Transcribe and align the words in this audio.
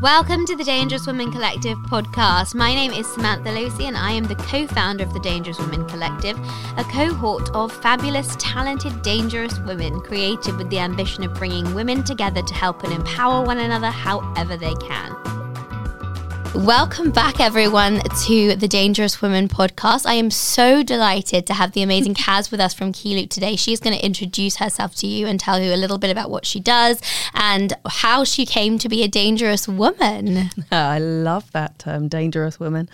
Welcome 0.00 0.46
to 0.46 0.54
the 0.54 0.62
Dangerous 0.62 1.08
Women 1.08 1.32
Collective 1.32 1.76
podcast. 1.78 2.54
My 2.54 2.72
name 2.72 2.92
is 2.92 3.04
Samantha 3.12 3.50
Lucy, 3.50 3.86
and 3.86 3.96
I 3.96 4.12
am 4.12 4.22
the 4.22 4.36
co 4.36 4.64
founder 4.68 5.02
of 5.02 5.12
the 5.12 5.18
Dangerous 5.18 5.58
Women 5.58 5.88
Collective, 5.88 6.38
a 6.76 6.84
cohort 6.84 7.50
of 7.52 7.72
fabulous, 7.72 8.36
talented, 8.38 9.02
dangerous 9.02 9.58
women 9.58 10.00
created 10.00 10.56
with 10.56 10.70
the 10.70 10.78
ambition 10.78 11.24
of 11.24 11.34
bringing 11.34 11.74
women 11.74 12.04
together 12.04 12.42
to 12.42 12.54
help 12.54 12.84
and 12.84 12.92
empower 12.92 13.44
one 13.44 13.58
another 13.58 13.90
however 13.90 14.56
they 14.56 14.74
can. 14.74 15.37
Welcome 16.54 17.10
back, 17.10 17.40
everyone, 17.40 18.00
to 18.26 18.56
the 18.56 18.66
Dangerous 18.68 19.20
Women 19.20 19.48
podcast. 19.48 20.06
I 20.06 20.14
am 20.14 20.30
so 20.30 20.82
delighted 20.82 21.46
to 21.46 21.54
have 21.54 21.72
the 21.72 21.82
amazing 21.82 22.14
Caz 22.16 22.50
with 22.50 22.58
us 22.58 22.72
from 22.72 22.92
Keyloop 22.92 23.28
today. 23.28 23.54
She's 23.54 23.80
going 23.80 23.96
to 23.96 24.04
introduce 24.04 24.56
herself 24.56 24.94
to 24.96 25.06
you 25.06 25.26
and 25.26 25.38
tell 25.38 25.60
you 25.60 25.74
a 25.74 25.76
little 25.76 25.98
bit 25.98 26.10
about 26.10 26.30
what 26.30 26.46
she 26.46 26.58
does 26.58 27.00
and 27.34 27.74
how 27.86 28.24
she 28.24 28.46
came 28.46 28.78
to 28.78 28.88
be 28.88 29.02
a 29.02 29.08
dangerous 29.08 29.68
woman. 29.68 30.50
I 30.72 30.98
love 30.98 31.52
that 31.52 31.78
term, 31.78 32.08
dangerous 32.08 32.58
woman. 32.58 32.88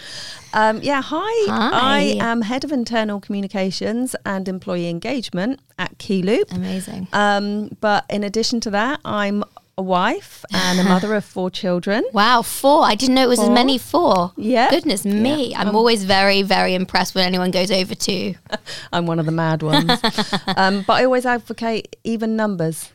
Um, 0.52 0.80
yeah, 0.82 1.00
hi. 1.02 1.46
Hi. 1.48 1.70
I 1.72 2.00
am 2.20 2.42
head 2.42 2.64
of 2.64 2.72
internal 2.72 3.20
communications 3.20 4.14
and 4.26 4.48
employee 4.48 4.88
engagement 4.88 5.60
at 5.78 5.96
Keyloop. 5.98 6.52
Amazing. 6.52 7.08
Um, 7.12 7.76
but 7.80 8.04
in 8.10 8.24
addition 8.24 8.60
to 8.60 8.70
that, 8.70 9.00
I'm 9.04 9.44
a 9.76 9.82
wife 9.82 10.44
and 10.52 10.78
a 10.78 10.84
mother 10.84 11.14
of 11.14 11.24
four 11.24 11.50
children. 11.50 12.04
Wow, 12.12 12.42
four. 12.42 12.84
I 12.84 12.94
didn't 12.94 13.14
know 13.16 13.22
it 13.24 13.28
was 13.28 13.40
as 13.40 13.50
many 13.50 13.76
four. 13.78 14.32
Yeah. 14.36 14.70
Goodness 14.70 15.04
me. 15.04 15.50
Yeah. 15.50 15.60
I'm 15.60 15.68
Um, 15.70 15.76
always 15.76 16.04
very, 16.04 16.42
very 16.42 16.74
impressed 16.74 17.14
when 17.14 17.24
anyone 17.26 17.50
goes 17.50 17.70
over 17.72 17.94
two. 17.94 18.34
I'm 18.92 19.06
one 19.06 19.18
of 19.18 19.26
the 19.26 19.32
mad 19.32 19.62
ones. 19.62 19.90
um, 20.56 20.84
but 20.86 20.94
I 20.94 21.04
always 21.04 21.26
advocate 21.26 21.96
even 22.04 22.36
numbers. 22.36 22.92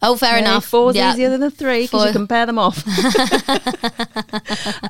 Oh, 0.00 0.16
fair 0.16 0.36
Okay, 0.36 0.44
enough. 0.44 0.64
Four's 0.64 0.96
Yeah. 0.96 1.12
easier 1.12 1.28
than 1.28 1.42
a 1.42 1.50
three 1.50 1.82
because 1.82 2.00
Four. 2.00 2.06
you 2.06 2.12
compare 2.12 2.46
them 2.46 2.58
off. 2.58 2.82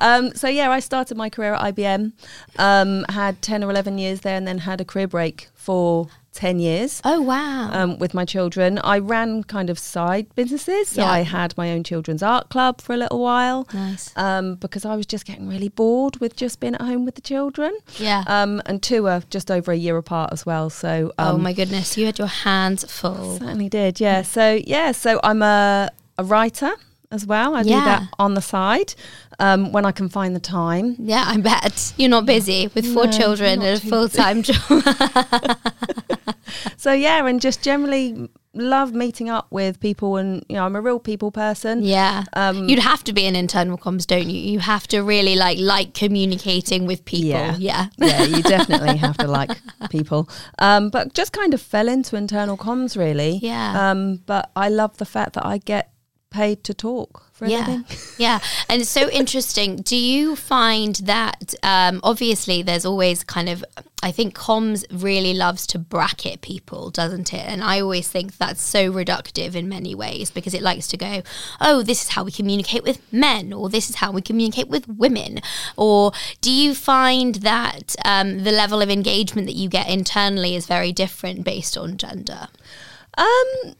um, 0.01 0.33
so 0.35 0.47
yeah, 0.47 0.69
I 0.71 0.79
started 0.79 1.17
my 1.17 1.29
career 1.29 1.53
at 1.55 1.75
IBM, 1.75 2.13
um, 2.57 3.05
had 3.09 3.41
ten 3.41 3.63
or 3.63 3.69
eleven 3.69 3.97
years 3.97 4.21
there, 4.21 4.37
and 4.37 4.47
then 4.47 4.59
had 4.59 4.79
a 4.81 4.85
career 4.85 5.07
break 5.07 5.49
for 5.53 6.07
ten 6.33 6.59
years. 6.59 7.01
Oh, 7.05 7.21
wow. 7.21 7.69
um, 7.71 7.97
with 7.99 8.13
my 8.13 8.25
children. 8.25 8.79
I 8.83 8.99
ran 8.99 9.43
kind 9.43 9.69
of 9.69 9.77
side 9.79 10.27
businesses. 10.35 10.89
So 10.89 11.01
Yeah. 11.01 11.09
I 11.11 11.21
had 11.21 11.55
my 11.57 11.71
own 11.71 11.83
children's 11.83 12.23
art 12.23 12.49
club 12.49 12.81
for 12.81 12.93
a 12.93 12.97
little 12.97 13.19
while. 13.21 13.67
nice. 13.73 14.11
Um, 14.15 14.55
because 14.55 14.83
I 14.85 14.95
was 14.95 15.05
just 15.05 15.25
getting 15.25 15.47
really 15.47 15.69
bored 15.69 16.17
with 16.17 16.35
just 16.35 16.59
being 16.59 16.75
at 16.75 16.81
home 16.81 17.05
with 17.05 17.15
the 17.15 17.21
children. 17.21 17.77
Yeah. 17.97 18.23
Um, 18.27 18.61
and 18.65 18.81
two 18.81 19.07
are 19.07 19.21
just 19.29 19.49
over 19.51 19.71
a 19.71 19.77
year 19.77 19.97
apart 19.97 20.31
as 20.33 20.45
well. 20.45 20.69
So 20.69 21.13
um, 21.17 21.35
oh, 21.35 21.37
my 21.37 21.53
goodness. 21.53 21.97
You 21.97 22.05
had 22.05 22.17
your 22.19 22.27
hands 22.27 22.83
full. 22.91 23.37
certainly 23.37 23.69
did. 23.69 23.99
Yeah. 23.99 24.21
So 24.23 24.59
yeah. 24.65 24.91
So 24.91 25.19
I'm 25.23 25.41
a 25.41 25.89
a 26.17 26.23
writer 26.23 26.71
as 27.13 27.25
well. 27.25 27.55
I 27.55 27.63
do 27.63 27.69
that 27.69 28.03
on 28.19 28.33
the 28.33 28.41
side 28.41 28.93
um, 29.39 29.71
when 29.71 29.85
I 29.85 29.91
can 29.91 30.09
find 30.09 30.35
the 30.35 30.39
time. 30.39 30.95
Yeah, 30.99 31.23
I 31.27 31.37
bet. 31.37 31.93
You're 31.97 32.09
not 32.09 32.25
busy 32.25 32.69
with 32.73 32.85
four 32.93 33.05
No, 33.05 33.11
children 33.11 33.61
and 33.61 33.77
a 33.77 33.79
full 33.79 34.09
time 34.09 34.41
job. 34.43 34.57
So 36.77 36.91
yeah, 36.91 37.25
and 37.25 37.39
just 37.41 37.63
generally 37.63 38.29
love 38.53 38.93
meeting 38.93 39.29
up 39.29 39.47
with 39.49 39.79
people, 39.79 40.17
and 40.17 40.43
you 40.49 40.55
know, 40.55 40.65
I'm 40.65 40.75
a 40.75 40.81
real 40.81 40.99
people 40.99 41.31
person. 41.31 41.81
yeah. 41.81 42.25
Um, 42.33 42.67
You'd 42.67 42.79
have 42.79 43.03
to 43.05 43.13
be 43.13 43.25
an 43.25 43.35
internal 43.35 43.77
comms, 43.77 44.05
don't 44.05 44.29
you? 44.29 44.37
You 44.39 44.59
have 44.59 44.85
to 44.89 45.01
really 45.01 45.35
like 45.35 45.57
like 45.59 45.93
communicating 45.93 46.85
with 46.85 47.05
people. 47.05 47.29
Yeah. 47.29 47.55
Yeah. 47.57 47.87
yeah, 47.97 48.23
you 48.23 48.43
definitely 48.55 48.97
have 48.97 49.17
to 49.17 49.27
like 49.27 49.51
people. 49.89 50.29
Um, 50.59 50.89
but 50.89 51.13
just 51.13 51.31
kind 51.31 51.53
of 51.53 51.61
fell 51.61 51.87
into 51.87 52.15
internal 52.17 52.57
comms 52.57 52.97
really. 52.97 53.39
Yeah. 53.41 53.91
Um, 53.91 54.17
but 54.25 54.51
I 54.55 54.69
love 54.69 54.97
the 54.97 55.05
fact 55.05 55.33
that 55.33 55.45
I 55.45 55.57
get 55.57 55.92
paid 56.33 56.63
to 56.65 56.73
talk 56.73 57.23
for 57.31 57.45
yeah. 57.45 57.59
living. 57.59 57.85
yeah. 58.17 58.39
And 58.67 58.81
it's 58.81 58.89
so 58.89 59.09
interesting. 59.09 59.77
Do 59.77 59.95
you 59.95 60.35
find 60.35 60.95
that 60.97 61.53
um, 61.63 61.99
obviously 62.03 62.61
there's 62.61 62.85
always 62.85 63.23
kind 63.23 63.49
of 63.49 63.63
i 64.01 64.11
think 64.11 64.35
comms 64.35 64.83
really 64.91 65.33
loves 65.33 65.65
to 65.65 65.79
bracket 65.79 66.41
people 66.41 66.89
doesn't 66.89 67.33
it? 67.33 67.45
And 67.47 67.63
i 67.63 67.79
always 67.79 68.07
think 68.09 68.37
that's 68.37 68.61
so 68.61 68.91
reductive 68.91 69.55
in 69.55 69.69
many 69.69 69.95
ways 69.95 70.29
because 70.29 70.53
it 70.53 70.61
likes 70.61 70.87
to 70.89 70.97
go 70.97 71.23
oh 71.61 71.83
this 71.83 72.03
is 72.03 72.09
how 72.09 72.23
we 72.25 72.31
communicate 72.31 72.83
with 72.83 72.99
men 73.13 73.53
or 73.53 73.69
this 73.69 73.89
is 73.89 73.95
how 73.95 74.11
we 74.11 74.21
communicate 74.21 74.67
with 74.67 74.87
women. 74.87 75.39
Or 75.77 76.11
do 76.41 76.51
you 76.51 76.75
find 76.75 77.35
that 77.35 77.95
um, 78.03 78.43
the 78.43 78.51
level 78.51 78.81
of 78.81 78.89
engagement 78.89 79.47
that 79.47 79.55
you 79.55 79.69
get 79.69 79.87
internally 79.89 80.55
is 80.55 80.65
very 80.65 80.91
different 80.91 81.43
based 81.43 81.77
on 81.77 81.97
gender? 81.97 82.47
Um, 83.17 83.75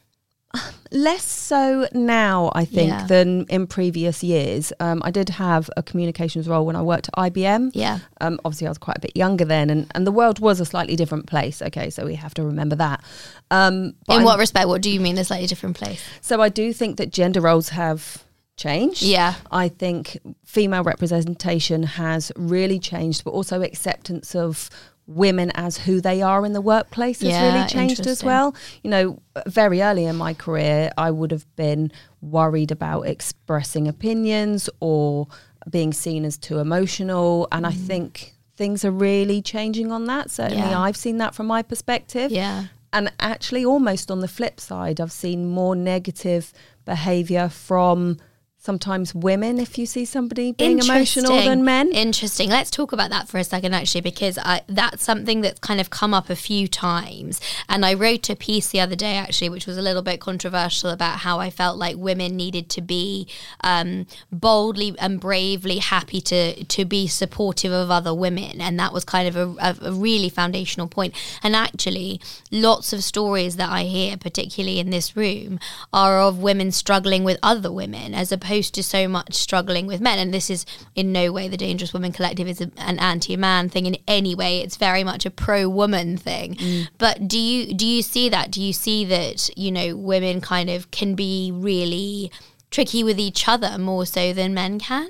less 0.92 1.24
so 1.24 1.88
now, 1.94 2.52
I 2.54 2.66
think, 2.66 2.90
Yeah. 2.90 3.08
than 3.08 3.46
in 3.50 3.66
previous 3.68 4.24
years. 4.24 4.72
Um, 4.80 5.02
I 5.04 5.10
did 5.12 5.30
have 5.30 5.70
a 5.76 5.82
communications 5.82 6.48
role 6.48 6.66
when 6.66 6.76
I 6.76 6.82
worked 6.84 7.10
at 7.10 7.16
IBM. 7.34 7.72
yeah 7.74 8.00
Um, 8.22 8.40
obviously, 8.46 8.68
I 8.68 8.70
was 8.70 8.78
quite 8.78 8.98
a 8.98 9.02
bit 9.02 9.16
younger 9.16 9.46
then, 9.46 9.70
and, 9.70 9.88
and 9.96 10.06
the 10.06 10.12
world 10.12 10.40
was 10.40 10.60
a 10.60 10.66
slightly 10.66 10.96
different 10.96 11.26
place. 11.26 11.62
Okay, 11.62 11.90
so 11.90 12.06
we 12.06 12.16
have 12.16 12.34
to 12.36 12.44
remember 12.44 12.76
that. 12.76 13.02
Um, 13.50 13.74
in 13.76 13.94
I'm- 14.10 14.24
what 14.24 14.38
respect 14.38 14.68
what 14.68 14.82
do 14.82 14.90
you 14.92 15.00
mean 15.00 15.18
a 15.18 15.24
slightly 15.24 15.48
different 15.48 15.76
place 15.78 16.02
So 16.22 16.42
I 16.42 16.50
do 16.50 16.72
think 16.74 16.98
that 16.98 17.12
gender 17.12 17.42
roles 17.42 17.70
have 17.70 18.24
changed. 18.56 19.02
yeah 19.02 19.34
I 19.52 19.68
think 19.70 20.20
female 20.46 20.84
representation 20.84 21.84
has 21.84 22.32
really 22.36 22.78
changed, 22.80 23.24
but 23.24 23.32
also 23.32 23.62
acceptance 23.64 24.36
of 24.36 24.70
women 25.08 25.52
as 25.56 25.78
who 25.80 26.00
they 26.00 26.22
are 26.22 26.46
in 26.46 26.54
the 26.54 26.62
workplace 26.62 27.20
has 27.22 27.30
Yeah, 27.30 27.54
really 27.54 27.68
changed 27.68 28.08
as 28.08 28.24
well. 28.24 28.56
You 28.84 28.90
know, 28.90 29.20
very 29.46 29.82
early 29.82 30.06
in 30.06 30.16
my 30.16 30.34
career, 30.34 30.92
I 30.98 31.12
would 31.12 31.32
have 31.32 31.46
been 31.56 31.92
worried 32.22 32.72
about 32.72 33.02
expressing 33.02 33.88
opinions 33.88 34.70
or 34.80 35.28
being 35.70 35.94
seen 35.94 36.26
as 36.26 36.38
too 36.38 36.60
emotional. 36.60 37.48
And 37.52 37.66
I 37.68 37.72
mm. 37.72 37.88
think 37.88 38.36
things 38.56 38.86
are 38.86 38.92
really 38.92 39.42
changing 39.42 39.92
on 39.92 40.06
that. 40.06 40.32
Certainly, 40.32 40.70
Yeah. 40.70 40.80
I've 40.80 40.98
seen 40.98 41.18
that 41.18 41.36
from 41.36 41.48
my 41.48 41.62
perspective. 41.62 42.32
yeah 42.32 42.66
And 42.94 43.12
actually, 43.20 43.66
almost 43.66 44.10
on 44.12 44.20
the 44.22 44.28
flip 44.28 44.60
side, 44.60 45.02
I've 45.02 45.12
seen 45.12 45.48
more 45.50 45.76
negative 45.76 46.54
behavior 46.86 47.50
from 47.50 48.18
sometimes 48.64 49.14
women 49.14 49.60
if 49.60 49.78
you 49.78 49.86
see 49.86 50.06
somebody 50.06 50.54
being 50.54 50.80
emotional 50.80 51.36
than 51.36 51.66
men. 51.66 51.92
Interesting. 51.92 52.50
Let's 52.50 52.72
talk 52.72 52.94
about 52.94 53.10
that 53.10 53.28
for 53.28 53.38
a 53.38 53.44
second, 53.44 53.74
actually, 53.74 54.00
because 54.00 54.38
I, 54.38 54.62
that's 54.68 55.04
something 55.04 55.42
that's 55.42 55.60
kind 55.60 55.82
of 55.82 55.90
come 55.90 56.14
up 56.14 56.30
a 56.30 56.36
few 56.36 56.70
times. 56.70 57.42
And 57.68 57.86
I 57.86 57.94
wrote 57.94 58.30
a 58.30 58.38
piece 58.38 58.70
the 58.70 58.80
other 58.80 58.96
day, 58.96 59.16
actually, 59.16 59.50
which 59.50 59.68
was 59.68 59.78
a 59.78 59.82
little 59.82 60.02
bit 60.02 60.22
controversial 60.22 60.92
about 60.92 61.20
how 61.20 61.42
I 61.42 61.50
felt 61.50 61.78
like 61.78 61.98
women 61.98 62.38
needed 62.38 62.70
to 62.70 62.82
be 62.82 63.28
um, 63.66 64.08
boldly 64.32 64.96
and 64.98 65.20
bravely 65.20 65.80
happy 65.80 66.22
to 66.22 66.64
to 66.64 66.86
be 66.86 67.08
supportive 67.08 67.74
of 67.74 67.92
other 67.92 68.14
women, 68.14 68.62
and 68.62 68.80
that 68.80 68.94
was 68.94 69.04
kind 69.04 69.28
of 69.28 69.36
a, 69.36 69.56
a, 69.60 69.90
a 69.90 69.92
really 69.92 70.30
foundational 70.30 70.88
point. 70.88 71.14
And 71.44 71.54
actually, 71.54 72.22
lots 72.50 72.94
of 72.94 73.04
stories 73.04 73.58
that 73.58 73.70
I 73.70 73.84
hear, 73.84 74.16
particularly 74.16 74.80
in 74.80 74.90
this 74.90 75.18
room, 75.18 75.60
are 75.92 76.22
of 76.22 76.40
women 76.40 76.72
struggling 76.72 77.26
with 77.26 77.38
other 77.44 77.70
women 77.70 78.14
as 78.14 78.32
opposed 78.32 78.53
to 78.62 78.84
so 78.84 79.08
much 79.08 79.34
struggling 79.34 79.88
with 79.88 80.02
men. 80.02 80.20
And 80.20 80.34
this 80.34 80.50
is 80.50 80.66
in 80.96 81.12
no 81.12 81.32
way 81.32 81.48
the 81.48 81.58
Dangerous 81.58 81.94
Women 81.94 82.12
Collective 82.12 82.48
is 82.48 82.62
a, 82.62 82.70
an 82.78 83.00
anti-man 83.00 83.70
thing 83.70 83.86
in 83.86 83.98
any 84.08 84.36
way. 84.36 84.60
It's 84.60 84.78
very 84.78 85.04
much 85.04 85.26
a 85.26 85.32
pro-woman 85.32 86.18
thing. 86.18 86.58
But 86.98 87.28
do 87.28 87.40
you 87.40 87.74
do 87.74 87.86
you 87.86 88.02
see 88.02 88.30
that? 88.30 88.52
Do 88.52 88.62
you 88.62 88.74
see 88.74 89.06
that 89.06 89.50
you 89.58 89.72
know 89.72 89.96
women 89.96 90.42
kind 90.42 90.70
of 90.70 90.92
can 90.92 91.16
be 91.16 91.52
really 91.54 92.32
tricky 92.72 93.04
with 93.04 93.20
each 93.20 93.48
other 93.48 93.78
more 93.78 94.06
so 94.06 94.34
than 94.34 94.54
men 94.54 94.80
can? 94.80 95.10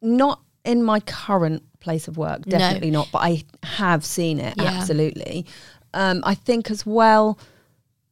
Not 0.00 0.40
in 0.64 0.82
my 0.82 1.00
current 1.00 1.62
place 1.80 2.08
of 2.08 2.16
work, 2.16 2.46
No. 2.46 2.58
definitely 2.58 2.90
not, 2.90 3.08
but 3.12 3.18
I 3.18 3.44
have 3.62 4.04
seen 4.04 4.38
it, 4.38 4.54
Yeah. 4.56 4.64
absolutely. 4.64 5.46
Um, 5.94 6.22
I 6.24 6.34
think 6.34 6.70
as 6.70 6.84
well, 6.84 7.38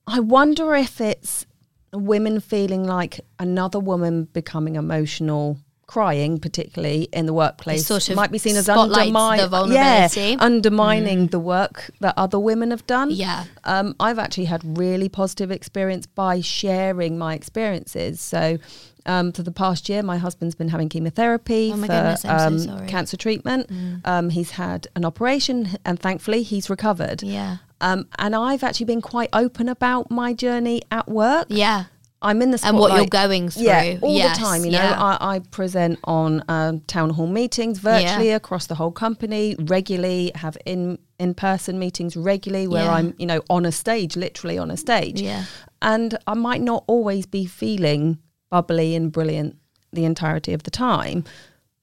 I 0.06 0.20
wonder 0.20 0.74
if 0.74 1.00
it's 1.00 1.46
women 1.92 2.40
feeling 2.40 2.84
like 2.84 3.20
another 3.38 3.80
woman 3.80 4.24
becoming 4.24 4.76
emotional. 4.76 5.58
Crying, 5.88 6.38
particularly 6.38 7.06
in 7.12 7.26
the 7.26 7.32
workplace, 7.32 7.86
sort 7.86 8.08
of 8.08 8.16
might 8.16 8.32
be 8.32 8.38
seen 8.38 8.56
as 8.56 8.66
the 8.66 8.74
vulnerability. 8.74 9.76
Mm. 9.76 10.32
yeah, 10.32 10.36
undermining 10.40 11.28
the 11.28 11.38
work 11.38 11.92
that 12.00 12.12
other 12.16 12.40
women 12.40 12.72
have 12.72 12.84
done. 12.88 13.12
Yeah. 13.12 13.44
Um, 13.62 13.94
I've 14.00 14.18
actually 14.18 14.46
had 14.46 14.76
really 14.76 15.08
positive 15.08 15.52
experience 15.52 16.06
by 16.06 16.40
sharing 16.40 17.18
my 17.18 17.34
experiences. 17.34 18.20
So, 18.20 18.58
um, 19.06 19.30
for 19.30 19.44
the 19.44 19.52
past 19.52 19.88
year, 19.88 20.02
my 20.02 20.16
husband's 20.18 20.56
been 20.56 20.70
having 20.70 20.88
chemotherapy 20.88 21.70
Oh 21.72 21.76
my 21.76 21.86
for 21.86 21.92
goodness, 21.92 22.22
so 22.22 22.30
um, 22.30 22.58
sorry. 22.58 22.88
cancer 22.88 23.16
treatment. 23.16 23.70
Um, 24.04 24.30
he's 24.30 24.50
had 24.50 24.88
an 24.96 25.04
operation, 25.04 25.68
and 25.84 26.00
thankfully, 26.00 26.42
he's 26.42 26.68
recovered. 26.68 27.22
Yeah. 27.22 27.58
Um, 27.80 28.08
and 28.18 28.34
I've 28.34 28.62
actually 28.62 28.86
been 28.86 29.02
quite 29.02 29.28
open 29.32 29.68
about 29.68 30.10
my 30.10 30.32
journey 30.32 30.82
at 30.90 31.08
work. 31.08 31.46
Yeah. 31.50 31.84
I'm 32.22 32.40
in 32.40 32.50
the 32.50 32.60
And 32.64 32.78
what 32.78 32.96
you're 32.96 33.06
going 33.06 33.50
through. 33.50 33.64
Yeah, 33.64 33.98
all 34.00 34.16
Yes, 34.16 34.38
the 34.38 34.44
time. 34.44 34.64
You 34.64 34.70
know, 34.72 34.78
yeah. 34.78 35.00
I, 35.20 35.36
I 35.36 35.38
present 35.38 35.98
on 36.04 36.42
um, 36.48 36.80
town 36.80 37.10
hall 37.10 37.26
meetings 37.26 37.78
virtually 37.78 38.30
across 38.30 38.66
the 38.66 38.74
whole 38.74 38.90
company 38.90 39.54
regularly. 39.58 40.32
Have 40.34 40.56
in 40.64 40.98
in 41.18 41.34
person 41.34 41.78
meetings 41.78 42.16
regularly 42.16 42.66
where 42.66 42.84
Yeah. 42.84 42.94
I'm 42.94 43.14
you 43.18 43.26
know 43.26 43.42
on 43.50 43.66
a 43.66 43.70
stage, 43.72 44.16
literally 44.16 44.56
on 44.56 44.70
a 44.70 44.76
stage. 44.78 45.20
Yeah. 45.20 45.44
and 45.82 46.18
I 46.26 46.34
might 46.34 46.62
not 46.62 46.84
always 46.86 47.26
be 47.26 47.44
feeling 47.44 48.18
bubbly 48.50 48.94
and 48.94 49.12
brilliant 49.12 49.56
the 49.92 50.06
entirety 50.06 50.54
of 50.54 50.62
the 50.62 50.70
time. 50.70 51.24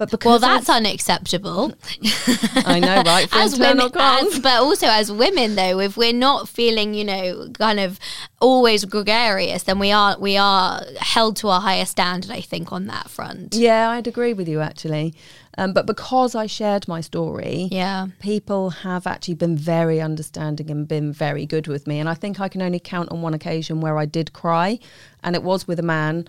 But 0.04 0.12
because 0.12 0.42
Well, 0.42 0.52
I've- 0.52 0.66
that's 0.66 0.70
unacceptable. 0.70 1.74
I 2.66 2.80
know, 2.80 3.02
right? 3.06 3.30
For 3.30 3.38
as 3.38 3.58
women, 3.60 3.90
as, 3.96 4.40
but 4.48 4.62
also 4.62 4.88
as 4.88 5.12
women, 5.12 5.56
though, 5.56 5.80
if 5.80 5.96
we're 5.98 6.14
not 6.14 6.50
feeling, 6.50 6.94
you 6.94 7.04
know, 7.06 7.50
kind 7.58 7.80
of 7.80 8.00
always 8.42 8.84
gregarious, 8.86 9.64
then 9.64 9.80
we 9.80 9.92
are 9.92 10.18
we 10.20 10.36
are 10.38 10.82
held 11.00 11.38
to 11.38 11.50
a 11.50 11.60
higher 11.60 11.86
standard. 11.86 12.32
I 12.32 12.42
think 12.42 12.72
on 12.74 12.88
that 12.88 13.10
front. 13.10 13.56
Yeah, 13.56 13.90
I'd 13.92 14.08
agree 14.08 14.34
with 14.34 14.48
you 14.50 14.60
actually. 14.62 15.14
Um, 15.58 15.72
but 15.72 15.86
because 15.86 16.34
I 16.34 16.48
shared 16.48 16.88
my 16.88 17.00
story, 17.02 17.68
Yeah. 17.72 18.08
people 18.20 18.72
have 18.72 19.06
actually 19.06 19.36
been 19.36 19.56
very 19.56 20.02
understanding 20.02 20.72
and 20.72 20.88
been 20.88 21.14
very 21.14 21.46
good 21.46 21.68
with 21.68 21.86
me. 21.86 22.00
And 22.00 22.10
I 22.10 22.16
think 22.16 22.40
I 22.40 22.48
can 22.50 22.62
only 22.64 22.80
count 22.80 23.12
on 23.12 23.22
one 23.22 23.36
occasion 23.36 23.80
where 23.80 24.00
I 24.00 24.06
did 24.06 24.34
cry, 24.34 24.80
and 25.24 25.36
it 25.36 25.44
was 25.44 25.68
with 25.68 25.78
a 25.80 25.84
man 25.84 26.28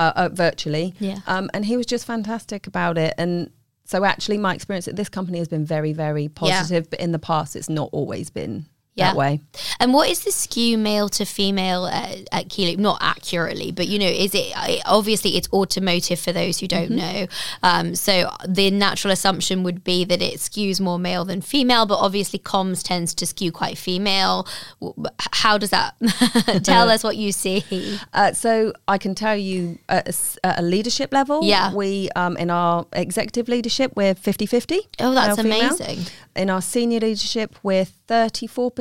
uh, 0.00 0.12
uh, 0.16 0.28
virtually. 0.32 0.94
Yeah. 0.98 1.18
Um, 1.26 1.50
and 1.52 1.64
he 1.64 1.76
was 1.76 1.86
just 1.86 2.06
fantastic 2.06 2.66
about 2.66 2.96
it. 2.96 3.12
And 3.18 3.50
so 3.84 4.04
actually, 4.04 4.38
my 4.38 4.54
experience 4.54 4.88
at 4.88 4.96
this 4.96 5.10
company 5.10 5.38
has 5.38 5.48
been 5.48 5.66
very, 5.66 5.92
very 5.92 6.28
positive. 6.28 6.88
But 6.88 7.00
in 7.00 7.12
the 7.12 7.18
past, 7.18 7.54
it's 7.54 7.68
not 7.68 7.90
always 7.92 8.30
been 8.30 8.66
Yeah. 8.96 9.12
that 9.12 9.16
way. 9.16 9.40
And 9.78 9.94
what 9.94 10.10
is 10.10 10.24
the 10.24 10.32
skew 10.32 10.76
male 10.76 11.08
to 11.10 11.24
female 11.24 11.86
at, 11.86 12.28
at 12.32 12.48
Keyloop? 12.48 12.78
Not 12.78 12.98
accurately, 13.00 13.70
but 13.70 13.86
you 13.88 13.98
know, 13.98 14.06
is 14.08 14.34
it 14.34 14.52
obviously 14.84 15.36
it's 15.36 15.48
automotive 15.52 16.18
for 16.18 16.32
those 16.32 16.58
who 16.58 16.66
don't 16.66 16.90
know. 16.90 17.26
Um, 17.62 17.94
so 17.94 18.30
the 18.46 18.70
natural 18.70 19.12
assumption 19.12 19.62
would 19.62 19.84
be 19.84 20.04
that 20.04 20.20
it 20.20 20.34
skews 20.40 20.80
more 20.80 20.98
male 20.98 21.24
than 21.24 21.40
female, 21.40 21.86
but 21.86 21.98
obviously 21.98 22.40
comms 22.40 22.82
tends 22.84 23.14
to 23.14 23.26
skew 23.26 23.52
quite 23.52 23.78
female. 23.78 24.46
How 25.32 25.56
does 25.56 25.70
that 25.70 25.94
tell 26.64 26.90
us 26.94 27.04
what 27.04 27.16
you 27.16 27.30
see? 27.32 27.98
Uh, 28.12 28.32
so 28.32 28.72
I 28.88 28.98
can 28.98 29.14
tell 29.14 29.36
you 29.36 29.78
at 29.88 30.08
a, 30.08 30.46
at 30.46 30.58
a 30.58 30.62
leadership 30.62 31.12
level, 31.12 31.40
Yeah. 31.44 31.72
we 31.72 32.10
um, 32.16 32.36
in 32.36 32.50
our 32.50 32.86
executive 32.92 33.48
leadership 33.48 33.92
we're 33.94 34.14
50-50. 34.14 34.78
Oh, 34.98 35.14
that's 35.14 35.40
female. 35.40 35.60
amazing. 35.74 36.06
In 36.36 36.50
our 36.50 36.60
senior 36.62 37.00
leadership, 37.00 37.54
we're 37.62 37.86
34% 38.08 38.79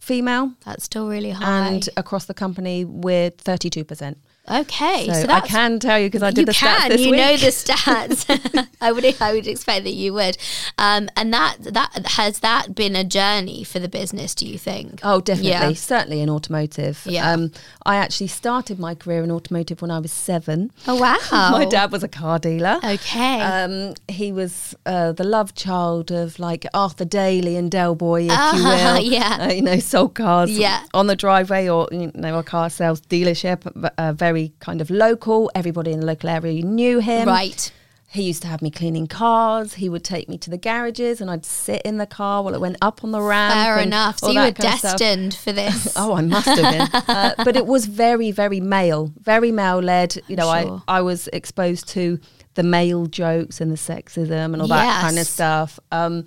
female. 0.00 0.52
That's 0.64 0.84
still 0.84 1.08
really 1.08 1.30
high. 1.30 1.68
And 1.68 1.88
across 1.96 2.26
the 2.26 2.34
company, 2.34 2.84
we're 2.84 3.30
32%. 3.30 4.16
Okay, 4.50 5.06
So, 5.06 5.22
so, 5.26 5.28
I 5.32 5.40
can 5.40 5.78
tell 5.78 5.98
you 5.98 6.08
because 6.08 6.22
I 6.22 6.30
did 6.30 6.40
you 6.40 6.46
the 6.46 6.52
stats 6.52 6.76
can. 6.80 6.88
this 6.90 7.00
you 7.00 7.10
week. 7.12 7.20
know 7.20 7.36
the 7.38 7.46
stats. 7.46 8.68
I 8.80 8.92
would. 8.92 9.04
I 9.20 9.32
would 9.32 9.46
expect 9.46 9.84
that 9.84 9.92
you 9.94 10.12
would. 10.12 10.36
Um, 10.76 11.08
and 11.16 11.32
that 11.32 11.56
that 11.62 12.06
has 12.12 12.40
that 12.40 12.74
been 12.74 12.94
a 12.94 13.04
journey 13.04 13.64
for 13.64 13.78
the 13.78 13.88
business? 13.88 14.34
Do 14.34 14.46
you 14.46 14.58
think? 14.58 15.00
Oh, 15.02 15.20
definitely. 15.22 15.50
Yeah. 15.50 15.72
Certainly 15.72 16.20
in 16.20 16.28
automotive. 16.28 17.00
Yeah. 17.06 17.30
Um, 17.32 17.52
I 17.86 17.96
actually 17.96 18.26
started 18.26 18.78
my 18.78 18.94
career 18.94 19.22
in 19.22 19.30
automotive 19.30 19.80
when 19.80 19.90
I 19.90 19.98
was 19.98 20.12
seven. 20.12 20.70
Oh 20.86 20.96
wow. 21.00 21.16
My 21.54 21.64
dad 21.64 21.90
was 21.90 22.02
a 22.02 22.08
car 22.08 22.38
dealer. 22.38 22.80
Okay. 22.84 23.40
Um, 23.40 23.94
he 24.08 24.30
was 24.32 24.74
uh, 24.84 25.12
the 25.12 25.24
love 25.24 25.54
child 25.54 26.10
of 26.10 26.38
like 26.38 26.66
Arthur 26.74 27.04
Daley 27.06 27.56
and 27.56 27.70
Del 27.70 27.94
Boy, 27.94 28.22
if 28.24 28.30
you 28.30 28.32
Ah, 28.36 28.94
will. 28.96 29.02
yeah. 29.02 29.38
Uh, 29.48 29.52
you 29.52 29.62
know, 29.62 29.78
sold 29.78 30.14
cars 30.14 30.50
Yeah. 30.50 30.82
on 30.92 31.06
the 31.06 31.16
driveway 31.16 31.68
or, 31.68 31.88
you 31.92 32.10
know, 32.14 32.38
a 32.38 32.42
car 32.42 32.68
sales 32.70 33.00
dealership, 33.00 33.60
uh, 33.98 34.12
very 34.34 34.52
kind 34.58 34.80
of 34.80 34.90
local. 34.90 35.48
Everybody 35.54 35.92
in 35.92 36.00
the 36.00 36.06
local 36.06 36.28
area 36.28 36.62
knew 36.64 36.98
him. 36.98 37.28
right. 37.28 37.72
He 38.08 38.22
used 38.22 38.42
to 38.42 38.48
have 38.48 38.62
me 38.62 38.70
cleaning 38.70 39.08
cars. 39.08 39.74
He 39.74 39.88
would 39.88 40.04
take 40.04 40.28
me 40.28 40.38
to 40.38 40.48
the 40.50 40.56
garages 40.56 41.20
and 41.20 41.28
I'd 41.28 41.44
sit 41.44 41.82
in 41.82 41.96
the 41.98 42.06
car 42.06 42.44
while 42.44 42.54
it 42.54 42.60
went 42.60 42.76
up 42.80 43.02
on 43.02 43.10
the 43.10 43.20
ramp. 43.20 43.54
Fair 43.54 43.78
enough. 43.80 44.18
So 44.20 44.30
you 44.30 44.38
were 44.38 44.46
that 44.52 44.56
kind 44.56 44.72
of 44.74 44.78
stuff. 44.78 44.98
destined 44.98 45.34
for 45.34 45.50
this. 45.50 45.94
Oh, 45.96 46.14
I 46.14 46.20
must 46.20 46.46
have 46.46 46.58
been. 46.58 47.02
uh, 47.16 47.34
but 47.44 47.56
it 47.56 47.66
was 47.66 47.86
very, 47.86 48.30
very 48.30 48.60
male, 48.60 49.12
very 49.20 49.50
male 49.50 49.80
led. 49.80 50.16
You 50.28 50.36
know, 50.36 50.44
Sure. 50.44 50.82
I, 50.86 50.98
I 50.98 51.00
was 51.00 51.26
exposed 51.32 51.88
to 51.88 52.20
the 52.54 52.62
male 52.62 53.06
jokes 53.06 53.60
and 53.60 53.70
the 53.72 53.76
sexism 53.76 54.52
and 54.52 54.62
all 54.62 54.68
that 54.68 55.02
kind 55.02 55.18
of 55.18 55.26
stuff. 55.26 55.80
Um, 55.90 56.24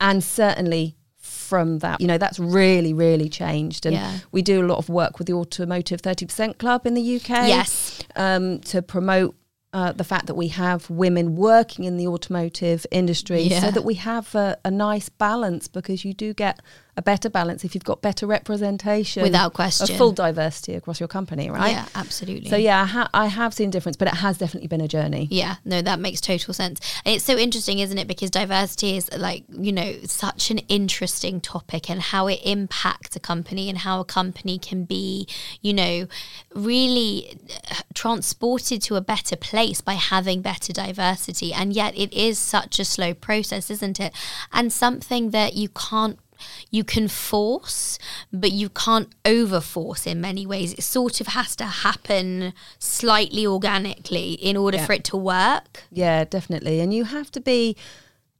and 0.00 0.22
certainly 0.22 0.94
from 1.50 1.80
that, 1.80 2.00
you 2.00 2.06
know, 2.06 2.16
that's 2.24 2.38
really, 2.38 2.92
really 2.94 3.28
changed. 3.28 3.84
And 3.86 3.94
Yeah. 3.96 4.18
we 4.32 4.40
do 4.42 4.56
a 4.64 4.66
lot 4.70 4.78
of 4.78 4.88
work 4.88 5.18
with 5.18 5.26
the 5.26 5.34
Automotive 5.34 6.00
30% 6.00 6.58
Club 6.58 6.86
in 6.86 6.94
the 6.94 7.02
UK. 7.16 7.30
Yes. 7.48 7.98
Um, 8.16 8.60
to 8.72 8.80
promote. 8.82 9.34
Uh, 9.72 9.92
the 9.92 10.02
fact 10.12 10.26
that 10.26 10.34
we 10.34 10.48
have 10.48 10.90
women 10.90 11.36
working 11.36 11.84
in 11.84 11.96
the 11.96 12.04
automotive 12.08 12.84
industry 12.90 13.42
Yeah. 13.42 13.60
so 13.60 13.70
that 13.70 13.84
we 13.84 13.94
have 13.94 14.34
a, 14.34 14.56
a 14.64 14.70
nice 14.88 15.08
balance 15.08 15.68
because 15.68 16.04
you 16.04 16.12
do 16.12 16.34
get 16.34 16.58
a 16.96 17.02
better 17.02 17.30
balance 17.30 17.64
if 17.64 17.74
you've 17.74 17.84
got 17.84 18.02
better 18.02 18.26
representation 18.26 19.22
Without 19.22 19.48
of 19.48 19.52
question. 19.54 19.96
full 19.96 20.12
diversity 20.12 20.74
across 20.74 21.00
your 21.00 21.08
company, 21.08 21.50
right? 21.50 21.72
Yeah, 21.72 21.86
absolutely. 21.94 22.50
So 22.50 22.56
yeah, 22.56 22.82
I, 22.82 22.84
ha- 22.84 23.10
I 23.14 23.26
have 23.26 23.54
seen 23.54 23.70
difference, 23.70 23.96
but 23.96 24.08
it 24.08 24.14
has 24.14 24.38
definitely 24.38 24.68
been 24.68 24.80
a 24.80 24.88
journey. 24.88 25.28
Yeah, 25.30 25.56
no, 25.64 25.82
that 25.82 26.00
makes 26.00 26.20
total 26.20 26.52
sense. 26.54 26.80
And 27.04 27.14
it's 27.14 27.24
so 27.24 27.36
interesting, 27.36 27.78
isn't 27.78 27.96
it? 27.96 28.08
Because 28.08 28.30
diversity 28.30 28.96
is 28.96 29.10
like, 29.16 29.44
you 29.50 29.72
know, 29.72 29.94
such 30.04 30.50
an 30.50 30.58
interesting 30.68 31.40
topic 31.40 31.88
and 31.88 32.00
how 32.00 32.26
it 32.26 32.40
impacts 32.44 33.14
a 33.16 33.20
company 33.20 33.68
and 33.68 33.78
how 33.78 34.00
a 34.00 34.04
company 34.04 34.58
can 34.58 34.84
be, 34.84 35.26
you 35.62 35.72
know, 35.72 36.06
really 36.54 37.38
uh, 37.70 37.76
transported 37.94 38.82
to 38.82 38.96
a 38.96 39.00
better 39.00 39.36
place 39.36 39.80
by 39.80 39.94
having 39.94 40.42
better 40.42 40.72
diversity. 40.72 41.52
And 41.52 41.72
yet 41.72 41.96
it 41.96 42.12
is 42.12 42.38
such 42.38 42.78
a 42.78 42.84
slow 42.84 43.14
process, 43.14 43.70
isn't 43.70 44.00
it? 44.00 44.12
And 44.52 44.72
something 44.72 45.30
that 45.30 45.54
you 45.54 45.68
can't 45.68 46.18
you 46.70 46.84
can 46.84 47.08
force, 47.08 47.98
but 48.32 48.52
you 48.52 48.68
can't 48.68 49.08
overforce 49.24 50.06
in 50.06 50.20
many 50.20 50.46
ways. 50.46 50.72
It 50.74 50.82
sort 50.82 51.20
of 51.20 51.28
has 51.28 51.54
to 51.56 51.64
happen 51.64 52.52
slightly 52.78 53.46
organically 53.46 54.32
in 54.34 54.56
order 54.56 54.78
Yeah. 54.78 54.86
for 54.86 54.92
it 54.94 55.04
to 55.04 55.16
work. 55.16 55.84
Yeah, 55.92 56.24
definitely. 56.24 56.80
And 56.80 56.92
you 56.94 57.04
have 57.04 57.30
to 57.32 57.40
be. 57.40 57.76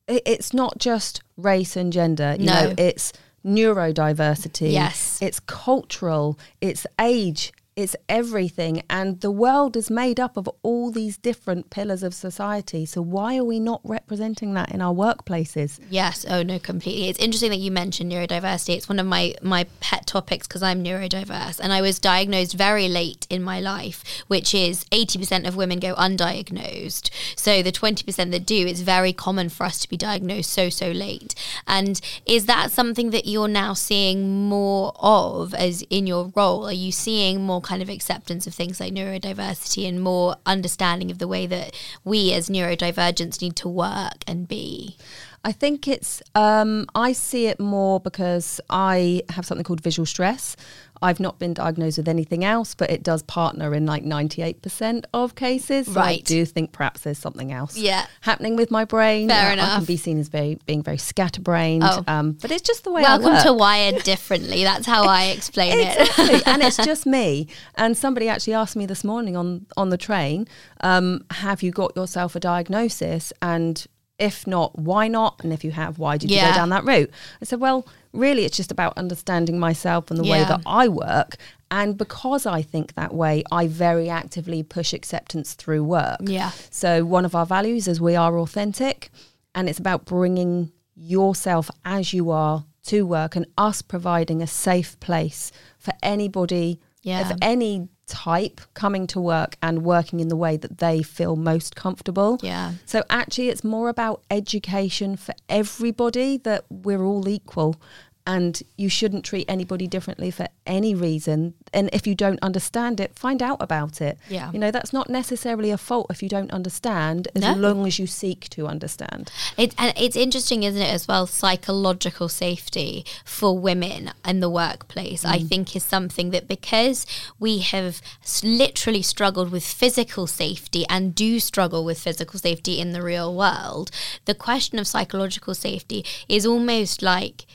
It's 0.09 0.53
not 0.53 0.79
just 0.79 1.23
race 1.37 1.77
and 1.77 1.93
gender. 1.93 2.35
You 2.39 2.47
No. 2.47 2.53
know, 2.55 2.75
it's 2.77 3.13
neurodiversity. 3.47 4.73
Yes. 4.73 5.19
It's 5.23 5.41
cultural. 5.41 6.39
It's 6.61 6.87
age. 7.01 7.53
It's 7.81 7.97
everything. 8.09 8.83
And 8.89 9.21
the 9.21 9.31
world 9.31 9.77
is 9.77 9.91
made 9.91 10.21
up 10.21 10.37
of 10.37 10.49
all 10.63 10.91
these 10.91 11.17
different 11.17 11.71
pillars 11.71 12.03
of 12.03 12.15
society. 12.15 12.87
So 12.87 13.03
why 13.03 13.37
are 13.37 13.45
we 13.45 13.61
not 13.61 13.81
representing 13.85 14.55
that 14.55 14.71
in 14.71 14.81
our 14.81 14.95
workplaces? 14.95 15.81
Yes. 15.91 16.27
Oh 16.29 16.43
no, 16.43 16.59
completely. 16.59 17.09
It's 17.09 17.19
interesting 17.19 17.51
that 17.51 17.57
you 17.59 17.71
mentioned 17.71 18.13
neurodiversity. 18.13 18.77
It's 18.77 18.89
one 18.89 18.99
of 18.99 19.07
my 19.07 19.35
my 19.43 19.67
pet 19.81 20.07
topics 20.07 20.47
because 20.47 20.63
I'm 20.63 20.85
neurodiverse, 20.85 21.61
and 21.61 21.73
I 21.73 21.81
was 21.81 21.99
diagnosed 21.99 22.55
very 22.55 22.89
late 22.89 23.27
in 23.31 23.43
my 23.43 23.61
life, 23.61 24.05
which 24.29 24.55
is 24.55 24.85
80% 24.87 25.47
of 25.47 25.57
women 25.57 25.81
go 25.81 25.95
undiagnosed. 25.95 27.11
So 27.37 27.63
the 27.63 27.73
20% 27.73 28.31
that 28.31 28.47
do, 28.47 28.67
it's 28.67 28.81
very 28.81 29.13
common 29.13 29.49
for 29.49 29.65
us 29.65 29.79
to 29.81 29.89
be 29.89 29.97
diagnosed 29.97 30.51
so 30.51 30.69
so 30.69 30.91
late. 30.91 31.35
And 31.67 32.01
is 32.27 32.47
that 32.47 32.71
something 32.71 33.11
that 33.11 33.27
you're 33.27 33.49
now 33.49 33.75
seeing 33.75 34.49
more 34.49 34.93
of 34.99 35.55
as 35.55 35.83
in 35.91 36.07
your 36.07 36.33
role? 36.35 36.67
Are 36.67 36.73
you 36.73 36.93
seeing 36.93 37.43
more 37.43 37.61
kind 37.71 37.83
of 37.83 37.89
acceptance 37.89 38.49
of 38.49 38.55
things 38.55 38.81
like 38.81 38.93
neurodiversity 38.93 39.89
and 39.89 40.03
more 40.03 40.35
understanding 40.45 41.09
of 41.09 41.19
the 41.19 41.29
way 41.29 41.47
that 41.47 41.73
we 42.05 42.33
as 42.33 42.49
neurodivergents 42.49 43.41
need 43.41 43.55
to 43.55 43.69
work 43.69 44.25
and 44.27 44.49
be? 44.49 44.97
I 45.45 45.53
think 45.53 45.87
it's, 45.87 46.21
um, 46.35 46.87
I 46.97 47.13
see 47.13 47.47
it 47.47 47.61
more 47.61 48.01
because 48.01 48.61
I 48.69 49.23
have 49.29 49.47
something 49.47 49.63
called 49.63 49.83
visual 49.83 50.05
stress. 50.05 50.57
I've 51.03 51.19
not 51.21 51.39
been 51.39 51.55
diagnosed 51.55 51.97
with 51.97 52.09
anything 52.09 52.45
else, 52.45 52.75
but 52.75 52.91
it 52.91 53.03
does 53.03 53.23
partner 53.23 53.75
in 53.75 53.87
like 53.87 54.05
98% 54.05 55.05
of 55.15 55.35
cases. 55.35 55.87
So 55.87 55.93
I 56.01 56.05
Right. 56.05 56.25
do 56.25 56.45
think 56.45 56.73
perhaps 56.73 57.01
there's 57.01 57.19
something 57.19 57.53
else 57.53 57.77
Yeah. 57.77 58.05
happening 58.21 58.55
with 58.57 58.71
my 58.71 58.85
brain. 58.85 59.29
Fair 59.29 59.53
Uh, 59.59 59.63
I 59.65 59.77
can 59.77 59.85
be 59.85 59.97
seen 59.97 60.19
as 60.19 60.29
very, 60.29 60.59
being 60.67 60.83
very 60.83 60.99
scatterbrained, 60.99 61.85
Oh. 61.87 62.05
um, 62.07 62.33
but 62.43 62.51
it's 62.51 62.63
just 62.63 62.85
the 62.85 62.91
way 62.93 63.03
Welcome 63.03 63.29
I 63.29 63.33
work. 63.35 63.43
to 63.45 63.53
Wired 63.55 64.03
Differently. 64.05 64.63
That's 64.63 64.87
how 64.87 65.05
I 65.05 65.25
explain 65.27 65.73
it. 65.79 66.09
And 66.47 66.63
it's 66.63 66.77
just 66.77 67.07
me. 67.07 67.49
And 67.77 67.97
somebody 67.97 68.29
actually 68.29 68.55
asked 68.55 68.77
me 68.77 68.85
this 68.87 69.03
morning 69.05 69.37
on 69.37 69.67
on 69.77 69.89
the 69.91 69.97
train, 69.99 70.47
um, 70.83 71.25
have 71.31 71.63
you 71.63 71.71
got 71.71 71.97
yourself 71.97 72.37
a 72.37 72.41
diagnosis? 72.41 73.33
And 73.41 73.87
if 74.19 74.47
not, 74.47 74.79
why 74.79 75.09
not? 75.09 75.41
And 75.43 75.51
if 75.53 75.65
you 75.65 75.71
have, 75.71 75.99
why 75.99 76.19
did 76.19 76.31
you 76.31 76.37
Yeah. 76.37 76.51
go 76.51 76.57
down 76.57 76.69
that 76.71 76.85
route? 76.85 77.11
I 77.41 77.45
said, 77.47 77.59
well, 77.61 77.87
really, 78.13 78.45
it's 78.45 78.57
just 78.57 78.73
about 78.73 78.97
understanding 78.97 79.59
myself 79.59 80.11
and 80.11 80.19
the 80.19 80.29
way 80.29 80.41
that 80.45 80.61
I 80.67 80.89
work. 80.89 81.37
And 81.71 81.97
because 81.97 82.47
I 82.47 82.63
think 82.63 82.95
that 82.95 83.15
way, 83.15 83.45
I 83.53 83.69
very 83.69 84.09
actively 84.11 84.63
push 84.63 84.93
acceptance 84.93 85.55
through 85.55 85.85
work. 85.85 86.19
Yeah. 86.23 86.51
So 86.71 87.05
one 87.05 87.25
of 87.25 87.35
our 87.35 87.47
values 87.47 87.87
is 87.87 88.01
we 88.01 88.17
are 88.17 88.39
authentic, 88.39 89.11
and 89.55 89.69
it's 89.69 89.79
about 89.79 90.05
bringing 90.05 90.73
yourself 90.97 91.71
as 91.85 92.13
you 92.13 92.31
are 92.31 92.65
to 92.85 93.07
work 93.07 93.37
and 93.37 93.47
us 93.57 93.83
providing 93.83 94.43
a 94.43 94.47
safe 94.47 94.99
place 95.01 95.53
for 95.79 95.93
anybody 96.03 96.81
Yeah. 97.03 97.31
of 97.31 97.39
any 97.41 97.89
type 98.11 98.61
coming 98.75 99.07
to 99.07 99.21
work 99.21 99.57
and 99.63 99.85
working 99.85 100.21
in 100.21 100.29
the 100.29 100.37
way 100.37 100.57
that 100.57 100.79
they 100.79 101.03
feel 101.03 101.37
most 101.37 101.77
comfortable. 101.77 102.39
Yeah. 102.43 102.73
So 102.85 103.03
actually 103.09 103.49
it's 103.49 103.65
more 103.65 103.89
about 103.89 104.23
education 104.31 105.17
for 105.17 105.33
everybody 105.49 106.37
that 106.39 106.65
we're 106.69 107.03
all 107.03 107.29
equal 107.29 107.81
and 108.27 108.63
you 108.77 108.89
shouldn't 108.89 109.25
treat 109.25 109.49
anybody 109.49 109.87
differently 109.87 110.31
for 110.31 110.49
any 110.67 110.95
reason. 110.95 111.55
And 111.73 111.89
if 111.93 112.07
you 112.07 112.15
don't 112.15 112.39
understand 112.43 113.01
it, 113.01 113.19
find 113.19 113.43
out 113.43 113.59
about 113.61 114.01
it. 114.01 114.19
Yeah. 114.29 114.53
You 114.53 114.59
know, 114.59 114.71
that's 114.71 114.93
not 114.93 115.09
necessarily 115.09 115.71
a 115.71 115.79
fault 115.79 116.07
if 116.11 116.23
you 116.23 116.29
don't 116.29 116.51
understand, 116.53 117.29
as 117.35 117.43
No. 117.43 117.55
long 117.55 117.87
as 117.87 117.99
you 117.99 118.07
seek 118.07 118.49
to 118.51 118.67
understand. 118.67 119.31
It, 119.57 119.75
and 119.79 119.93
it's 119.97 120.17
interesting, 120.17 120.63
isn't 120.65 120.81
it, 120.81 120.93
as 120.93 121.09
well? 121.09 121.27
Psychological 121.27 122.29
safety 122.29 123.05
for 123.25 123.59
women 123.59 124.13
in 124.25 124.41
the 124.41 124.51
workplace, 124.51 125.25
I 125.25 125.39
mm. 125.39 125.49
think, 125.49 125.75
is 125.75 125.83
something 125.83 126.31
that 126.31 126.47
because 126.47 127.07
we 127.39 127.59
have 127.61 128.03
literally 128.43 129.03
struggled 129.03 129.51
with 129.51 129.65
physical 129.65 130.27
safety 130.27 130.85
and 130.89 131.15
do 131.15 131.41
struggle 131.41 131.85
with 131.85 131.99
physical 131.99 132.39
safety 132.39 132.79
in 132.79 132.93
the 132.93 133.03
real 133.03 133.35
world, 133.35 133.91
the 134.27 134.35
question 134.35 134.79
of 134.79 134.87
psychological 134.87 135.55
safety 135.55 136.05
is 136.29 136.45
almost 136.45 137.03
like 137.03 137.47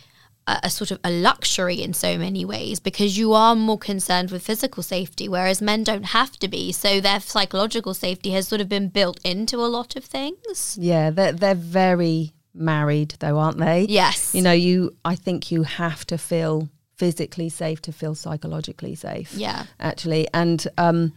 a, 0.48 0.60
a 0.64 0.70
sort 0.70 0.92
of 0.92 1.00
a 1.04 1.10
luxury 1.10 1.82
in 1.82 1.94
so 1.94 2.18
many 2.18 2.46
ways 2.46 2.80
because 2.80 3.18
you 3.18 3.34
are 3.34 3.56
more 3.56 3.78
concerned 3.78 4.32
with 4.32 4.44
physical 4.44 4.84
safety, 4.84 5.28
whereas 5.28 5.62
men 5.62 5.84
don't 5.84 6.08
have 6.08 6.38
to 6.40 6.48
be. 6.48 6.72
So 6.72 7.00
their 7.02 7.20
psychological 7.20 7.94
safety 7.94 8.32
has 8.32 8.48
sort 8.48 8.62
of 8.62 8.70
been 8.70 8.90
built 8.90 9.20
into 9.24 9.58
a 9.58 9.68
lot 9.68 9.96
of 9.96 10.06
things. 10.06 10.78
Yeah, 10.80 11.10
they're, 11.10 11.32
they're 11.34 11.56
very 11.56 12.34
married, 12.54 13.16
though, 13.20 13.38
aren't 13.38 13.58
they? 13.58 13.86
Yes. 13.90 14.34
You 14.34 14.42
know, 14.42 14.52
you. 14.52 14.96
I 15.04 15.16
think 15.16 15.52
you 15.52 15.64
have 15.64 16.06
to 16.08 16.18
feel 16.18 16.70
physically 16.96 17.50
safe 17.50 17.82
to 17.82 17.92
feel 17.92 18.16
psychologically 18.16 18.96
safe. 18.96 19.34
Yeah. 19.34 19.66
actually. 19.80 20.28
And 20.34 20.66
um, 20.78 21.14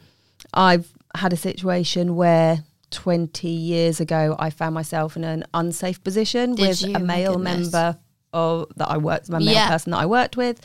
I've 0.52 0.92
had 1.14 1.32
a 1.32 1.36
situation 1.36 2.16
where 2.16 2.64
20 2.90 3.48
years 3.48 4.00
ago 4.00 4.34
I 4.38 4.50
found 4.50 4.74
myself 4.74 5.16
in 5.16 5.22
an 5.24 5.44
unsafe 5.54 6.02
position 6.02 6.54
Did 6.54 6.68
with 6.68 6.82
you? 6.82 6.94
a 6.94 6.98
male 6.98 7.38
member 7.38 7.98
of 8.32 8.66
that 8.76 8.90
I 8.90 8.96
worked, 8.98 9.28
my 9.28 9.38
male 9.38 9.54
Yeah. 9.54 9.68
person 9.68 9.90
that 9.92 9.98
I 9.98 10.06
worked 10.06 10.36
with. 10.36 10.60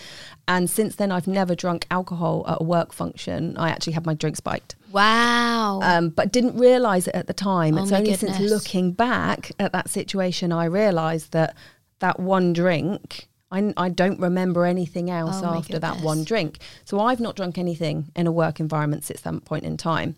And 0.47 0.69
since 0.69 0.95
then, 0.95 1.11
I've 1.11 1.27
never 1.27 1.55
drunk 1.55 1.85
alcohol 1.89 2.43
at 2.47 2.57
a 2.59 2.63
work 2.63 2.93
function. 2.93 3.55
I 3.57 3.69
actually 3.69 3.93
had 3.93 4.05
my 4.05 4.13
drink 4.13 4.35
spiked, 4.35 4.75
Wow. 4.91 5.79
um, 5.81 6.09
but 6.09 6.31
didn't 6.31 6.57
realise 6.57 7.07
it 7.07 7.15
at 7.15 7.27
the 7.27 7.33
time. 7.33 7.77
Oh 7.77 7.83
it's 7.83 7.91
only 7.91 8.13
since 8.15 8.39
looking 8.39 8.91
back 8.91 9.51
at 9.59 9.71
that 9.71 9.89
situation 9.89 10.51
I 10.51 10.65
realised 10.65 11.31
that 11.31 11.55
that 11.99 12.19
one 12.19 12.51
drink. 12.53 13.27
I, 13.53 13.73
I 13.77 13.89
don't 13.89 14.19
remember 14.19 14.65
anything 14.65 15.09
else 15.09 15.41
Oh 15.43 15.53
after 15.53 15.77
that 15.79 16.01
one 16.01 16.23
drink. 16.23 16.57
So 16.85 16.99
I've 16.99 17.19
not 17.19 17.35
drunk 17.35 17.57
anything 17.57 18.11
in 18.15 18.25
a 18.25 18.31
work 18.31 18.59
environment 18.59 19.03
since 19.03 19.21
that 19.21 19.45
point 19.45 19.63
in 19.63 19.77
time. 19.77 20.15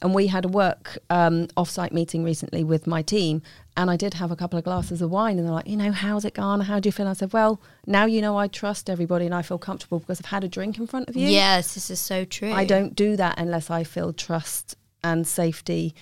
And 0.00 0.14
we 0.14 0.28
had 0.28 0.44
a 0.44 0.48
work 0.48 0.98
um, 1.10 1.48
off-site 1.56 1.92
meeting 1.92 2.22
recently 2.22 2.62
with 2.62 2.86
my 2.86 3.02
team, 3.02 3.42
and 3.76 3.90
I 3.90 3.96
did 3.96 4.14
have 4.14 4.30
a 4.30 4.36
couple 4.36 4.58
of 4.58 4.64
glasses 4.64 5.02
of 5.02 5.10
wine, 5.10 5.38
and 5.38 5.46
they're 5.46 5.54
like, 5.54 5.66
you 5.66 5.76
know, 5.76 5.90
how's 5.90 6.24
it 6.24 6.34
gone? 6.34 6.60
How 6.60 6.78
do 6.78 6.86
you 6.86 6.92
feel? 6.92 7.08
I 7.08 7.14
said, 7.14 7.32
well, 7.32 7.60
now 7.86 8.06
you 8.06 8.20
know 8.22 8.36
I 8.36 8.46
trust 8.46 8.88
everybody 8.88 9.26
and 9.26 9.34
I 9.34 9.42
feel 9.42 9.58
comfortable 9.58 9.98
because 9.98 10.20
I've 10.20 10.26
had 10.26 10.44
a 10.44 10.48
drink 10.48 10.78
in 10.78 10.86
front 10.86 11.08
of 11.08 11.16
you. 11.16 11.28
yes, 11.28 11.74
this 11.74 11.90
is 11.90 11.98
so 12.00 12.24
true. 12.24 12.52
I 12.52 12.64
don't 12.64 12.94
do 12.94 13.16
that 13.16 13.38
unless 13.38 13.70
I 13.70 13.84
feel 13.84 14.12
trust 14.12 14.76
and 15.02 15.26
safety 15.26 15.94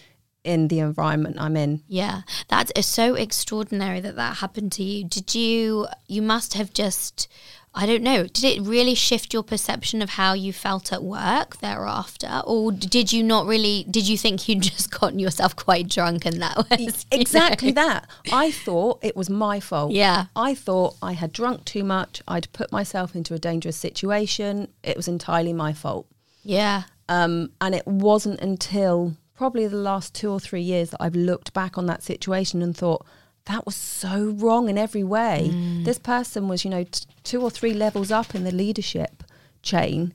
in 0.45 0.69
the 0.69 0.79
environment 0.79 1.37
I'm 1.41 1.57
in. 1.57 1.83
Yeah, 1.89 2.23
that 2.49 2.71
is 2.77 2.87
so 2.87 3.15
extraordinary 3.15 4.01
that 4.01 4.17
that 4.17 4.37
happened 4.37 4.73
to 4.73 4.83
you. 4.83 5.05
Did 5.05 5.35
you? 5.35 5.89
You 6.07 6.23
must 6.23 6.55
have 6.55 6.73
just. 6.73 7.29
I 7.77 7.87
don't 7.87 8.05
know. 8.05 8.29
Did 8.29 8.45
it 8.45 8.63
really 8.63 8.95
shift 8.95 9.35
your 9.35 9.43
perception 9.43 10.01
of 10.01 10.11
how 10.11 10.33
you 10.33 10.53
felt 10.53 10.93
at 10.93 11.03
work 11.03 11.57
thereafter, 11.57 12.43
or 12.47 12.71
did 12.71 13.13
you 13.13 13.25
not 13.25 13.47
really? 13.47 13.85
Did 13.91 14.09
you 14.09 14.17
think 14.17 14.49
you'd 14.49 14.63
just 14.75 14.93
gotten 14.93 15.19
yourself 15.19 15.57
quite 15.57 15.89
drunk 15.89 16.25
and 16.25 16.41
that 16.41 16.57
was 16.57 16.79
you 16.79 16.87
know? 16.87 16.93
Exactly 17.11 17.73
that. 17.73 18.09
I 18.31 18.53
thought 18.53 19.01
it 19.03 19.17
was 19.17 19.29
my 19.29 19.59
fault. 19.59 19.91
Yeah. 19.91 20.27
I 20.37 20.55
thought 20.55 20.95
I 21.03 21.15
had 21.15 21.33
drunk 21.33 21.65
too 21.65 21.83
much. 21.83 22.23
I'd 22.29 22.53
put 22.53 22.71
myself 22.71 23.17
into 23.17 23.35
a 23.35 23.41
dangerous 23.41 23.77
situation. 23.77 24.69
It 24.85 24.97
was 24.97 25.09
entirely 25.09 25.53
my 25.53 25.73
fault. 25.73 26.07
Yeah. 26.45 26.85
Um, 27.09 27.51
and 27.61 27.75
it 27.75 27.87
wasn't 27.87 28.41
until 28.41 29.17
probably 29.37 29.67
the 29.67 29.77
last 29.77 30.15
two 30.15 30.31
or 30.31 30.41
three 30.41 30.61
years 30.63 30.91
that 30.91 31.03
I've 31.03 31.17
looked 31.17 31.53
back 31.53 31.77
on 31.77 31.87
that 31.87 32.03
situation 32.03 32.63
and 32.63 32.77
thought, 32.77 33.05
that 33.47 33.67
was 33.67 33.75
so 33.75 34.35
wrong 34.39 34.69
in 34.69 34.79
every 34.79 35.05
way. 35.05 35.51
Mm. 35.53 35.85
This 35.85 35.99
person 35.99 36.49
was, 36.49 36.65
you 36.65 36.71
know, 36.71 36.85
t- 36.85 37.05
two 37.25 37.43
or 37.43 37.51
three 37.51 37.75
levels 37.75 38.11
up 38.11 38.35
in 38.35 38.45
the 38.45 38.53
leadership 38.53 39.23
chain. 39.63 40.15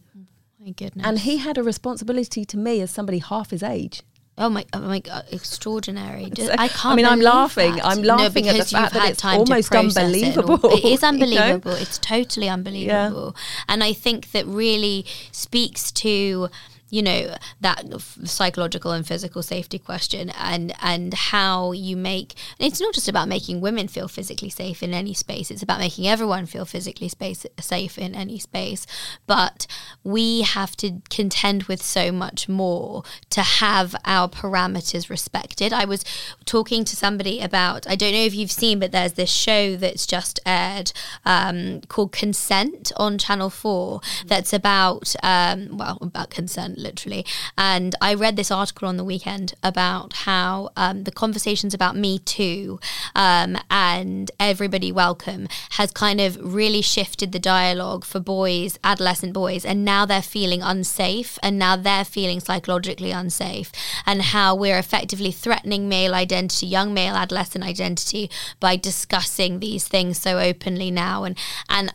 My 0.59 0.71
goodness. 0.71 1.05
And 1.05 1.19
he 1.19 1.37
had 1.37 1.57
a 1.57 1.63
responsibility 1.63 2.43
to 2.45 2.57
me 2.57 2.81
as 2.81 2.91
somebody 2.91 3.19
half 3.19 3.51
his 3.51 3.61
age. 3.61 4.01
Oh 4.41 4.49
my, 4.49 4.65
oh 4.71 4.79
my 4.79 4.99
god, 4.99 5.25
extraordinary! 5.33 6.29
Just- 6.29 6.51
I 6.51 6.69
can't. 6.69 6.85
I 6.93 6.95
mean, 6.95 7.05
I'm 7.05 7.19
laughing. 7.19 7.75
that. 7.75 7.85
I'm 7.85 8.01
laughing 8.03 8.47
at 8.47 8.55
the 8.55 8.63
fact 8.63 8.93
that 8.93 9.09
it's 9.09 9.25
almost 9.25 9.69
process 9.69 9.97
it 9.97 10.37
unbelievable, 10.37 10.59
It 10.71 10.85
is 10.85 10.91
you 10.93 10.97
know? 11.01 11.07
unbelievable. 11.09 11.71
It's 11.73 11.97
totally 11.97 12.47
unbelievable, 12.47 13.35
and 13.67 13.83
I 13.83 13.91
think 13.91 14.31
that 14.31 14.45
really 14.45 15.05
speaks 15.33 15.91
to 15.91 16.47
you 16.89 17.01
know 17.01 17.35
that 17.61 17.83
psychological 18.25 18.91
and 18.91 19.05
physical 19.05 19.43
safety 19.43 19.77
question 19.77 20.29
and 20.31 20.73
and 20.81 21.13
how 21.13 21.71
you 21.71 21.95
make 21.95 22.33
it's 22.59 22.81
not 22.81 22.93
just 22.93 23.07
about 23.07 23.27
making 23.27 23.61
women 23.61 23.87
feel 23.87 24.07
physically 24.07 24.49
safe 24.49 24.81
in 24.81 24.93
any 24.93 25.13
space 25.13 25.51
it's 25.51 25.63
about 25.63 25.79
making 25.79 26.07
everyone 26.07 26.45
feel 26.45 26.65
physically 26.65 27.07
space 27.07 27.45
safe 27.59 27.97
in 27.97 28.15
any 28.15 28.39
space 28.39 28.87
but 29.27 29.67
we 30.03 30.41
have 30.41 30.75
to 30.75 31.01
contend 31.09 31.63
with 31.63 31.81
so 31.81 32.11
much 32.11 32.49
more 32.49 33.03
to 33.29 33.41
have 33.41 33.95
our 34.05 34.27
parameters 34.27 35.09
respected. 35.09 35.71
I 35.73 35.85
was 35.85 36.03
talking 36.45 36.83
to 36.83 36.95
somebody 36.95 37.39
about 37.39 37.87
i 37.87 37.95
don't 37.95 38.11
know 38.11 38.23
if 38.23 38.33
you've 38.33 38.51
seen 38.51 38.79
but 38.79 38.91
there's 38.91 39.13
this 39.13 39.29
show 39.29 39.75
that's 39.75 40.07
just 40.07 40.39
aired 40.45 40.91
um, 41.25 41.81
called 41.81 42.11
consent 42.11 42.91
on 42.97 43.17
channel 43.17 43.49
4 43.49 44.01
that's 44.25 44.51
about 44.51 45.15
um, 45.21 45.77
well 45.77 45.99
about 46.01 46.31
consent 46.31 46.78
literally. 46.79 47.25
And 47.57 47.95
i 48.01 48.13
read 48.13 48.35
this 48.35 48.51
article 48.51 48.87
on 48.87 48.97
the 48.97 49.03
weekend 49.03 49.53
about 49.63 50.13
how 50.13 50.69
um, 50.75 51.03
the 51.03 51.11
conversations 51.11 51.73
about 51.73 51.95
me 51.95 52.19
too 52.19 52.79
um, 53.15 53.57
and 53.69 54.31
everybody 54.39 54.91
welcome 54.91 55.47
has 55.71 55.91
kind 55.91 56.19
of 56.21 56.37
really 56.41 56.81
shifted 56.81 57.31
the 57.31 57.39
dialogue 57.39 58.05
for 58.05 58.19
boys 58.19 58.79
adolescent 58.83 59.33
boys 59.33 59.65
and 59.65 59.83
now 59.83 60.05
they're 60.05 60.21
feeling 60.21 60.61
unsafe 60.61 61.37
and 61.43 61.59
now 61.59 61.75
they're 61.75 62.05
feeling 62.05 62.39
psychologically 62.39 63.11
unsafe 63.11 63.71
and 64.05 64.21
how 64.21 64.55
we're 64.55 64.77
effectively 64.77 65.31
threatening 65.31 65.89
male 65.89 66.13
identity 66.13 66.65
young 66.65 66.93
male 66.93 67.15
adolescent 67.15 67.63
identity 67.63 68.29
by 68.59 68.75
discussing 68.75 69.59
these 69.59 69.87
things 69.87 70.17
so 70.19 70.39
openly 70.39 70.91
now. 70.91 71.23
And 71.23 71.37
and 71.67 71.93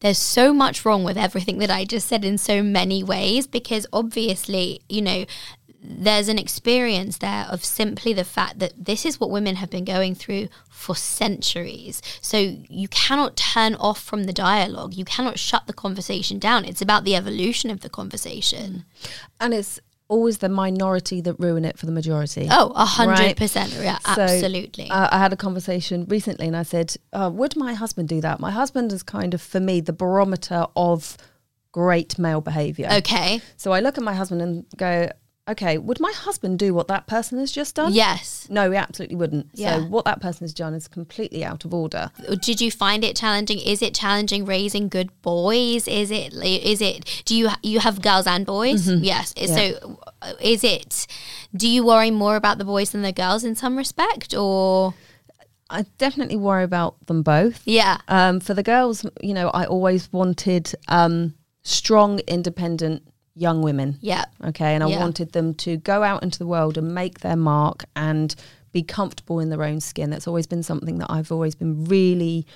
there's 0.00 0.18
so 0.18 0.52
much 0.52 0.84
wrong 0.84 1.04
with 1.04 1.16
everything 1.16 1.58
that 1.58 1.70
I 1.70 1.84
just 1.84 2.08
said 2.08 2.24
in 2.24 2.38
so 2.38 2.62
many 2.62 3.02
ways 3.02 3.46
because 3.46 3.86
obviously, 3.92 4.80
you 4.88 5.02
know, 5.02 5.26
there's 5.82 6.28
an 6.28 6.38
experience 6.38 7.18
there 7.18 7.46
of 7.50 7.64
simply 7.64 8.12
the 8.12 8.24
fact 8.24 8.58
that 8.58 8.72
this 8.76 9.06
is 9.06 9.18
what 9.18 9.30
women 9.30 9.56
have 9.56 9.70
been 9.70 9.84
going 9.84 10.14
through 10.14 10.48
for 10.68 10.94
centuries. 10.94 12.02
So 12.20 12.56
you 12.68 12.88
cannot 12.88 13.36
turn 13.36 13.74
off 13.76 14.02
from 14.02 14.24
the 14.24 14.32
dialogue. 14.32 14.94
You 14.94 15.04
cannot 15.04 15.38
shut 15.38 15.66
the 15.66 15.72
conversation 15.72 16.38
down. 16.38 16.64
It's 16.64 16.82
about 16.82 17.04
the 17.04 17.16
evolution 17.16 17.70
of 17.70 17.80
the 17.80 17.88
conversation. 17.88 18.84
And 19.40 19.54
it's 19.54 19.80
always 20.10 20.38
the 20.38 20.48
minority 20.48 21.20
that 21.22 21.34
ruin 21.38 21.64
it 21.64 21.78
for 21.78 21.86
the 21.86 21.92
majority. 21.92 22.48
Oh, 22.50 22.72
a 22.74 22.84
hundred 22.84 23.12
Right. 23.12 23.36
percent. 23.36 23.72
Yeah, 23.80 23.98
So, 24.14 24.22
absolutely. 24.22 24.90
uh, 24.90 25.08
I 25.10 25.18
had 25.18 25.32
a 25.32 25.36
conversation 25.36 26.04
recently 26.08 26.46
and 26.46 26.56
I 26.56 26.64
said, 26.64 26.96
uh, 27.12 27.30
Would 27.32 27.56
my 27.56 27.72
husband 27.74 28.08
do 28.08 28.20
that? 28.20 28.40
My 28.40 28.50
husband 28.50 28.92
is 28.92 29.02
kind 29.02 29.34
of, 29.34 29.40
for 29.40 29.60
me, 29.60 29.80
the 29.80 29.92
barometer 29.92 30.66
of 30.76 31.16
great 31.72 32.18
male 32.18 32.40
behavior. 32.40 32.88
okay. 32.92 33.40
So 33.56 33.70
I 33.72 33.80
look 33.80 33.96
at 33.96 34.04
my 34.04 34.14
husband 34.14 34.42
and 34.42 34.64
go, 34.76 35.08
Okay, 35.50 35.78
would 35.78 35.98
my 36.00 36.12
husband 36.12 36.58
do 36.58 36.72
what 36.72 36.86
that 36.88 37.06
person 37.06 37.38
has 37.38 37.50
just 37.50 37.74
done? 37.74 37.92
Yes. 37.92 38.46
No, 38.50 38.70
he 38.70 38.76
absolutely 38.76 39.16
wouldn't. 39.16 39.48
Yeah. 39.54 39.78
So 39.78 39.84
what 39.86 40.04
that 40.04 40.20
person 40.20 40.44
has 40.44 40.54
done 40.54 40.74
is 40.74 40.86
completely 40.86 41.44
out 41.44 41.64
of 41.64 41.74
order. 41.74 42.10
did 42.40 42.60
you 42.60 42.70
find 42.70 43.02
it 43.04 43.16
challenging 43.16 43.58
is 43.58 43.82
it 43.82 43.94
challenging 43.94 44.44
raising 44.44 44.88
good 44.88 45.10
boys 45.22 45.88
is 45.88 46.10
it 46.10 46.32
is 46.34 46.80
it 46.80 47.22
do 47.24 47.34
you 47.34 47.48
you 47.62 47.80
have 47.80 48.00
girls 48.02 48.26
and 48.26 48.46
boys 48.46 48.88
yes 48.88 49.34
so 49.36 49.98
uh, 50.22 50.32
is 50.40 50.62
it 50.64 51.06
do 51.56 51.68
you 51.68 51.84
worry 51.84 52.10
more 52.10 52.36
about 52.36 52.58
the 52.58 52.64
boys 52.64 52.90
than 52.90 53.02
the 53.02 53.12
girls 53.12 53.44
in 53.44 53.54
some 53.54 53.76
respect 53.76 54.34
or 54.34 54.94
I 55.68 55.84
definitely 55.98 56.36
worry 56.36 56.64
about 56.64 56.94
them 57.06 57.22
both. 57.22 57.62
yeah 57.64 57.98
Um, 58.08 58.40
for 58.40 58.54
the 58.54 58.62
girls, 58.62 59.04
you 59.22 59.34
know, 59.34 59.48
I 59.50 59.66
always 59.66 60.12
wanted 60.12 60.74
um, 60.88 61.34
strong, 61.62 62.18
independent 62.26 63.02
young 63.40 63.62
women. 63.62 63.96
yeah 64.00 64.24
Okay. 64.44 64.74
And 64.74 64.84
I 64.84 64.88
Yeah. 64.88 65.00
wanted 65.00 65.32
them 65.32 65.54
to 65.64 65.76
go 65.78 66.02
out 66.02 66.22
into 66.22 66.38
the 66.38 66.46
world 66.46 66.76
and 66.78 66.94
make 66.94 67.20
their 67.20 67.36
mark 67.36 67.84
and 67.96 68.34
be 68.72 68.82
comfortable 68.82 69.40
in 69.40 69.48
their 69.50 69.64
own 69.64 69.80
skin. 69.80 70.10
That's 70.10 70.28
always 70.28 70.46
been 70.46 70.62
something 70.62 70.98
that 70.98 71.10
I've 71.10 71.32
always 71.32 71.54
been 71.54 71.84
really 71.86 72.46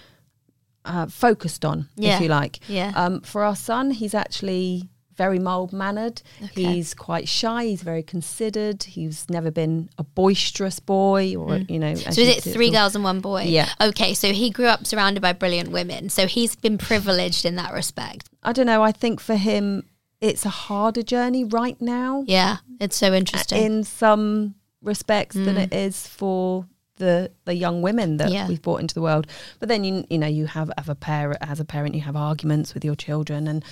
uh, 0.84 1.06
focused 1.06 1.64
on, 1.64 1.88
Yeah. 1.96 2.16
if 2.16 2.20
you 2.22 2.28
like. 2.28 2.60
Yeah. 2.68 2.92
Um, 2.94 3.20
for 3.22 3.42
our 3.42 3.56
son, 3.56 3.90
he's 3.90 4.14
actually 4.14 4.90
very 5.16 5.38
mild 5.38 5.72
mannered. 5.72 6.20
Okay. 6.42 6.62
He's 6.74 6.92
quite 6.92 7.26
shy. 7.28 7.64
He's 7.66 7.82
very 7.82 8.02
considered. 8.02 8.82
He's 8.82 9.24
never 9.30 9.50
been 9.50 9.88
a 9.96 10.02
boisterous 10.04 10.80
boy, 10.80 11.36
or 11.36 11.56
you 11.56 11.78
know. 11.78 11.92
Mm. 11.94 12.12
So 12.12 12.20
is 12.20 12.36
it 12.36 12.42
three 12.52 12.70
girls 12.70 12.94
and 12.96 13.02
one 13.04 13.20
boy? 13.20 13.42
Yeah. 13.44 13.68
Okay, 13.80 14.12
so 14.12 14.32
he 14.32 14.50
grew 14.50 14.66
up 14.66 14.86
surrounded 14.86 15.20
by 15.22 15.32
brilliant 15.32 15.70
women. 15.70 16.10
So 16.10 16.26
he's 16.26 16.54
been 16.56 16.76
privileged 16.78 17.44
in 17.46 17.54
that 17.56 17.72
respect. 17.72 18.28
I 18.42 18.52
don't 18.52 18.66
know. 18.66 18.82
I 18.82 18.92
think 18.92 19.20
for 19.20 19.36
him, 19.36 19.84
it's 20.28 20.44
a 20.46 20.54
harder 20.68 21.02
journey 21.02 21.44
right 21.44 21.78
now 21.80 22.24
Yeah, 22.26 22.56
it's 22.80 22.96
so 22.96 23.12
interesting. 23.12 23.62
in 23.62 23.84
some 23.84 24.54
respects 24.82 25.34
than 25.36 25.56
it 25.56 25.72
is 25.72 26.06
for 26.06 26.66
the 26.96 27.30
the 27.44 27.54
young 27.54 27.82
women 27.82 28.18
that 28.18 28.30
Yeah. 28.30 28.46
we've 28.48 28.62
brought 28.62 28.80
into 28.80 28.94
the 28.94 29.02
world. 29.02 29.26
But 29.60 29.68
then 29.68 29.82
you 29.84 30.04
you 30.08 30.18
know 30.18 30.26
you 30.38 30.46
have 30.46 30.70
as 30.78 30.88
a 30.88 30.94
parent 30.94 31.38
as 31.40 31.58
a 31.60 31.64
parent 31.64 31.94
you 31.94 32.02
have 32.02 32.16
arguments 32.16 32.72
with 32.74 32.84
your 32.84 32.94
children, 32.96 33.48
and 33.48 33.64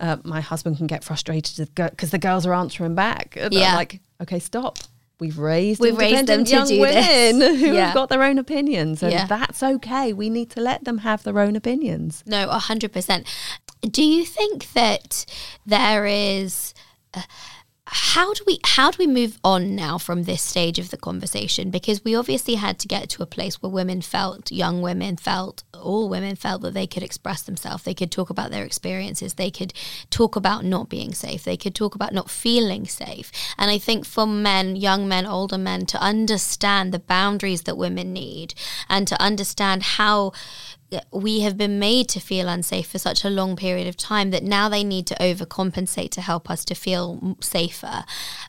uh, 0.00 0.16
my 0.24 0.40
husband 0.40 0.76
can 0.78 0.86
get 0.86 1.02
frustrated 1.04 1.68
because 1.74 2.10
the 2.10 2.18
girls 2.18 2.46
are 2.46 2.54
answering 2.54 2.94
back. 2.94 3.34
And 3.36 3.46
I'm 3.54 3.60
Yeah. 3.60 3.74
like 3.76 4.00
okay, 4.22 4.38
stop. 4.38 4.78
We've 5.20 5.38
raised 5.38 5.80
We've 5.80 5.98
raised 5.98 6.28
them 6.28 6.44
to 6.44 6.50
young 6.56 6.68
do 6.68 6.80
women 6.80 7.38
this. 7.40 7.60
who 7.60 7.72
Yeah. 7.74 7.86
have 7.86 7.94
got 7.94 8.08
their 8.08 8.22
own 8.22 8.38
opinions, 8.38 9.02
and 9.02 9.10
Yeah. 9.12 9.26
that's 9.26 9.60
okay. 9.64 10.12
We 10.12 10.30
need 10.30 10.48
to 10.50 10.60
let 10.60 10.84
them 10.84 10.98
have 10.98 11.24
their 11.24 11.38
own 11.40 11.56
opinions. 11.56 12.22
No, 12.26 12.48
a 12.48 12.60
hundred 12.60 12.92
percent. 12.92 13.26
Do 13.82 14.02
you 14.02 14.24
think 14.24 14.72
that 14.72 15.24
there 15.66 16.06
is? 16.06 16.74
Uh, 17.14 17.22
how 17.90 18.34
do 18.34 18.44
we 18.46 18.60
how 18.64 18.90
do 18.90 18.96
we 18.98 19.06
move 19.06 19.38
on 19.42 19.74
now 19.74 19.96
from 19.96 20.24
this 20.24 20.42
stage 20.42 20.78
of 20.78 20.90
the 20.90 20.96
conversation? 20.98 21.70
Because 21.70 22.04
we 22.04 22.14
obviously 22.14 22.56
had 22.56 22.78
to 22.80 22.88
get 22.88 23.08
to 23.10 23.22
a 23.22 23.26
place 23.26 23.62
where 23.62 23.72
women 23.72 24.02
felt, 24.02 24.52
young 24.52 24.82
women 24.82 25.16
felt, 25.16 25.62
all 25.72 26.08
women 26.08 26.36
felt 26.36 26.60
that 26.62 26.74
they 26.74 26.86
could 26.86 27.02
express 27.02 27.42
themselves. 27.42 27.84
They 27.84 27.94
could 27.94 28.12
talk 28.12 28.28
about 28.28 28.50
their 28.50 28.64
experiences. 28.64 29.34
They 29.34 29.50
could 29.50 29.72
talk 30.10 30.36
about 30.36 30.64
not 30.64 30.90
being 30.90 31.14
safe. 31.14 31.44
They 31.44 31.56
could 31.56 31.74
talk 31.74 31.94
about 31.94 32.12
not 32.12 32.30
feeling 32.30 32.86
safe. 32.86 33.32
And 33.56 33.70
I 33.70 33.78
think 33.78 34.04
for 34.04 34.26
men, 34.26 34.76
young 34.76 35.08
men, 35.08 35.24
older 35.24 35.58
men, 35.58 35.86
to 35.86 36.00
understand 36.02 36.92
the 36.92 36.98
boundaries 36.98 37.62
that 37.62 37.78
women 37.78 38.12
need 38.12 38.54
and 38.88 39.08
to 39.08 39.20
understand 39.20 39.82
how 39.82 40.32
we 41.12 41.40
have 41.40 41.58
been 41.58 41.78
made 41.78 42.08
to 42.08 42.20
feel 42.20 42.48
unsafe 42.48 42.88
for 42.88 42.98
such 42.98 43.24
a 43.24 43.30
long 43.30 43.56
period 43.56 43.86
of 43.86 43.96
time 43.96 44.30
that 44.30 44.42
now 44.42 44.68
they 44.68 44.82
need 44.82 45.06
to 45.06 45.14
overcompensate 45.16 46.10
to 46.10 46.20
help 46.20 46.50
us 46.50 46.64
to 46.64 46.74
feel 46.74 47.36
safer. 47.40 48.04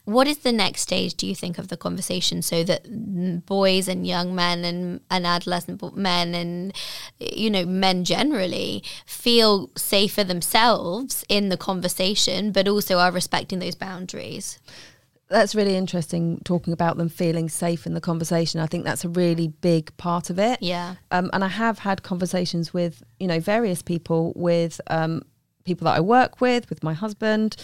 What 0.05 0.27
is 0.27 0.39
the 0.39 0.51
next 0.51 0.81
stage, 0.81 1.15
do 1.15 1.27
you 1.27 1.36
think, 1.36 1.58
of 1.58 1.67
the 1.67 1.77
conversation 1.77 2.41
so 2.41 2.63
that 2.63 3.46
boys 3.46 3.88
and 3.88 4.08
young 4.08 4.34
men 4.34 4.63
and, 4.63 5.01
and 5.12 5.27
adolescent 5.27 5.98
men 5.98 6.34
and, 6.34 6.74
you 7.19 7.50
know, 7.50 7.65
men 7.65 8.05
generally 8.05 8.84
feel 9.05 9.69
safer 9.75 10.24
themselves 10.24 11.25
in 11.27 11.50
the 11.50 11.58
conversation, 11.58 12.51
but 12.51 12.67
also 12.67 13.00
are 13.00 13.12
respecting 13.12 13.60
those 13.60 13.75
boundaries? 13.75 14.60
That's 15.30 15.54
really 15.54 15.76
interesting 15.76 16.42
talking 16.44 16.74
about 16.74 16.98
them 16.98 17.08
feeling 17.08 17.50
safe 17.50 17.86
in 17.86 17.94
the 17.94 18.02
conversation. 18.02 18.60
I 18.60 18.66
think 18.66 18.84
that's 18.84 19.06
a 19.06 19.10
really 19.10 19.48
big 19.48 19.96
part 19.98 20.30
of 20.30 20.40
it. 20.40 20.62
Yeah. 20.62 20.96
Um, 21.12 21.30
and 21.34 21.44
I 21.44 21.48
have 21.48 21.80
had 21.80 22.02
conversations 22.04 22.74
with, 22.74 23.04
you 23.20 23.28
know, 23.28 23.40
various 23.40 23.82
people, 23.82 24.34
with 24.36 24.82
um, 24.88 25.22
people 25.66 25.86
that 25.86 25.96
I 25.96 26.00
work 26.00 26.42
with, 26.42 26.70
with 26.70 26.84
my 26.84 26.94
husband. 26.94 27.56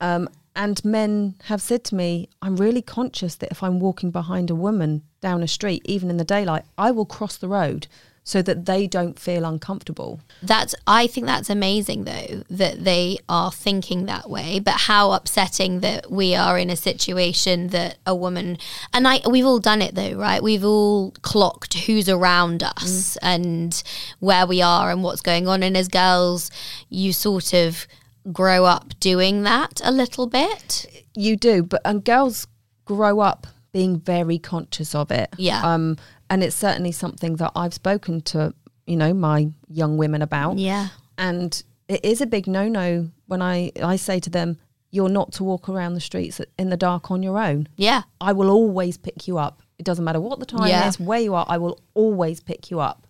Um, 0.00 0.28
and 0.54 0.84
men 0.84 1.34
have 1.44 1.60
said 1.60 1.82
to 1.84 1.94
me, 1.94 2.28
I'm 2.40 2.56
really 2.56 2.82
conscious 2.82 3.34
that 3.36 3.50
if 3.50 3.62
I'm 3.62 3.80
walking 3.80 4.10
behind 4.10 4.50
a 4.50 4.54
woman 4.54 5.02
down 5.20 5.42
a 5.42 5.48
street, 5.48 5.82
even 5.84 6.10
in 6.10 6.18
the 6.18 6.24
daylight, 6.24 6.64
I 6.78 6.90
will 6.90 7.06
cross 7.06 7.36
the 7.36 7.48
road 7.48 7.88
so 8.24 8.40
that 8.42 8.66
they 8.66 8.86
don't 8.86 9.18
feel 9.18 9.44
uncomfortable. 9.44 10.20
That's 10.42 10.74
I 10.86 11.06
think 11.06 11.26
that's 11.26 11.50
amazing 11.50 12.04
though 12.04 12.44
that 12.48 12.84
they 12.84 13.18
are 13.28 13.50
thinking 13.50 14.06
that 14.06 14.30
way 14.30 14.60
but 14.60 14.82
how 14.82 15.12
upsetting 15.12 15.80
that 15.80 16.10
we 16.10 16.34
are 16.34 16.58
in 16.58 16.70
a 16.70 16.76
situation 16.76 17.68
that 17.68 17.98
a 18.06 18.14
woman 18.14 18.58
and 18.92 19.08
I 19.08 19.20
we've 19.28 19.46
all 19.46 19.58
done 19.58 19.82
it 19.82 19.94
though 19.94 20.14
right? 20.14 20.42
We've 20.42 20.64
all 20.64 21.12
clocked 21.22 21.74
who's 21.74 22.08
around 22.08 22.62
us 22.62 23.16
mm. 23.16 23.18
and 23.22 23.82
where 24.20 24.46
we 24.46 24.62
are 24.62 24.90
and 24.90 25.02
what's 25.02 25.22
going 25.22 25.48
on. 25.48 25.62
And 25.62 25.76
as 25.76 25.88
girls 25.88 26.50
you 26.88 27.12
sort 27.12 27.52
of 27.52 27.86
grow 28.30 28.64
up 28.64 28.98
doing 29.00 29.42
that 29.42 29.80
a 29.82 29.90
little 29.90 30.26
bit. 30.26 31.04
You 31.14 31.36
do, 31.36 31.62
but 31.62 31.80
and 31.84 32.04
girls 32.04 32.46
grow 32.84 33.20
up 33.20 33.46
being 33.72 33.98
very 34.00 34.38
conscious 34.38 34.94
of 34.94 35.10
it. 35.10 35.30
Yeah. 35.38 35.62
Um, 35.64 35.96
and 36.30 36.42
it's 36.42 36.56
certainly 36.56 36.92
something 36.92 37.36
that 37.36 37.52
I've 37.56 37.74
spoken 37.74 38.20
to, 38.22 38.54
you 38.86 38.96
know, 38.96 39.12
my 39.14 39.48
young 39.68 39.96
women 39.96 40.22
about. 40.22 40.58
yeah 40.58 40.88
And 41.18 41.62
it 41.88 42.04
is 42.04 42.20
a 42.20 42.26
big 42.26 42.46
no-no 42.46 43.10
when 43.26 43.42
I 43.42 43.72
I 43.82 43.96
say 43.96 44.20
to 44.20 44.30
them, 44.30 44.58
"You're 44.90 45.08
not 45.08 45.32
to 45.32 45.44
walk 45.44 45.68
around 45.68 45.94
the 45.94 46.00
streets 46.00 46.40
in 46.58 46.68
the 46.70 46.76
dark 46.76 47.10
on 47.10 47.22
your 47.22 47.38
own. 47.38 47.68
yeah 47.76 48.02
I 48.20 48.32
will 48.32 48.50
always 48.50 48.96
pick 48.98 49.26
you 49.28 49.38
up. 49.38 49.62
It 49.78 49.84
doesn't 49.84 50.04
matter 50.04 50.20
what 50.20 50.38
the 50.38 50.46
time 50.46 50.68
Yeah. 50.68 50.88
is, 50.88 51.00
where 51.00 51.20
you 51.20 51.34
are. 51.34 51.46
I 51.48 51.58
will 51.58 51.78
always 51.94 52.40
pick 52.40 52.70
you 52.70 52.80
up." 52.80 53.06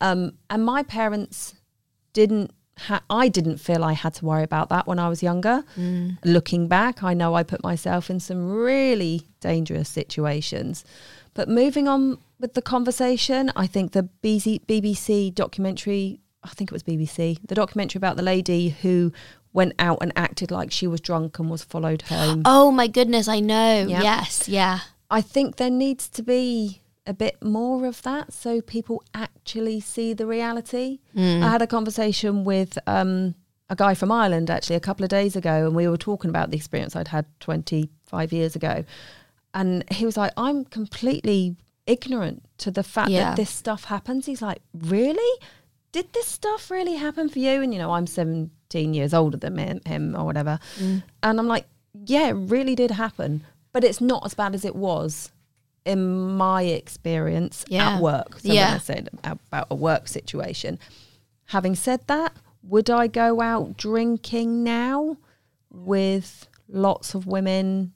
Um, 0.00 0.32
and 0.50 0.64
my 0.64 0.82
parents 0.82 1.54
didn't. 2.12 2.50
Ha- 2.86 3.02
I 3.10 3.28
didn't 3.28 3.58
feel 3.58 3.82
I 3.84 3.92
had 3.94 4.14
to 4.14 4.24
worry 4.24 4.42
about 4.44 4.68
that 4.70 4.86
when 4.86 4.98
I 4.98 5.08
was 5.08 5.22
younger. 5.22 5.64
Mm. 5.76 6.18
Looking 6.24 6.68
back, 6.68 7.02
I 7.02 7.12
know 7.14 7.34
I 7.34 7.42
put 7.42 7.62
myself 7.62 8.08
in 8.10 8.20
some 8.20 8.50
really 8.50 9.22
dangerous 9.40 9.88
situations. 9.88 10.84
But 11.34 11.48
moving 11.48 11.88
on 11.88 12.18
with 12.40 12.54
the 12.54 12.62
conversation, 12.62 13.52
I 13.56 13.66
think 13.66 13.92
the 13.92 14.08
BBC 14.22 15.34
documentary, 15.34 16.20
I 16.42 16.48
think 16.50 16.70
it 16.70 16.72
was 16.72 16.82
BBC, 16.82 17.38
the 17.46 17.54
documentary 17.54 17.98
about 17.98 18.16
the 18.16 18.22
lady 18.22 18.70
who 18.70 19.12
went 19.52 19.72
out 19.78 19.98
and 20.00 20.12
acted 20.14 20.50
like 20.50 20.70
she 20.70 20.86
was 20.86 21.00
drunk 21.00 21.38
and 21.38 21.50
was 21.50 21.64
followed 21.64 22.02
home. 22.02 22.42
oh 22.46 22.70
my 22.70 22.86
goodness 22.86 23.26
I 23.28 23.40
know 23.40 23.86
Yeah. 23.88 24.02
yes 24.02 24.46
yeah 24.48 24.80
I 25.10 25.20
think 25.22 25.56
there 25.56 25.70
needs 25.70 26.06
to 26.10 26.22
be 26.22 26.82
a 27.08 27.14
bit 27.14 27.42
more 27.42 27.86
of 27.86 28.02
that 28.02 28.32
so 28.32 28.60
people 28.60 29.02
actually 29.14 29.80
see 29.80 30.12
the 30.12 30.26
reality. 30.26 30.98
I 31.16 31.48
had 31.48 31.62
a 31.62 31.66
conversation 31.66 32.44
with 32.44 32.78
um, 32.86 33.34
a 33.70 33.74
guy 33.74 33.94
from 33.94 34.12
Ireland 34.12 34.50
actually 34.50 34.76
a 34.76 34.80
couple 34.80 35.04
of 35.04 35.08
days 35.10 35.34
ago, 35.34 35.66
and 35.66 35.74
we 35.74 35.88
were 35.88 35.96
talking 35.96 36.28
about 36.30 36.50
the 36.50 36.56
experience 36.56 36.94
I'd 36.94 37.08
had 37.08 37.26
25 37.40 38.32
years 38.32 38.54
ago. 38.54 38.84
And 39.54 39.84
he 39.90 40.04
was 40.04 40.16
like, 40.16 40.32
I'm 40.36 40.64
completely 40.66 41.56
ignorant 41.86 42.42
to 42.58 42.70
the 42.70 42.82
fact 42.82 43.10
Yeah. 43.10 43.30
that 43.30 43.36
this 43.36 43.50
stuff 43.50 43.84
happens. 43.84 44.26
He's 44.26 44.42
like, 44.42 44.60
Really? 44.74 45.40
Did 45.92 46.12
this 46.12 46.26
stuff 46.26 46.70
really 46.70 46.96
happen 46.96 47.30
for 47.30 47.38
you? 47.38 47.62
And, 47.62 47.72
you 47.72 47.78
know, 47.80 47.92
I'm 47.92 48.06
17 48.06 48.92
years 48.94 49.14
older 49.14 49.38
than 49.38 49.56
him, 49.56 49.80
him 49.86 50.14
or 50.14 50.24
whatever. 50.24 50.58
And 50.78 51.02
I'm 51.40 51.48
like, 51.48 51.64
Yeah, 51.94 52.28
it 52.28 52.32
really 52.34 52.74
did 52.74 52.90
happen. 52.92 53.44
But 53.72 53.84
it's 53.84 54.00
not 54.00 54.24
as 54.26 54.34
bad 54.34 54.54
as 54.54 54.64
it 54.66 54.76
was 54.76 55.30
in 55.88 56.36
my 56.36 56.62
experience 56.62 57.64
Yeah. 57.68 57.94
at 57.96 58.02
work. 58.02 58.38
So 58.40 58.52
Yeah. 58.52 58.66
when 58.66 58.74
I 58.74 58.78
said 58.78 59.08
about 59.24 59.66
a 59.70 59.74
work 59.74 60.06
situation. 60.08 60.78
Having 61.46 61.76
said 61.76 62.00
that, 62.08 62.36
would 62.62 62.90
I 62.90 63.06
go 63.06 63.40
out 63.40 63.76
drinking 63.76 64.62
now 64.62 65.16
with 65.72 66.46
lots 66.68 67.14
of 67.14 67.26
women 67.26 67.92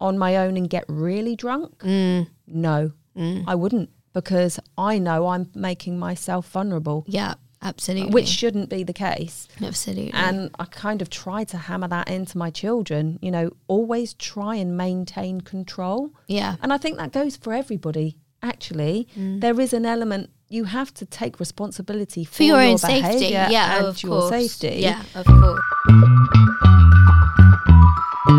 on 0.00 0.18
my 0.18 0.36
own 0.36 0.56
and 0.56 0.68
get 0.68 0.84
really 0.88 1.34
drunk? 1.36 1.78
Mm. 1.78 2.28
No, 2.46 2.92
I 3.46 3.54
wouldn't 3.54 3.90
because 4.12 4.60
I 4.76 4.98
know 4.98 5.28
I'm 5.28 5.50
making 5.54 5.98
myself 5.98 6.48
vulnerable, 6.50 7.04
yeah 7.06 7.34
absolutely 7.62 8.10
which 8.12 8.28
shouldn't 8.28 8.68
be 8.68 8.82
the 8.82 8.92
case. 8.92 9.48
absolutely 9.62 10.12
And 10.12 10.50
I 10.58 10.64
kind 10.64 11.00
of 11.02 11.08
try 11.10 11.44
to 11.44 11.56
hammer 11.56 11.88
that 11.88 12.08
into 12.08 12.36
my 12.36 12.50
children, 12.50 13.18
you 13.22 13.30
know, 13.30 13.50
always 13.68 14.14
try 14.14 14.56
and 14.56 14.76
maintain 14.76 15.40
control. 15.40 16.10
yeah 16.26 16.56
And 16.62 16.72
I 16.72 16.78
think 16.78 16.98
that 16.98 17.12
goes 17.12 17.36
for 17.36 17.52
everybody. 17.52 18.18
Actually, 18.42 19.06
Mm. 19.16 19.40
there 19.40 19.58
is 19.60 19.72
an 19.72 19.86
element 19.86 20.30
you 20.48 20.64
have 20.64 20.92
to 20.94 21.06
take 21.06 21.38
responsibility 21.38 22.24
for, 22.24 22.34
for 22.38 22.42
your, 22.42 22.60
own 22.60 22.76
safety. 22.76 23.26
Yeah, 23.28 23.76
and 23.78 23.86
of 23.86 24.02
your 24.02 24.10
course. 24.20 24.30
safety. 24.30 24.80
Yeah, 24.82 25.00
of 25.14 25.24
course. 25.24 25.60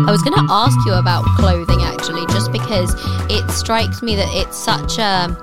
I 0.06 0.10
was 0.10 0.22
going 0.22 0.34
to 0.36 0.46
ask 0.50 0.76
you 0.86 0.92
about 0.92 1.24
clothing 1.38 1.80
actually, 1.82 2.24
just 2.26 2.52
because 2.52 2.94
it 3.30 3.50
strikes 3.50 4.02
me 4.02 4.14
that 4.16 4.28
it's 4.34 4.56
such 4.56 4.98
a, 4.98 5.34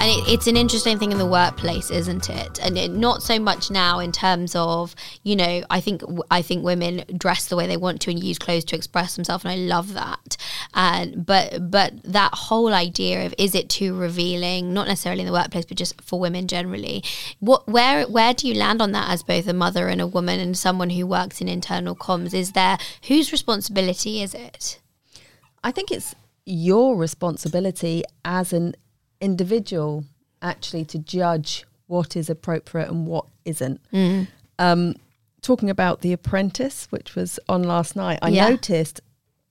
and 0.00 0.08
it, 0.08 0.32
it's 0.32 0.46
an 0.46 0.56
interesting 0.56 0.98
thing 0.98 1.12
in 1.12 1.18
the 1.18 1.26
workplace, 1.26 1.90
isn't 1.90 2.30
it? 2.30 2.58
And 2.62 2.78
it, 2.78 2.90
not 2.90 3.22
so 3.22 3.38
much 3.38 3.70
now 3.70 3.98
in 3.98 4.12
terms 4.12 4.56
of, 4.56 4.94
you 5.22 5.36
know, 5.36 5.62
I 5.68 5.80
think 5.80 6.02
I 6.30 6.40
think 6.40 6.64
women 6.64 7.04
dress 7.18 7.46
the 7.46 7.56
way 7.56 7.66
they 7.66 7.76
want 7.76 8.00
to 8.02 8.10
and 8.10 8.22
use 8.22 8.38
clothes 8.38 8.64
to 8.66 8.76
express 8.76 9.14
themselves, 9.14 9.44
and 9.44 9.52
I 9.52 9.56
love 9.56 9.92
that. 9.92 10.38
And 10.72 11.26
but 11.26 11.70
but 11.70 12.02
that 12.04 12.32
whole 12.32 12.72
idea 12.72 13.26
of 13.26 13.34
is 13.36 13.54
it 13.54 13.68
too 13.68 13.94
revealing? 13.94 14.72
Not 14.72 14.88
necessarily 14.88 15.20
in 15.20 15.26
the 15.26 15.34
workplace, 15.34 15.66
but 15.66 15.76
just 15.76 16.00
for 16.00 16.18
women 16.18 16.48
generally. 16.48 17.04
What 17.40 17.68
where 17.68 18.04
where 18.08 18.32
do 18.32 18.48
you 18.48 18.54
land 18.54 18.80
on 18.80 18.92
that 18.92 19.10
as 19.10 19.22
both 19.22 19.46
a 19.48 19.52
mother 19.52 19.88
and 19.88 20.00
a 20.00 20.06
woman 20.06 20.40
and 20.40 20.56
someone 20.56 20.90
who 20.90 21.06
works 21.06 21.42
in 21.42 21.48
internal 21.48 21.94
comms? 21.94 22.32
Is 22.32 22.52
there 22.52 22.78
whose 23.08 23.32
responsibility 23.32 24.22
is 24.22 24.34
it? 24.34 24.80
I 25.62 25.72
think 25.72 25.90
it's 25.90 26.14
your 26.46 26.96
responsibility 26.96 28.02
as 28.24 28.54
an 28.54 28.74
individual 29.20 30.04
actually 30.42 30.84
to 30.86 30.98
judge 30.98 31.64
what 31.86 32.16
is 32.16 32.30
appropriate 32.30 32.88
and 32.88 33.06
what 33.06 33.26
isn't. 33.44 33.80
Um, 34.58 34.94
talking 35.42 35.70
about 35.70 36.00
The 36.02 36.12
Apprentice, 36.12 36.86
which 36.90 37.14
was 37.14 37.38
on 37.48 37.62
last 37.62 37.96
night, 37.96 38.18
I 38.22 38.28
Yeah. 38.30 38.48
noticed 38.50 39.00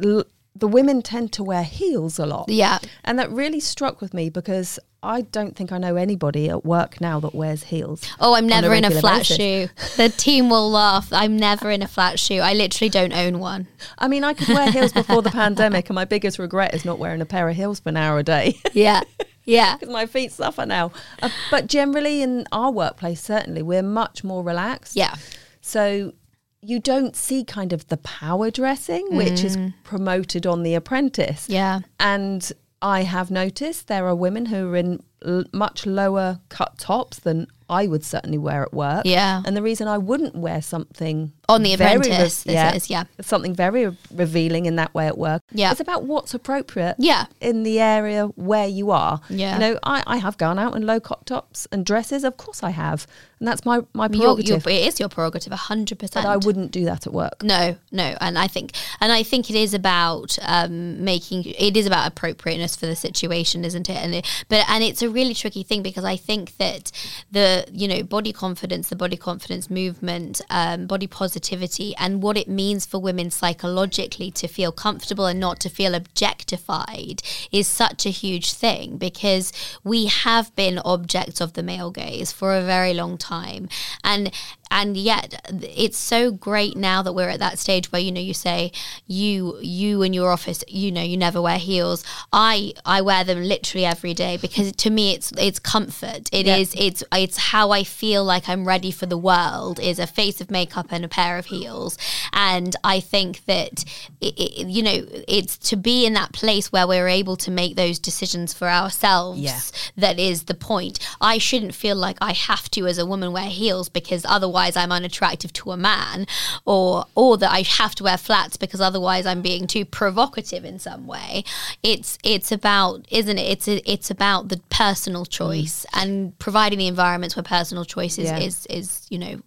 l- 0.04 0.24
the 0.56 0.68
women 0.68 1.02
tend 1.02 1.32
to 1.34 1.44
wear 1.44 1.64
heels 1.64 2.20
a 2.20 2.26
lot. 2.26 2.50
Yeah. 2.50 2.80
And 3.04 3.18
that 3.20 3.30
really 3.32 3.60
struck 3.60 4.02
with 4.02 4.14
me 4.14 4.30
because 4.30 4.80
I 5.02 5.22
don't 5.22 5.56
think 5.56 5.72
I 5.72 5.78
know 5.78 5.96
anybody 5.96 6.50
at 6.50 6.66
work 6.66 7.00
now 7.00 7.20
that 7.22 7.34
wears 7.34 7.64
heels. 7.64 8.04
Oh, 8.20 8.34
I'm 8.34 8.46
on 8.46 8.52
a 8.52 8.62
never 8.62 8.74
in 8.74 8.84
a 8.84 8.92
flat 8.92 9.20
basis. 9.20 9.38
shoe. 9.38 9.68
The 9.98 10.10
team 10.10 10.50
will 10.50 10.70
laugh. 10.70 11.08
I'm 11.12 11.38
never 11.38 11.70
in 11.72 11.82
a 11.82 11.88
flat 11.88 12.20
shoe. 12.20 12.40
I 12.40 12.54
literally 12.54 12.90
don't 12.90 13.14
own 13.14 13.40
one. 13.40 13.68
I 13.98 14.08
mean, 14.08 14.24
I 14.24 14.34
could 14.34 14.50
wear 14.50 14.70
heels 14.72 14.92
before 14.92 15.22
the 15.22 15.30
pandemic, 15.32 15.90
and 15.90 15.96
my 15.96 16.06
biggest 16.06 16.40
regret 16.40 16.74
is 16.74 16.84
not 16.84 17.00
wearing 17.00 17.22
a 17.22 17.26
pair 17.26 17.48
of 17.48 17.56
heels 17.56 17.80
for 17.80 17.90
an 17.90 17.98
hour 17.98 18.20
a 18.20 18.24
day. 18.24 18.60
Yeah. 18.74 19.02
Yeah. 19.46 19.76
because 19.80 19.92
my 19.94 20.06
feet 20.06 20.32
suffer 20.34 20.66
now. 20.66 20.92
Uh, 21.22 21.30
but 21.50 21.68
generally, 21.68 22.22
in 22.22 22.46
our 22.52 22.72
workplace, 22.72 23.22
certainly, 23.22 23.62
we're 23.62 23.82
much 23.84 24.24
more 24.24 24.44
relaxed. 24.44 24.96
Yeah. 24.98 25.16
So 25.62 26.14
you 26.62 26.80
don't 26.80 27.16
see 27.16 27.44
kind 27.44 27.74
of 27.74 27.88
the 27.88 27.98
power 27.98 28.52
dressing, 28.52 29.16
which 29.16 29.44
is 29.44 29.58
promoted 29.84 30.46
on 30.46 30.64
The 30.64 30.76
Apprentice. 30.76 31.48
Mm. 31.48 31.54
Yeah. 31.54 31.80
And 32.00 32.52
I 32.82 33.04
have 33.04 33.32
noticed 33.32 33.88
there 33.88 34.08
are 34.08 34.16
women 34.16 34.48
who 34.48 34.72
are 34.72 34.76
in 34.76 35.04
l- 35.26 35.46
much 35.54 35.86
lower 35.86 36.40
cut 36.50 36.78
tops 36.78 37.20
than 37.20 37.48
I 37.72 37.86
would 37.86 38.04
certainly 38.04 38.40
wear 38.40 38.64
at 38.64 38.74
work. 38.74 39.04
Yeah. 39.06 39.44
And 39.46 39.56
the 39.56 39.62
reason 39.62 39.88
I 39.88 40.00
wouldn't 40.00 40.34
wear 40.34 40.60
something 40.60 41.34
On 41.48 41.62
The 41.62 41.76
very 41.76 41.98
Apprentice, 41.98 42.42
this 42.42 42.76
is, 42.76 42.90
yeah. 42.90 43.04
something 43.22 43.54
very 43.54 43.96
revealing 44.12 44.66
in 44.66 44.76
that 44.78 44.92
way 44.96 45.06
at 45.06 45.20
work. 45.20 45.44
Yeah. 45.52 45.70
It's 45.70 45.80
about 45.80 46.04
what's 46.04 46.34
appropriate 46.34 46.96
Yeah. 46.98 47.26
in 47.40 47.62
the 47.62 47.80
area 47.80 48.26
where 48.36 48.68
you 48.68 48.90
are. 48.90 49.22
Yeah. 49.30 49.54
You 49.54 49.60
know, 49.60 49.80
I, 49.84 50.04
I 50.08 50.18
have 50.18 50.38
gone 50.40 50.58
out 50.58 50.76
in 50.76 50.88
low 50.88 51.00
cut 51.00 51.28
tops 51.28 51.68
and 51.72 51.86
dresses. 51.86 52.24
Of 52.24 52.38
course 52.38 52.64
I 52.64 52.72
have. 52.72 53.06
And 53.40 53.48
that's 53.48 53.64
my, 53.66 53.82
my 53.94 54.06
Your, 54.12 54.20
prerogative. 54.36 54.66
your, 54.66 54.74
it 54.74 54.88
is 54.88 55.00
your 55.00 55.08
prerogative, 55.10 55.54
100%. 55.54 56.00
but 56.12 56.26
I 56.26 56.38
wouldn't 56.38 56.72
do 56.72 56.86
that 56.86 57.06
at 57.06 57.14
work. 57.14 57.44
No, 57.44 57.78
no, 57.92 58.16
and 58.20 58.38
I 58.38 58.48
think, 58.48 58.72
and 59.00 59.12
I 59.12 59.22
think 59.24 59.50
it 59.50 59.56
is 59.56 59.74
about 59.76 60.38
um, 60.42 61.04
making 61.06 61.44
it 61.46 61.78
is 61.78 61.86
about 61.86 62.08
appropriateness 62.08 62.76
for 62.76 62.86
the 62.88 62.96
situation, 62.98 63.64
isn't 63.64 63.90
it? 63.90 63.96
And 63.96 64.16
it, 64.16 64.46
but 64.50 64.66
and 64.68 64.84
it's 64.84 65.02
a 65.02 65.09
really 65.10 65.34
tricky 65.34 65.64
thing 65.64 65.82
because 65.82 66.04
I 66.04 66.16
think 66.16 66.58
that 66.58 66.92
the 67.32 67.66
you 67.72 67.88
know 67.88 68.04
body 68.04 68.34
confidence, 68.34 68.90
the 68.90 68.96
body 68.96 69.18
confidence 69.18 69.70
movement, 69.70 70.42
um, 70.50 70.88
body 70.88 71.08
positivity, 71.08 71.96
and 71.98 72.22
what 72.22 72.38
it 72.38 72.48
means 72.48 72.86
for 72.86 73.00
women 73.00 73.32
psychologically 73.32 74.32
to 74.32 74.48
feel 74.48 74.72
comfortable 74.72 75.26
and 75.26 75.40
not 75.40 75.60
to 75.62 75.70
feel 75.70 75.96
objectified 75.96 77.22
is 77.52 77.68
such 77.68 78.06
a 78.06 78.10
huge 78.10 78.54
thing 78.54 78.98
because 78.98 79.52
we 79.84 80.06
have 80.06 80.56
been 80.56 80.80
objects 80.80 81.42
of 81.42 81.54
the 81.54 81.64
male 81.64 81.92
gaze 81.92 82.32
for 82.32 82.56
a 82.56 82.62
very 82.62 82.94
long 82.94 83.18
time, 83.18 83.70
and 84.04 84.32
and 84.72 84.96
yet 84.98 85.42
it's 85.64 85.98
so 85.98 86.32
great 86.32 86.76
now 86.78 87.02
that 87.02 87.14
we're 87.14 87.30
at 87.30 87.40
that 87.40 87.58
stage 87.60 87.92
where 87.92 88.02
you 88.02 88.12
know 88.12 88.22
you 88.22 88.34
say 88.34 88.72
you 89.08 89.58
you 89.62 90.02
in 90.02 90.14
your 90.14 90.32
office 90.32 90.64
you 90.68 90.92
know 90.92 91.02
you 91.02 91.18
never 91.18 91.42
wear 91.42 91.58
heels 91.58 92.04
i 92.34 92.72
i 92.86 93.02
wear 93.02 93.24
them 93.24 93.42
literally 93.44 93.86
every 93.86 94.14
day 94.14 94.38
because 94.38 94.72
to 94.74 94.90
me 94.90 95.14
it's 95.14 95.32
it's 95.38 95.60
comfort 95.60 96.30
It 96.32 96.48
is. 96.48 96.76
Yeah. 96.76 96.84
it's 96.84 97.04
it's 97.16 97.38
how 97.38 97.72
i 97.72 97.84
feel 97.84 98.24
like 98.24 98.48
i'm 98.50 98.68
ready 98.68 98.92
for 98.92 99.06
the 99.06 99.18
world 99.18 99.80
is 99.80 100.00
a 100.00 100.08
face 100.08 100.42
of 100.42 100.52
makeup 100.52 100.88
and 100.92 101.04
a 101.04 101.08
pair 101.08 101.38
of 101.38 101.46
heels 101.48 101.98
and 102.34 102.76
i 102.84 103.00
think 103.00 103.46
that 103.46 103.84
it, 104.22 104.34
it, 104.40 104.68
you 104.68 104.84
know 104.84 104.98
it's 105.28 105.58
to 105.58 105.76
be 105.76 106.06
in 106.06 106.14
that 106.14 106.32
place 106.34 106.72
where 106.72 106.88
we're 106.88 107.08
able 107.08 107.36
to 107.38 107.52
make 107.52 107.76
those 107.76 107.98
decisions 108.00 108.54
for 108.54 108.68
ourselves 108.68 109.40
Yeah. 109.40 109.60
that 109.98 110.20
is 110.20 110.44
the 110.44 110.54
point. 110.54 111.00
I 111.22 111.38
shouldn't 111.38 111.74
feel 111.76 111.96
like 111.96 112.18
I 112.22 112.34
have 112.34 112.70
to, 112.72 112.86
as 112.88 112.98
a 112.98 113.06
woman, 113.06 113.32
wear 113.32 113.50
heels 113.50 113.88
because 113.90 114.26
otherwise 114.26 114.59
I'm 114.60 114.92
unattractive 114.92 115.54
to 115.54 115.72
a 115.72 115.78
man, 115.78 116.28
or 116.66 117.06
or 117.16 117.38
that 117.38 117.52
I 117.52 117.62
have 117.62 117.96
to 117.96 118.04
wear 118.04 118.18
flats 118.18 118.58
because 118.58 118.82
otherwise 118.82 119.26
I'm 119.26 119.42
being 119.42 119.68
too 119.68 119.86
provocative 119.86 120.66
in 120.66 120.80
some 120.80 121.08
way. 121.08 121.44
It's 121.84 122.18
it's 122.24 122.52
about, 122.52 123.06
isn't 123.10 123.38
it? 123.38 123.68
It's 123.68 123.68
it's 123.68 124.12
about 124.12 124.50
the 124.50 124.62
personal 124.70 125.26
mm. 125.26 125.30
choice 125.30 125.86
and 125.94 126.38
providing 126.40 126.80
the 126.80 126.88
environments 126.88 127.36
where 127.36 127.44
personal 127.44 127.86
choice 127.86 128.18
is 128.18 128.26
Yeah. 128.26 128.40
is, 128.40 128.66
is 128.68 129.08
you 129.10 129.20
know 129.20 129.42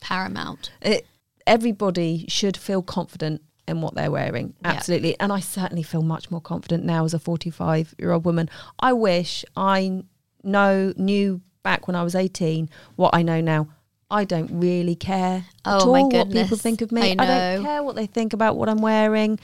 paramount. 0.00 0.70
it, 0.80 1.06
everybody 1.46 2.24
should 2.28 2.56
feel 2.56 2.82
confident 2.82 3.42
in 3.66 3.80
what 3.80 3.94
they're 3.94 4.10
wearing. 4.10 4.54
Absolutely. 4.64 5.18
And 5.20 5.32
I 5.32 5.40
certainly 5.40 5.82
feel 5.82 6.02
much 6.02 6.30
more 6.30 6.40
confident 6.40 6.84
now 6.84 7.04
as 7.04 7.14
a 7.14 7.18
45 7.18 7.94
year 7.98 8.12
old 8.12 8.24
woman. 8.24 8.50
I 8.80 8.92
wish 8.92 9.44
I 9.56 10.02
know 10.42 10.92
knew 10.96 11.40
back 11.62 11.86
when 11.86 11.94
I 11.94 12.02
was 12.02 12.14
18 12.14 12.68
what 12.96 13.14
I 13.14 13.22
know 13.22 13.40
now. 13.40 13.68
I 14.10 14.24
don't 14.24 14.50
really 14.60 14.96
care 14.96 15.44
at 15.64 15.82
Oh, 15.82 15.92
my 15.92 16.00
all 16.00 16.10
what 16.10 16.32
people 16.32 16.56
think 16.56 16.80
of 16.80 16.92
me. 16.92 17.02
I 17.02 17.22
I, 17.22 17.26
don't 17.26 17.64
care 17.64 17.82
what 17.82 17.96
they 17.96 18.06
think 18.06 18.32
about 18.32 18.56
what 18.56 18.68
I'm 18.68 18.82
wearing. 18.82 19.38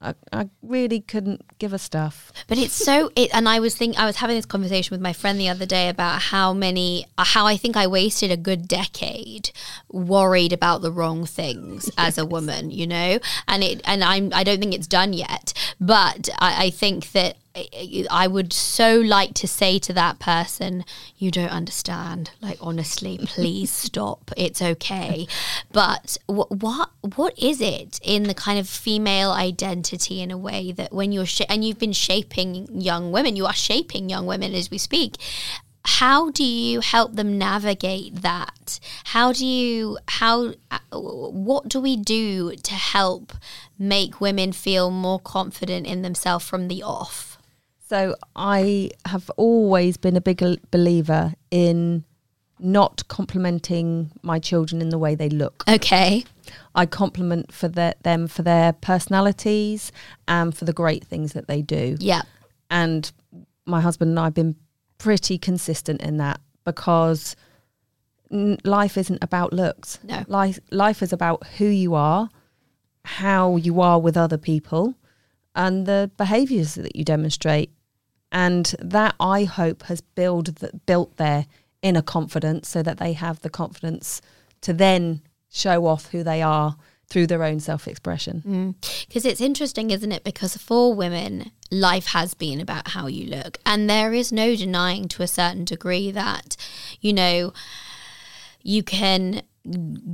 I, 0.00 0.14
I 0.30 0.50
really 0.62 1.00
couldn't 1.00 1.58
give 1.58 1.72
a 1.72 1.78
stuff. 1.78 2.30
But 2.48 2.58
it's 2.58 2.74
so 2.74 3.10
it, 3.16 3.30
and 3.34 3.48
I 3.48 3.60
was 3.60 3.74
think 3.74 3.98
I 3.98 4.06
was 4.06 4.16
having 4.16 4.36
this 4.36 4.46
conversation 4.46 4.94
with 4.94 5.00
my 5.00 5.12
friend 5.12 5.40
the 5.40 5.48
other 5.48 5.66
day 5.66 5.88
about 5.88 6.22
how 6.22 6.52
many 6.52 7.06
how 7.18 7.46
I 7.46 7.56
think 7.56 7.76
I 7.76 7.86
wasted 7.86 8.30
a 8.30 8.36
good 8.36 8.68
decade 8.68 9.50
worried 9.90 10.52
about 10.52 10.82
the 10.82 10.92
wrong 10.92 11.24
things 11.24 11.90
as 11.96 12.18
a 12.18 12.26
woman, 12.26 12.70
you 12.70 12.86
know, 12.86 13.18
and 13.48 13.64
it 13.64 13.80
and 13.84 14.04
I'm 14.04 14.30
I 14.34 14.44
don't 14.44 14.60
think 14.60 14.74
it's 14.74 14.86
done 14.86 15.12
yet, 15.12 15.52
but 15.80 16.28
I, 16.38 16.66
I 16.66 16.70
think 16.70 17.12
that. 17.12 17.36
I- 17.56 18.06
I 18.10 18.26
would 18.26 18.52
so 18.52 18.96
like 19.00 19.32
to 19.34 19.48
say 19.48 19.78
to 19.80 19.92
that 19.94 20.18
person, 20.18 20.84
you 21.16 21.30
don't 21.30 21.50
understand. 21.50 22.30
Like 22.40 22.58
honestly, 22.60 23.18
please 23.24 23.70
stop. 23.86 24.30
It's 24.36 24.60
okay. 24.60 25.26
But 25.72 26.18
wh- 26.26 26.50
what 26.50 26.90
what 27.16 27.38
is 27.38 27.60
it 27.60 27.98
in 28.02 28.24
the 28.24 28.34
kind 28.34 28.58
of 28.58 28.68
female 28.68 29.30
identity 29.32 30.20
in 30.20 30.30
a 30.30 30.38
way 30.38 30.72
that 30.72 30.92
when 30.92 31.12
you're 31.12 31.26
sh- 31.26 31.42
and 31.48 31.64
you've 31.64 31.78
been 31.78 31.92
shaping 31.92 32.68
young 32.80 33.10
women, 33.12 33.36
you 33.36 33.46
are 33.46 33.54
shaping 33.54 34.08
young 34.10 34.26
women 34.26 34.54
as 34.54 34.70
we 34.70 34.78
speak. 34.78 35.16
How 35.84 36.30
do 36.30 36.42
you 36.44 36.80
help 36.80 37.14
them 37.14 37.38
navigate 37.38 38.22
that? 38.22 38.80
How 39.04 39.32
do 39.32 39.46
you 39.46 39.98
how 40.08 40.54
uh, 40.70 40.78
what 40.98 41.68
do 41.68 41.80
we 41.80 41.96
do 41.96 42.56
to 42.56 42.74
help 42.74 43.32
make 43.78 44.20
women 44.20 44.52
feel 44.52 44.90
more 44.90 45.20
confident 45.20 45.86
in 45.86 46.02
themselves 46.02 46.44
from 46.46 46.66
the 46.68 46.82
off? 46.82 47.35
So 47.88 48.16
I 48.34 48.90
have 49.04 49.30
always 49.36 49.96
been 49.96 50.16
a 50.16 50.20
big 50.20 50.42
believer 50.72 51.34
in 51.52 52.04
not 52.58 53.06
complimenting 53.06 54.10
my 54.22 54.40
children 54.40 54.82
in 54.82 54.88
the 54.88 54.98
way 54.98 55.14
they 55.14 55.28
look. 55.28 55.62
Okay. 55.68 56.24
I 56.74 56.86
compliment 56.86 57.52
for 57.52 57.68
their, 57.68 57.94
them 58.02 58.26
for 58.26 58.42
their 58.42 58.72
personalities 58.72 59.92
and 60.26 60.56
for 60.56 60.64
the 60.64 60.72
great 60.72 61.04
things 61.04 61.32
that 61.34 61.46
they 61.46 61.62
do. 61.62 61.96
Yeah. 62.00 62.22
And 62.70 63.12
my 63.66 63.80
husband 63.80 64.10
and 64.10 64.18
I 64.18 64.24
have 64.24 64.34
been 64.34 64.56
pretty 64.98 65.38
consistent 65.38 66.00
in 66.00 66.16
that 66.16 66.40
because 66.64 67.36
n- 68.32 68.58
life 68.64 68.96
isn't 68.96 69.22
about 69.22 69.52
looks. 69.52 70.00
No. 70.02 70.24
Life, 70.26 70.58
life 70.72 71.02
is 71.02 71.12
about 71.12 71.46
who 71.58 71.66
you 71.66 71.94
are, 71.94 72.30
how 73.04 73.56
you 73.56 73.80
are 73.80 74.00
with 74.00 74.16
other 74.16 74.38
people, 74.38 74.94
and 75.54 75.86
the 75.86 76.10
behaviours 76.16 76.74
that 76.74 76.96
you 76.96 77.04
demonstrate. 77.04 77.70
And 78.32 78.74
that 78.80 79.14
I 79.20 79.44
hope 79.44 79.84
has 79.84 80.00
build 80.00 80.56
th- 80.56 80.72
built 80.86 81.16
their 81.16 81.46
inner 81.82 82.02
confidence 82.02 82.68
so 82.68 82.82
that 82.82 82.98
they 82.98 83.12
have 83.12 83.40
the 83.40 83.50
confidence 83.50 84.20
to 84.62 84.72
then 84.72 85.22
show 85.50 85.86
off 85.86 86.10
who 86.10 86.22
they 86.22 86.42
are 86.42 86.76
through 87.08 87.26
their 87.26 87.44
own 87.44 87.60
self 87.60 87.86
expression. 87.86 88.74
Because 89.06 89.22
mm. 89.22 89.30
it's 89.30 89.40
interesting, 89.40 89.90
isn't 89.90 90.12
it? 90.12 90.24
Because 90.24 90.56
for 90.56 90.92
women, 90.94 91.52
life 91.70 92.06
has 92.06 92.34
been 92.34 92.60
about 92.60 92.88
how 92.88 93.06
you 93.06 93.26
look. 93.26 93.58
And 93.64 93.88
there 93.88 94.12
is 94.12 94.32
no 94.32 94.56
denying 94.56 95.08
to 95.08 95.22
a 95.22 95.28
certain 95.28 95.64
degree 95.64 96.10
that, 96.10 96.56
you 97.00 97.12
know, 97.12 97.52
you 98.62 98.82
can 98.82 99.42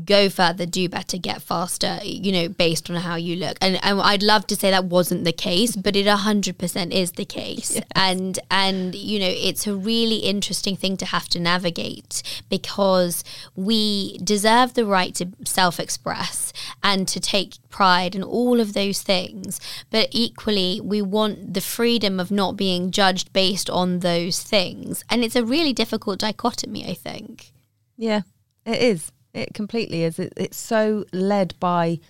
go 0.04 0.28
further, 0.28 0.66
do 0.66 0.88
better, 0.88 1.18
get 1.18 1.42
faster, 1.42 1.98
you 2.02 2.32
know, 2.32 2.48
based 2.48 2.90
on 2.90 2.96
how 2.96 3.16
you 3.16 3.36
look. 3.36 3.58
And, 3.60 3.78
and 3.82 4.00
I'd 4.00 4.22
love 4.22 4.46
to 4.48 4.56
say 4.56 4.70
that 4.70 4.86
wasn't 4.86 5.24
the 5.24 5.32
case, 5.32 5.76
but 5.76 5.96
it 5.96 6.06
100% 6.06 6.92
is 6.92 7.12
the 7.12 7.24
case. 7.24 7.80
And, 7.94 8.38
and, 8.50 8.94
you 8.94 9.18
know, 9.18 9.30
it's 9.30 9.66
a 9.66 9.74
really 9.74 10.16
interesting 10.16 10.76
thing 10.76 10.96
to 10.98 11.06
have 11.06 11.28
to 11.30 11.40
navigate 11.40 12.22
because 12.48 13.24
we 13.54 14.18
deserve 14.18 14.74
the 14.74 14.86
right 14.86 15.14
to 15.16 15.28
self 15.44 15.78
express 15.78 16.52
and 16.82 17.06
to 17.08 17.20
take 17.20 17.56
pride 17.68 18.14
and 18.14 18.24
all 18.24 18.60
of 18.60 18.72
those 18.72 19.02
things. 19.02 19.60
But 19.90 20.08
equally, 20.12 20.80
we 20.82 21.02
want 21.02 21.54
the 21.54 21.60
freedom 21.60 22.18
of 22.18 22.30
not 22.30 22.56
being 22.56 22.90
judged 22.90 23.32
based 23.32 23.68
on 23.70 24.00
those 24.00 24.42
things. 24.42 25.04
And 25.10 25.24
it's 25.24 25.36
a 25.36 25.44
really 25.44 25.72
difficult 25.72 26.20
dichotomy, 26.20 26.88
I 26.88 26.94
think. 26.94 27.52
Yeah, 27.96 28.22
it 28.64 28.80
is. 28.80 29.12
It 29.34 29.54
completely 29.54 30.02
is. 30.04 30.18
It, 30.18 30.32
it's 30.36 30.56
so 30.58 31.04
led 31.12 31.54
by 31.60 32.00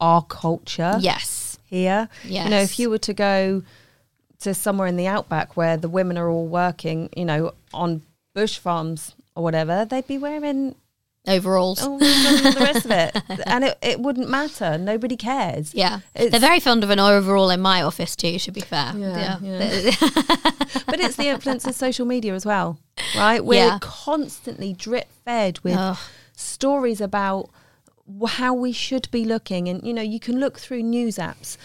our 0.00 0.22
culture 0.22 0.96
Yes. 1.00 1.58
here. 1.66 2.08
Yes. 2.24 2.44
You 2.44 2.50
know, 2.50 2.60
if 2.60 2.78
you 2.78 2.90
were 2.90 2.98
to 2.98 3.14
go 3.14 3.62
to 4.40 4.54
somewhere 4.54 4.86
in 4.88 4.96
the 4.96 5.06
outback 5.06 5.56
where 5.56 5.76
the 5.76 5.88
women 5.88 6.18
are 6.18 6.28
all 6.28 6.46
working, 6.46 7.08
you 7.16 7.24
know, 7.24 7.52
on 7.72 8.02
bush 8.34 8.58
farms 8.58 9.14
or 9.36 9.42
whatever, 9.42 9.84
they'd 9.84 10.06
be 10.06 10.18
wearing 10.18 10.74
Overalls. 11.26 11.82
all 11.82 11.96
the 11.98 12.56
rest 12.60 12.84
of 12.84 12.90
it, 12.90 13.16
and 13.46 13.64
it, 13.64 13.78
it 13.80 14.00
wouldn't 14.00 14.28
matter. 14.28 14.76
Nobody 14.76 15.16
cares. 15.16 15.72
Yeah. 15.74 16.00
It's- 16.14 16.30
They're 16.32 16.40
very 16.40 16.60
fond 16.60 16.84
of 16.84 16.90
an 16.90 17.00
overall 17.00 17.48
in 17.48 17.60
my 17.62 17.80
office 17.80 18.14
too, 18.14 18.38
should 18.38 18.52
be 18.52 18.60
fair. 18.60 18.92
Yeah, 18.94 19.38
Yeah. 19.40 19.90
but 20.86 21.00
it's 21.00 21.16
the 21.16 21.28
influence 21.28 21.66
of 21.66 21.74
social 21.74 22.04
media 22.04 22.34
as 22.34 22.44
well, 22.44 22.78
right? 23.16 23.42
We're 23.42 23.64
Yeah. 23.64 23.78
constantly 23.80 24.74
drip 24.74 25.08
fed 25.24 25.60
with. 25.60 25.78
Stories 26.34 27.00
about 27.00 27.50
how 28.28 28.52
we 28.52 28.72
should 28.72 29.10
be 29.10 29.24
looking, 29.24 29.68
and 29.68 29.84
you 29.86 29.92
know, 29.94 30.02
you 30.02 30.20
can 30.20 30.38
look 30.38 30.58
through 30.58 30.82
news 30.82 31.16
apps. 31.16 31.56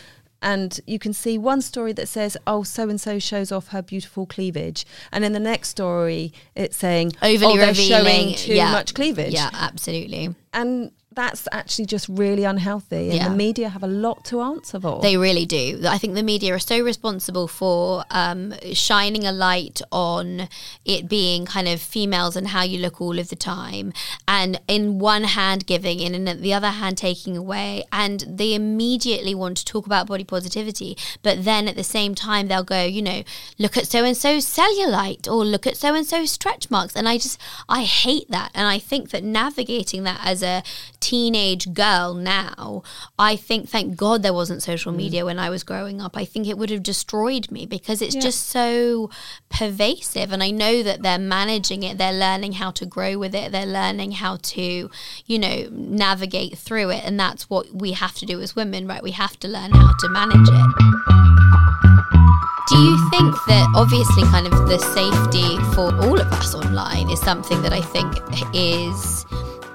And 0.42 0.80
you 0.88 1.00
can 1.00 1.12
see 1.12 1.38
one 1.38 1.62
story 1.62 1.92
that 1.92 2.08
says, 2.08 2.38
"Oh, 2.48 2.64
so 2.64 2.88
and 2.88 3.00
so 3.02 3.20
shows 3.20 3.52
off 3.52 3.68
her 3.70 3.82
beautiful 3.82 4.26
cleavage," 4.26 4.86
and 5.12 5.26
in 5.26 5.34
the 5.34 5.40
next 5.40 5.68
story, 5.68 6.32
it's 6.56 6.78
saying, 6.78 7.12
Overly 7.22 7.60
"Oh, 7.60 7.68
revealing. 7.68 8.06
showing 8.06 8.36
too 8.36 8.54
yeah. 8.54 8.72
much 8.72 8.94
cleavage." 8.94 9.34
Yeah, 9.34 9.50
absolutely. 9.52 10.34
and 10.54 10.92
that's 11.20 11.48
actually 11.52 11.86
just 11.96 12.08
really 12.08 12.46
unhealthy. 12.54 13.06
And 13.10 13.14
Yeah. 13.20 13.30
the 13.30 13.36
media 13.36 13.68
have 13.76 13.84
a 13.84 13.94
lot 14.06 14.24
to 14.26 14.36
answer 14.42 14.80
for. 14.80 15.02
They 15.02 15.18
really 15.18 15.46
do. 15.46 15.64
I 15.96 15.98
think 15.98 16.14
the 16.16 16.24
media 16.34 16.54
are 16.56 16.60
so 16.74 16.78
responsible 16.92 17.48
for 17.60 18.06
um, 18.22 18.54
shining 18.74 19.24
a 19.28 19.34
light 19.48 19.82
on 19.92 20.48
it 20.86 21.02
being 21.10 21.46
kind 21.46 21.68
of 21.68 21.78
females 21.82 22.36
and 22.38 22.48
how 22.56 22.64
you 22.72 22.78
look 22.86 23.02
all 23.02 23.18
of 23.20 23.28
the 23.34 23.36
time, 23.36 23.92
and 24.28 24.52
in 24.68 24.84
one 25.00 25.26
hand 25.40 25.66
giving, 25.66 25.98
and 26.06 26.14
in 26.16 26.42
the 26.42 26.54
other 26.54 26.70
hand 26.82 26.98
taking 26.98 27.36
away. 27.36 27.84
And 27.92 28.18
they 28.42 28.54
immediately 28.54 29.36
want 29.36 29.58
to 29.58 29.66
talk 29.66 29.86
about 29.86 30.08
body 30.08 30.24
positivity, 30.24 30.98
but 31.22 31.44
then 31.44 31.68
at 31.68 31.76
the 31.76 31.84
same 31.98 32.16
time 32.16 32.48
they'll 32.48 32.64
go, 32.64 32.84
you 32.98 33.02
know, 33.02 33.24
look 33.58 33.76
at 33.78 33.88
so 33.88 34.04
and 34.06 34.16
so's 34.16 34.46
cellulite, 34.46 35.28
or 35.28 35.44
look 35.44 35.66
at 35.68 35.76
so 35.76 35.94
and 35.94 36.06
so's 36.08 36.32
stretch 36.32 36.72
marks, 36.72 36.96
and 36.96 37.10
I 37.10 37.18
just 37.18 37.38
I 37.68 37.84
hate 37.84 38.28
that, 38.30 38.52
and 38.54 38.68
I 38.68 38.80
think 38.80 39.10
that 39.10 39.24
navigating 39.24 40.04
that 40.04 40.22
as 40.24 40.42
a 40.44 40.64
teenage 41.10 41.74
girl 41.74 42.14
now, 42.14 42.84
I 43.18 43.36
think 43.36 43.68
thank 43.68 43.96
God 43.96 44.22
there 44.22 44.34
wasn't 44.34 44.62
social 44.62 44.94
mm. 44.94 44.98
media 44.98 45.26
when 45.26 45.40
I 45.40 45.50
was 45.50 45.64
growing 45.64 46.00
up. 46.02 46.16
I 46.16 46.24
think 46.24 46.48
it 46.48 46.56
would 46.56 46.70
have 46.70 46.84
destroyed 46.84 47.50
me 47.50 47.66
because 47.66 48.00
it's 48.00 48.14
just 48.16 48.48
so 48.50 49.10
pervasive. 49.50 50.32
And 50.32 50.44
I 50.44 50.52
know 50.52 50.84
that 50.84 51.02
they're 51.02 51.18
managing 51.18 51.82
it, 51.82 51.98
they're 51.98 52.14
learning 52.14 52.54
how 52.54 52.70
to 52.72 52.86
grow 52.86 53.18
with 53.18 53.34
it, 53.34 53.52
they're 53.52 53.66
learning 53.66 54.12
how 54.12 54.38
to, 54.54 54.92
you 55.26 55.40
know, 55.40 55.68
navigate 55.72 56.60
through 56.60 56.92
it. 56.92 57.04
And 57.04 57.20
that's 57.20 57.50
what 57.50 57.74
we 57.74 57.94
have 57.94 58.14
to 58.16 58.28
do 58.28 58.40
as 58.40 58.56
women, 58.56 58.86
right? 58.88 59.02
We 59.02 59.12
have 59.12 59.40
to 59.40 59.48
learn 59.48 59.72
how 59.72 59.94
to 59.94 60.10
manage 60.10 60.48
it. 60.48 60.70
Do 62.70 62.78
you 62.78 63.10
think 63.10 63.34
that 63.48 63.68
obviously 63.74 64.22
kind 64.26 64.46
of 64.46 64.54
the 64.70 64.78
safety 64.78 65.58
for 65.74 65.92
all 66.06 66.22
of 66.22 66.32
us 66.34 66.54
online 66.54 67.10
is 67.10 67.20
something 67.20 67.64
that 67.64 67.74
I 67.74 67.82
think 67.82 68.14
is 68.54 69.26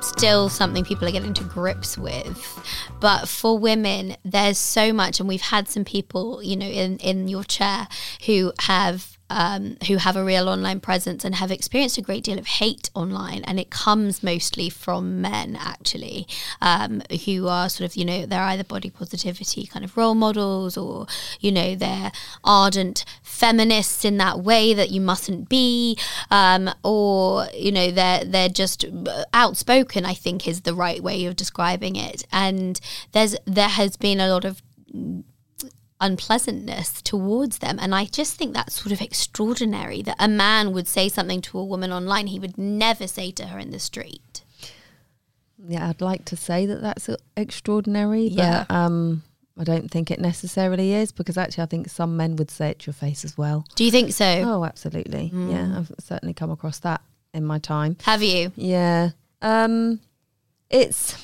still 0.04 0.48
something 0.48 0.84
people 0.84 1.08
are 1.08 1.12
getting 1.12 1.34
to 1.34 1.44
grips 1.44 1.96
with. 1.98 2.60
But 3.00 3.28
for 3.28 3.58
women, 3.58 4.16
there's 4.24 4.58
so 4.58 4.92
much, 4.92 5.20
and 5.20 5.28
we've 5.28 5.40
had 5.40 5.68
some 5.68 5.84
people, 5.84 6.42
you 6.42 6.56
know, 6.56 6.66
in, 6.66 6.98
in 6.98 7.28
your 7.28 7.44
chair 7.44 7.88
who 8.26 8.52
have 8.60 9.13
um, 9.35 9.77
who 9.88 9.97
have 9.97 10.16
a 10.16 10.25
real 10.25 10.49
online 10.49 10.79
presence 10.79 11.25
and 11.25 11.35
have 11.35 11.51
experienced 11.51 11.99
a 11.99 12.03
great 12.03 12.23
deal 12.23 12.38
of 12.38 12.47
hate 12.47 12.88
online, 12.94 13.42
and 13.44 13.59
it 13.59 13.68
comes 13.68 14.23
mostly 14.23 14.70
from 14.70 15.20
men 15.20 15.57
actually, 15.61 16.29
um, 16.62 17.03
who 17.25 17.49
are 17.49 17.68
sort 17.68 17.90
of 17.90 17.97
you 17.97 18.05
know 18.05 18.25
they're 18.27 18.44
either 18.44 18.62
body 18.62 18.90
positivity 18.90 19.66
kind 19.66 19.85
of 19.85 19.97
role 19.97 20.14
models, 20.14 20.77
or 20.77 21.07
you 21.40 21.51
know 21.51 21.75
they're 21.75 22.12
ardent 22.44 23.05
feminists 23.23 24.05
in 24.05 24.18
that 24.18 24.38
way 24.38 24.73
that 24.73 24.90
you 24.90 25.01
mustn't 25.01 25.49
be, 25.49 25.99
um, 26.31 26.70
or 26.85 27.49
you 27.53 27.73
know 27.73 27.90
they're 27.90 28.25
they're 28.25 28.49
just 28.49 28.85
outspoken. 29.35 30.07
I 30.07 30.14
think 30.14 30.47
is 30.47 30.61
the 30.61 30.75
right 30.75 31.03
way 31.03 31.25
of 31.25 31.35
describing 31.35 31.97
it, 31.97 32.25
and 32.31 32.81
there's 33.11 33.35
there 33.47 33.68
has 33.68 33.97
been 33.97 34.20
a 34.20 34.29
lot 34.29 34.44
of 34.44 34.62
unpleasantness 36.00 37.02
towards 37.02 37.59
them. 37.59 37.78
And 37.80 37.94
I 37.94 38.04
just 38.07 38.37
think 38.37 38.52
that's 38.54 38.80
sort 38.80 38.92
of 38.92 39.00
extraordinary 39.00 40.02
that 40.02 40.16
a 40.18 40.28
man 40.28 40.72
would 40.72 40.88
say 40.88 41.09
something 41.09 41.40
to 41.42 41.59
a 41.59 41.64
woman 41.64 41.92
online 41.92 42.26
he 42.28 42.38
would 42.38 42.59
never 42.59 43.07
say 43.07 43.30
to 43.33 43.46
her 43.46 43.59
in 43.59 43.70
the 43.70 43.78
street. 43.78 44.42
yeah, 45.66 45.88
I'd 45.88 46.00
like 46.00 46.24
to 46.26 46.37
say 46.37 46.66
that 46.66 46.83
that's 46.83 47.09
uh, 47.09 47.16
extraordinary, 47.37 48.26
Yeah. 48.26 48.64
but 48.68 48.74
um, 48.74 49.22
I 49.59 49.64
don't 49.64 49.90
think 49.90 50.11
it 50.11 50.20
necessarily 50.20 50.92
is 50.92 51.11
because 51.12 51.38
actually 51.38 51.62
I 51.62 51.66
think 51.66 51.88
some 51.88 52.16
men 52.16 52.37
would 52.37 52.50
say 52.50 52.70
it 52.70 52.80
to 52.80 52.87
your 52.88 52.94
face 52.94 53.24
as 53.24 53.38
well. 53.38 53.64
Do 53.76 53.85
you 53.85 53.90
think 53.90 54.12
so? 54.12 54.26
Oh, 54.44 54.64
absolutely. 54.64 55.30
Yeah, 55.35 55.78
I've 55.78 55.92
certainly 56.00 56.35
come 56.35 56.50
across 56.50 56.80
that 56.80 57.00
in 57.33 57.44
my 57.44 57.59
time. 57.59 57.96
Have 58.02 58.22
you? 58.22 58.52
Yeah. 58.57 59.11
Um, 59.40 60.00
it's, 60.70 61.16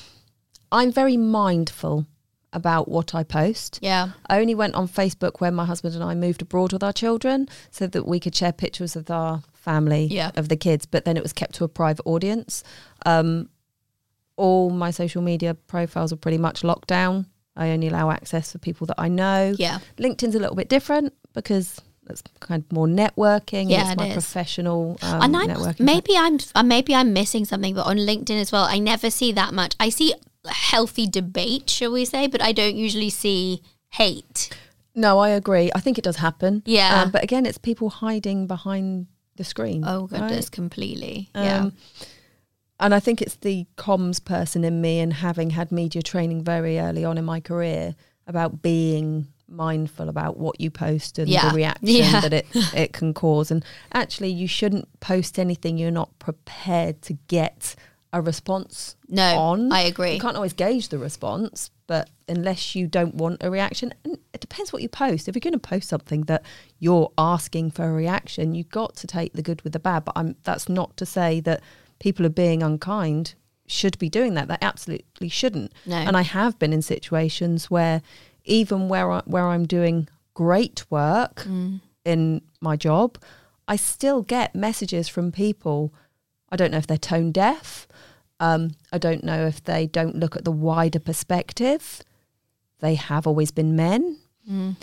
I'm 0.71 0.91
very 0.91 1.17
mindful 1.17 2.05
about 2.53 2.87
what 2.89 3.15
I 3.15 3.23
post. 3.23 3.79
Yeah. 3.81 4.09
I 4.29 4.39
only 4.39 4.55
went 4.55 4.75
on 4.75 4.87
Facebook 4.87 5.39
when 5.39 5.55
my 5.55 5.65
husband 5.65 5.95
and 5.95 6.03
I 6.03 6.15
moved 6.15 6.41
abroad 6.41 6.73
with 6.73 6.83
our 6.83 6.93
children 6.93 7.47
so 7.69 7.87
that 7.87 8.05
we 8.05 8.19
could 8.19 8.35
share 8.35 8.51
pictures 8.51 8.95
of 8.95 9.09
our 9.09 9.41
family, 9.53 10.05
Yeah. 10.05 10.31
of 10.35 10.49
the 10.49 10.57
kids, 10.57 10.85
but 10.85 11.05
then 11.05 11.15
it 11.17 11.23
was 11.23 11.33
kept 11.33 11.55
to 11.55 11.63
a 11.63 11.69
private 11.69 12.03
audience. 12.05 12.63
Um, 13.05 13.49
all 14.35 14.69
my 14.69 14.91
social 14.91 15.21
media 15.21 15.53
profiles 15.53 16.11
are 16.11 16.17
pretty 16.17 16.37
much 16.37 16.63
locked 16.63 16.87
down. 16.87 17.27
I 17.55 17.69
only 17.71 17.87
allow 17.89 18.11
access 18.11 18.51
for 18.51 18.57
people 18.57 18.87
that 18.87 18.95
I 18.97 19.07
know. 19.07 19.53
Yeah. 19.57 19.79
LinkedIn's 19.97 20.35
a 20.35 20.39
little 20.39 20.55
bit 20.55 20.69
different 20.69 21.13
because 21.33 21.79
it's 22.09 22.23
kind 22.39 22.63
of 22.63 22.71
more 22.71 22.87
networking. 22.87 23.69
Yeah, 23.69 23.81
it's 23.83 23.91
it 23.91 23.97
my 23.97 24.07
is. 24.07 24.13
professional 24.13 24.97
um, 25.01 25.21
and 25.21 25.37
I'm 25.37 25.49
networking. 25.49 25.79
maybe 25.81 26.13
I'm 26.17 26.39
uh, 26.55 26.63
maybe 26.63 26.95
I'm 26.95 27.13
missing 27.13 27.45
something, 27.45 27.75
but 27.75 27.85
on 27.85 27.97
LinkedIn 27.97 28.39
as 28.41 28.51
well, 28.51 28.63
I 28.63 28.79
never 28.79 29.09
see 29.11 29.31
that 29.33 29.53
much. 29.53 29.75
I 29.79 29.89
see 29.89 30.13
healthy 30.47 31.07
debate, 31.07 31.69
shall 31.69 31.91
we 31.91 32.05
say, 32.05 32.27
but 32.27 32.41
I 32.41 32.51
don't 32.51 32.75
usually 32.75 33.09
see 33.09 33.61
hate. 33.89 34.49
No, 34.95 35.19
I 35.19 35.29
agree. 35.29 35.71
I 35.73 35.79
think 35.79 35.97
it 35.97 36.03
does 36.03 36.17
happen. 36.17 36.63
Yeah. 36.65 37.03
Um, 37.03 37.11
but 37.11 37.23
again, 37.23 37.45
it's 37.45 37.57
people 37.57 37.89
hiding 37.89 38.47
behind 38.47 39.07
the 39.35 39.43
screen. 39.43 39.83
Oh 39.85 40.07
goodness, 40.07 40.45
right? 40.47 40.51
completely. 40.51 41.29
yeah. 41.35 41.59
Um, 41.61 41.73
and 42.79 42.95
I 42.95 42.99
think 42.99 43.21
it's 43.21 43.35
the 43.35 43.67
comms 43.77 44.23
person 44.23 44.63
in 44.63 44.81
me 44.81 44.99
and 44.99 45.13
having 45.13 45.51
had 45.51 45.71
media 45.71 46.01
training 46.01 46.43
very 46.43 46.79
early 46.79 47.05
on 47.05 47.17
in 47.19 47.23
my 47.25 47.39
career 47.39 47.95
about 48.25 48.63
being 48.63 49.27
mindful 49.47 50.09
about 50.09 50.37
what 50.37 50.59
you 50.59 50.71
post 50.71 51.19
and 51.19 51.29
Yeah. 51.29 51.49
the 51.49 51.55
reaction 51.55 51.87
Yeah. 51.87 52.21
that 52.21 52.33
it, 52.33 52.47
it 52.73 52.93
can 52.93 53.13
cause. 53.13 53.51
And 53.51 53.63
actually, 53.93 54.29
you 54.31 54.47
shouldn't 54.47 54.87
post 54.99 55.37
anything 55.37 55.77
you're 55.77 55.91
not 55.91 56.17
prepared 56.19 57.01
to 57.03 57.13
get 57.27 57.75
a 58.13 58.21
response 58.21 58.95
No, 59.07 59.37
on. 59.37 59.71
I 59.71 59.81
agree. 59.81 60.13
You 60.15 60.19
can't 60.19 60.35
always 60.35 60.53
gauge 60.53 60.89
the 60.89 60.97
response, 60.97 61.71
but 61.87 62.09
unless 62.27 62.75
you 62.75 62.87
don't 62.87 63.15
want 63.15 63.41
a 63.41 63.49
reaction, 63.49 63.93
and 64.03 64.17
it 64.33 64.41
depends 64.41 64.73
what 64.73 64.81
you 64.81 64.89
post. 64.89 65.27
If 65.27 65.35
you're 65.35 65.39
going 65.41 65.53
to 65.53 65.59
post 65.59 65.87
something 65.89 66.23
that 66.23 66.43
you're 66.79 67.11
asking 67.17 67.71
for 67.71 67.85
a 67.85 67.93
reaction, 67.93 68.53
you've 68.55 68.69
got 68.69 68.95
to 68.97 69.07
take 69.07 69.33
the 69.33 69.41
good 69.41 69.61
with 69.63 69.73
the 69.73 69.79
bad. 69.79 70.03
But 70.05 70.13
I'm, 70.17 70.35
that's 70.43 70.67
not 70.67 70.97
to 70.97 71.05
say 71.05 71.39
that 71.41 71.61
people 71.99 72.25
are 72.25 72.29
being 72.29 72.61
unkind 72.63 73.35
should 73.67 73.97
be 73.97 74.09
doing 74.09 74.33
that. 74.33 74.49
They 74.49 74.57
absolutely 74.61 75.29
shouldn't. 75.29 75.71
No. 75.85 75.95
And 75.95 76.17
I 76.17 76.23
have 76.23 76.59
been 76.59 76.73
in 76.73 76.81
situations 76.81 77.71
where 77.71 78.01
even 78.43 78.89
where 78.89 79.09
I, 79.09 79.21
where 79.25 79.47
I'm 79.47 79.65
doing 79.65 80.09
great 80.33 80.83
work 80.89 81.43
Mm. 81.45 81.79
in 82.03 82.41
my 82.59 82.75
job, 82.75 83.17
I 83.67 83.75
still 83.77 84.21
get 84.21 84.53
messages 84.55 85.07
from 85.07 85.31
people. 85.31 85.93
I 86.49 86.57
don't 86.57 86.71
know 86.71 86.77
if 86.79 86.87
they're 86.87 86.97
tone 86.97 87.31
deaf. 87.31 87.87
Um, 88.41 88.71
I 88.91 88.97
don't 88.97 89.23
know 89.23 89.45
if 89.45 89.63
they 89.63 89.85
don't 89.87 90.15
look 90.17 90.35
at 90.35 90.43
the 90.43 90.51
wider 90.51 90.99
perspective. 90.99 92.01
They 92.79 92.95
have 92.95 93.25
always 93.27 93.51
been 93.51 93.75
men, 93.75 94.17
Mm. 94.49 94.75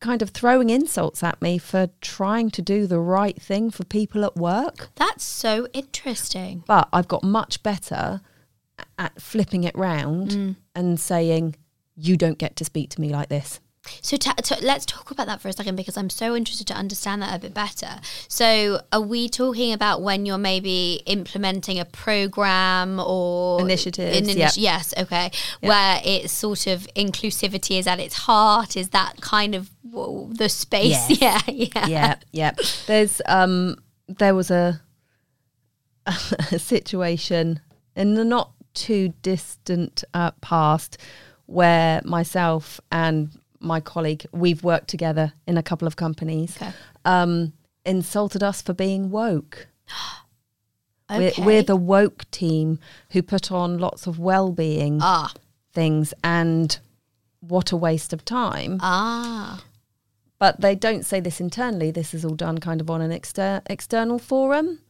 kind 0.00 0.22
of 0.22 0.30
throwing 0.30 0.70
insults 0.70 1.22
at 1.24 1.42
me 1.42 1.58
for 1.58 1.88
trying 2.00 2.50
to 2.52 2.62
do 2.62 2.86
the 2.86 3.00
right 3.00 3.42
thing 3.42 3.70
for 3.72 3.84
people 3.84 4.24
at 4.24 4.36
work. 4.36 4.90
That's 4.94 5.24
so 5.24 5.66
interesting. 5.72 6.62
But 6.68 6.88
I've 6.92 7.08
got 7.08 7.24
much 7.24 7.64
better 7.64 8.20
at 8.96 9.20
flipping 9.20 9.64
it 9.64 9.76
round 9.76 10.30
Mm. 10.30 10.56
and 10.76 11.00
saying, 11.00 11.56
you 11.96 12.16
don't 12.16 12.38
get 12.38 12.54
to 12.56 12.64
speak 12.64 12.90
to 12.90 13.00
me 13.00 13.08
like 13.10 13.28
this. 13.28 13.58
So 14.00 14.16
ta 14.16 14.34
ta- 14.42 14.58
let's 14.62 14.86
talk 14.86 15.10
about 15.10 15.26
that 15.26 15.40
for 15.40 15.48
a 15.48 15.52
second 15.52 15.76
because 15.76 15.96
I'm 15.96 16.10
so 16.10 16.36
interested 16.36 16.66
to 16.68 16.74
understand 16.74 17.22
that 17.22 17.34
a 17.34 17.38
bit 17.38 17.54
better. 17.54 18.00
So 18.28 18.82
are 18.92 19.00
we 19.00 19.28
talking 19.28 19.72
about 19.72 20.02
when 20.02 20.26
you're 20.26 20.38
maybe 20.38 21.02
implementing 21.06 21.78
a 21.78 21.84
program 21.84 23.00
or 23.00 23.60
Initiatives, 23.60 24.28
an 24.28 24.36
yeah. 24.36 24.50
Yes, 24.54 24.94
okay, 24.98 25.30
where 25.60 26.00
it's 26.04 26.32
sort 26.32 26.66
of 26.66 26.86
inclusivity 26.94 27.78
is 27.78 27.86
at 27.86 28.00
its 28.00 28.14
heart. 28.14 28.76
Is 28.76 28.90
that 28.90 29.20
kind 29.20 29.54
of 29.54 29.70
whoa, 29.82 30.28
the 30.32 30.48
space? 30.48 31.08
Yes. 31.08 31.08
Yeah, 31.18 31.40
yeah, 31.48 31.86
yeah, 31.86 32.14
yeah. 32.32 32.52
There's 32.86 33.20
um 33.26 33.76
there 34.06 34.34
was 34.34 34.50
a 34.50 34.80
a 36.06 36.58
situation 36.58 37.60
in 37.96 38.14
the 38.14 38.24
not 38.24 38.52
too 38.74 39.12
distant 39.22 40.04
uh, 40.14 40.30
past 40.40 40.98
where 41.46 42.00
myself 42.04 42.80
and 42.92 43.30
my 43.60 43.80
colleague 43.80 44.24
we've 44.32 44.62
worked 44.64 44.88
together 44.88 45.32
in 45.46 45.56
a 45.58 45.62
couple 45.62 45.86
of 45.88 45.96
companies 45.96 46.56
Okay. 46.56 46.72
um 47.04 47.52
insulted 47.84 48.42
us 48.42 48.60
for 48.62 48.72
being 48.74 49.10
woke 49.10 49.66
We're, 51.10 51.32
we're 51.38 51.62
the 51.62 51.74
woke 51.76 52.30
team 52.30 52.78
who 53.12 53.22
put 53.22 53.50
on 53.50 53.78
lots 53.78 54.06
of 54.06 54.18
well-being 54.18 54.98
ah 55.00 55.32
things, 55.72 56.12
and 56.22 56.78
what 57.40 57.72
a 57.72 57.76
waste 57.78 58.12
of 58.12 58.24
time. 58.26 58.76
ah 58.82 59.62
But 60.38 60.60
they 60.60 60.74
don't 60.74 61.06
say 61.06 61.18
this 61.20 61.40
internally. 61.40 61.90
This 61.90 62.12
is 62.12 62.24
all 62.26 62.34
done 62.34 62.58
kind 62.58 62.80
of 62.82 62.90
on 62.90 63.00
an 63.00 63.10
exter- 63.10 63.62
external 63.70 64.18
forum. 64.18 64.80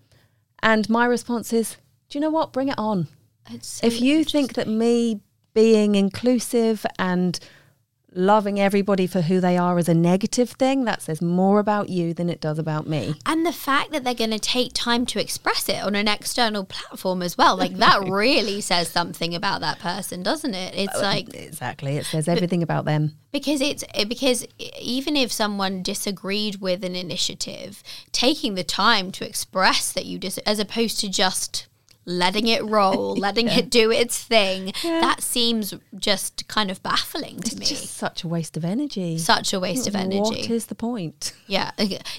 And 0.61 0.91
my 0.91 1.05
response 1.07 1.53
is, 1.53 1.77
do 2.09 2.19
you 2.19 2.21
know 2.21 2.31
what? 2.31 2.53
Bring 2.53 2.69
it 2.69 2.79
on. 2.79 3.07
so 3.61 3.87
if 3.87 4.01
you 4.01 4.25
think 4.25 4.55
that 4.55 4.67
me 4.67 5.21
being 5.55 5.95
inclusive 5.95 6.85
and 6.99 7.39
loving 8.15 8.59
everybody 8.59 9.07
for 9.07 9.21
who 9.23 9.41
they 9.41 9.57
are 9.57 9.79
is 9.79 9.89
a 9.89 9.95
negative 9.95 10.51
thing, 10.51 10.85
that 10.85 11.03
says 11.03 11.21
more 11.23 11.61
about 11.61 11.89
you 11.89 12.15
than 12.15 12.29
it 12.29 12.41
does 12.41 12.59
about 12.59 12.87
me. 12.87 13.15
And 13.27 13.45
the 13.47 13.53
fact 13.53 13.93
that 13.93 14.03
they're 14.03 14.15
going 14.15 14.31
to 14.31 14.39
take 14.39 14.73
time 14.73 15.07
to 15.07 15.21
express 15.21 15.69
it 15.69 15.83
on 15.83 15.95
an 15.95 16.09
external 16.09 16.65
platform 16.65 17.23
as 17.23 17.39
well, 17.39 17.57
like 17.57 17.77
that 17.77 18.03
really 18.09 18.61
says 18.61 18.89
something 18.89 19.35
about 19.35 19.61
that 19.61 19.79
person, 19.79 20.23
doesn't 20.23 20.55
it? 20.55 20.75
It's 20.75 20.97
Uh, 20.97 21.03
like 21.03 21.35
Exactly. 21.35 21.97
It 21.97 22.07
says 22.07 22.29
everything 22.29 22.63
about 22.63 22.85
them. 22.87 23.15
because 23.31 23.61
it's 23.61 23.85
because 24.09 24.47
even 24.81 25.17
if 25.17 25.31
someone 25.31 25.83
disagreed 25.83 26.61
with 26.61 26.83
an 26.85 26.97
initiative, 26.97 27.83
taking 28.11 28.55
the 28.55 28.65
time 28.65 29.13
to 29.13 29.27
express 29.27 29.93
that 29.93 30.07
you 30.07 30.19
dis 30.19 30.39
as 30.39 30.59
opposed 30.59 30.99
to 31.01 31.09
just 31.09 31.68
letting 32.09 32.49
it 32.49 32.65
roll, 32.65 33.15
letting 33.27 33.49
it 33.49 33.69
do 33.71 33.91
its 33.91 34.23
thing, 34.25 34.73
that 34.83 35.23
seems 35.23 35.75
just 35.97 36.49
kind 36.49 36.71
of 36.71 36.83
baffling 36.83 37.39
to 37.41 37.57
me. 37.57 37.67
Just 37.67 37.95
such 37.97 38.25
a 38.25 38.29
waste 38.29 38.57
of 38.57 38.65
energy. 38.65 39.19
Such 39.19 39.53
a 39.53 39.61
waste 39.61 39.87
of 39.87 39.95
energy. 39.95 40.19
What 40.21 40.51
is 40.51 40.67
the 40.67 40.75
point? 40.75 41.35
yeah. 41.47 41.71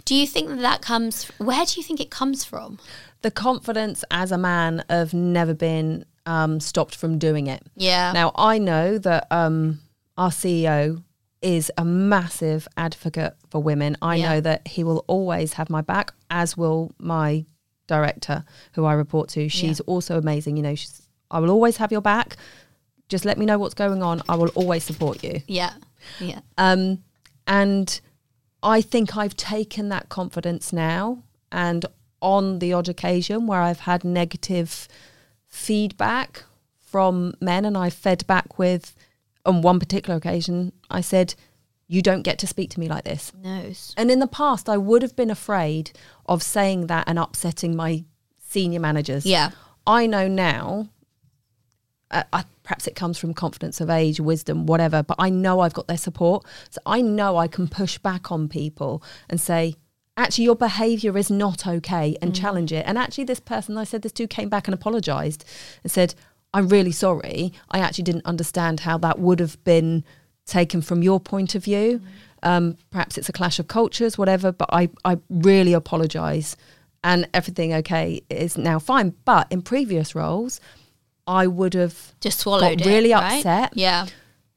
Do 0.06 0.15
you 0.15 0.28
think 0.28 0.47
that, 0.49 0.60
that 0.60 0.82
comes? 0.82 1.25
Where 1.39 1.65
do 1.65 1.73
you 1.80 1.84
think 1.84 1.99
it 1.99 2.12
comes 2.12 2.45
from? 2.45 2.80
The 3.21 3.32
confidence 3.32 4.06
as 4.12 4.32
a 4.32 4.38
man 4.38 4.86
of 4.88 5.13
never 5.13 5.54
been 5.54 6.06
um, 6.25 6.60
stopped 6.60 6.95
from 6.95 7.17
doing 7.17 7.47
it. 7.47 7.63
Yeah. 7.75 8.12
Now, 8.13 8.32
I 8.36 8.60
know 8.60 8.97
that 8.99 9.28
um, 9.32 9.80
our 10.17 10.30
CEO 10.30 11.04
is 11.41 11.71
a 11.78 11.84
massive 11.86 12.67
advocate 12.78 13.36
for 13.49 13.62
women. 13.63 13.97
I 14.02 14.15
Yeah. 14.17 14.30
know 14.30 14.41
that 14.41 14.67
he 14.67 14.84
will 14.84 15.04
always 15.08 15.54
have 15.54 15.69
my 15.69 15.82
back, 15.82 16.13
as 16.30 16.56
will 16.56 16.91
my 16.99 17.45
director, 17.89 18.45
who 18.73 18.86
I 18.86 18.93
report 18.93 19.28
to. 19.30 19.49
She's 19.49 19.82
also 19.82 20.17
amazing. 20.17 20.56
You 20.56 20.63
know, 20.63 20.75
she's, 20.75 21.02
I 21.30 21.39
will 21.39 21.49
always 21.49 21.78
have 21.78 21.91
your 21.91 22.02
back. 22.02 22.38
Just 23.10 23.25
let 23.25 23.38
me 23.38 23.45
know 23.45 23.58
what's 23.58 23.73
going 23.73 24.02
on. 24.02 24.21
I 24.30 24.36
will 24.36 24.49
always 24.56 24.84
support 24.86 25.23
you. 25.23 25.41
yeah. 25.47 25.73
Yeah. 26.21 26.39
Um, 26.58 27.04
and 27.45 27.99
I 28.63 28.82
think 28.82 29.17
I've 29.17 29.36
taken 29.36 29.89
that 29.89 30.08
confidence 30.08 30.71
now. 30.71 31.23
And 31.52 31.86
on 32.21 32.60
the 32.60 32.71
odd 32.73 32.88
occasion 32.88 33.47
where 33.47 33.62
I've 33.62 33.82
had 33.82 34.04
negative 34.06 34.88
feedback 35.45 36.43
from 36.80 37.34
men 37.41 37.65
and 37.65 37.78
I 37.78 37.89
fed 37.89 38.25
back 38.28 38.58
with, 38.58 38.95
on 39.45 39.62
one 39.62 39.80
particular 39.80 40.15
occasion, 40.17 40.71
I 40.89 41.02
said, 41.02 41.36
You 41.91 42.04
don't 42.04 42.21
get 42.21 42.38
to 42.39 42.47
speak 42.47 42.69
to 42.71 42.80
me 42.80 42.88
like 42.88 43.04
this. 43.04 43.34
No. 43.43 43.71
And 43.97 44.12
in 44.12 44.19
the 44.19 44.28
past, 44.28 44.69
I 44.69 44.78
would 44.78 45.02
have 45.02 45.15
been 45.15 45.32
afraid 45.32 45.91
of 46.28 46.43
saying 46.43 46.86
that 46.86 47.10
and 47.10 47.17
upsetting 47.17 47.75
my 47.75 48.06
senior 48.38 48.80
managers. 48.80 49.25
Yeah. 49.25 49.49
I 49.88 50.06
know 50.06 50.28
now, 50.28 50.89
uh, 52.12 52.23
I, 52.32 52.43
perhaps 52.62 52.86
it 52.86 52.95
comes 52.95 53.17
from 53.17 53.34
confidence 53.34 53.82
of 53.82 53.89
age, 53.89 54.19
wisdom, 54.19 54.67
whatever, 54.67 55.02
but 55.02 55.15
I 55.17 55.32
know 55.32 55.62
I've 55.62 55.73
got 55.73 55.88
their 55.88 55.97
support. 55.97 56.45
So 56.69 56.80
I 56.86 57.02
know 57.02 57.38
I 57.38 57.47
can 57.47 57.67
push 57.67 57.97
back 57.97 58.32
on 58.32 58.49
people 58.49 59.02
and 59.28 59.41
say, 59.41 59.73
actually, 60.15 60.43
your 60.43 60.56
behavior 60.56 61.17
is 61.17 61.32
not 61.32 61.65
okay 61.65 62.15
and 62.21 62.36
challenge 62.36 62.71
it. 62.71 62.86
And 62.86 62.99
actually, 62.99 63.23
this 63.23 63.39
person 63.39 63.80
I 63.80 63.84
said 63.84 64.04
this 64.04 64.12
to 64.12 64.28
came 64.28 64.47
back 64.47 64.67
and 64.67 64.75
apologized 64.75 65.43
and 65.82 65.91
said, 65.91 66.13
I'm 66.54 66.67
really 66.67 66.91
sorry. 66.91 67.54
I 67.71 67.80
actually 67.80 68.04
didn't 68.04 68.25
understand 68.25 68.82
how 68.82 68.99
that 68.99 69.17
would 69.17 69.39
have 69.39 69.63
been 69.63 70.04
taken 70.49 70.81
from 70.81 71.01
your 71.03 71.19
point 71.19 71.55
of 71.55 71.63
view. 71.63 72.01
Um, 72.43 72.77
perhaps 72.89 73.17
it's 73.17 73.29
a 73.29 73.33
clash 73.33 73.59
of 73.59 73.67
cultures, 73.67 74.17
whatever, 74.17 74.51
but 74.51 74.69
I, 74.71 74.89
I 75.05 75.17
really 75.29 75.73
apologize. 75.73 76.55
And 77.03 77.27
everything 77.33 77.73
okay 77.75 78.21
is 78.29 78.57
now 78.57 78.79
fine. 78.79 79.13
But 79.23 79.47
in 79.51 79.62
previous 79.62 80.15
roles, 80.15 80.59
I 81.25 81.47
would 81.47 81.73
have 81.73 82.13
Just 82.19 82.39
swallowed 82.39 82.81
it. 82.81 82.85
really 82.85 83.13
right? 83.13 83.38
upset. 83.38 83.71
Yeah. 83.75 84.07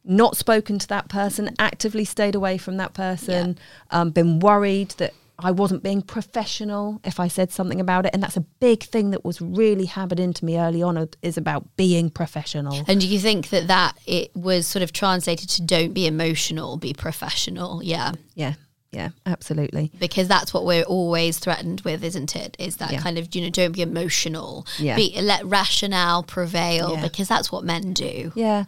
not 0.04 0.36
spoken 0.36 0.78
to 0.80 0.88
that 0.88 1.08
person, 1.08 1.54
actively 1.58 2.04
stayed 2.04 2.34
away 2.34 2.58
from 2.58 2.76
that 2.78 2.94
person, 2.94 3.56
um, 3.90 4.10
been 4.10 4.40
worried 4.40 4.90
that 4.98 5.12
I 5.44 5.50
wasn't 5.50 5.82
being 5.82 6.02
professional 6.02 7.00
if 7.04 7.18
I 7.20 7.28
said 7.28 7.50
something 7.50 7.80
about 7.80 8.06
it. 8.06 8.14
And 8.14 8.22
that's 8.22 8.36
a 8.36 8.40
big 8.60 8.82
thing 8.82 9.10
that 9.10 9.24
was 9.24 9.40
really 9.40 9.86
hammered 9.86 10.20
into 10.20 10.44
me 10.44 10.58
early 10.58 10.82
on 10.82 11.08
is 11.22 11.36
about 11.36 11.76
being 11.76 12.10
professional. 12.10 12.84
And 12.86 13.00
do 13.00 13.06
you 13.08 13.18
think 13.18 13.48
that 13.50 13.66
that 13.66 13.96
it 14.06 14.34
was 14.36 14.66
sort 14.66 14.82
of 14.82 14.92
translated 14.92 15.48
to 15.50 15.62
don't 15.62 15.92
be 15.92 16.06
emotional, 16.06 16.76
be 16.76 16.92
professional? 16.92 17.82
Yeah. 17.82 18.12
Yeah, 18.34 18.54
yeah, 18.92 19.10
absolutely. 19.26 19.90
Because 19.98 20.28
that's 20.28 20.52
what 20.54 20.64
we're 20.64 20.84
always 20.84 21.38
threatened 21.38 21.80
with, 21.82 22.04
isn't 22.04 22.36
it? 22.36 22.56
Is 22.58 22.76
that 22.76 22.92
Yeah. 22.92 23.00
kind 23.00 23.18
of, 23.18 23.34
you 23.34 23.42
know, 23.42 23.50
don't 23.50 23.72
be 23.72 23.82
emotional. 23.82 24.66
Yeah. 24.78 24.96
Be, 24.96 25.18
let 25.20 25.44
rationale 25.46 26.22
prevail 26.22 26.92
Yeah. 26.94 27.02
because 27.02 27.28
that's 27.28 27.50
what 27.50 27.64
men 27.64 27.92
do. 27.94 28.32
Yeah. 28.34 28.64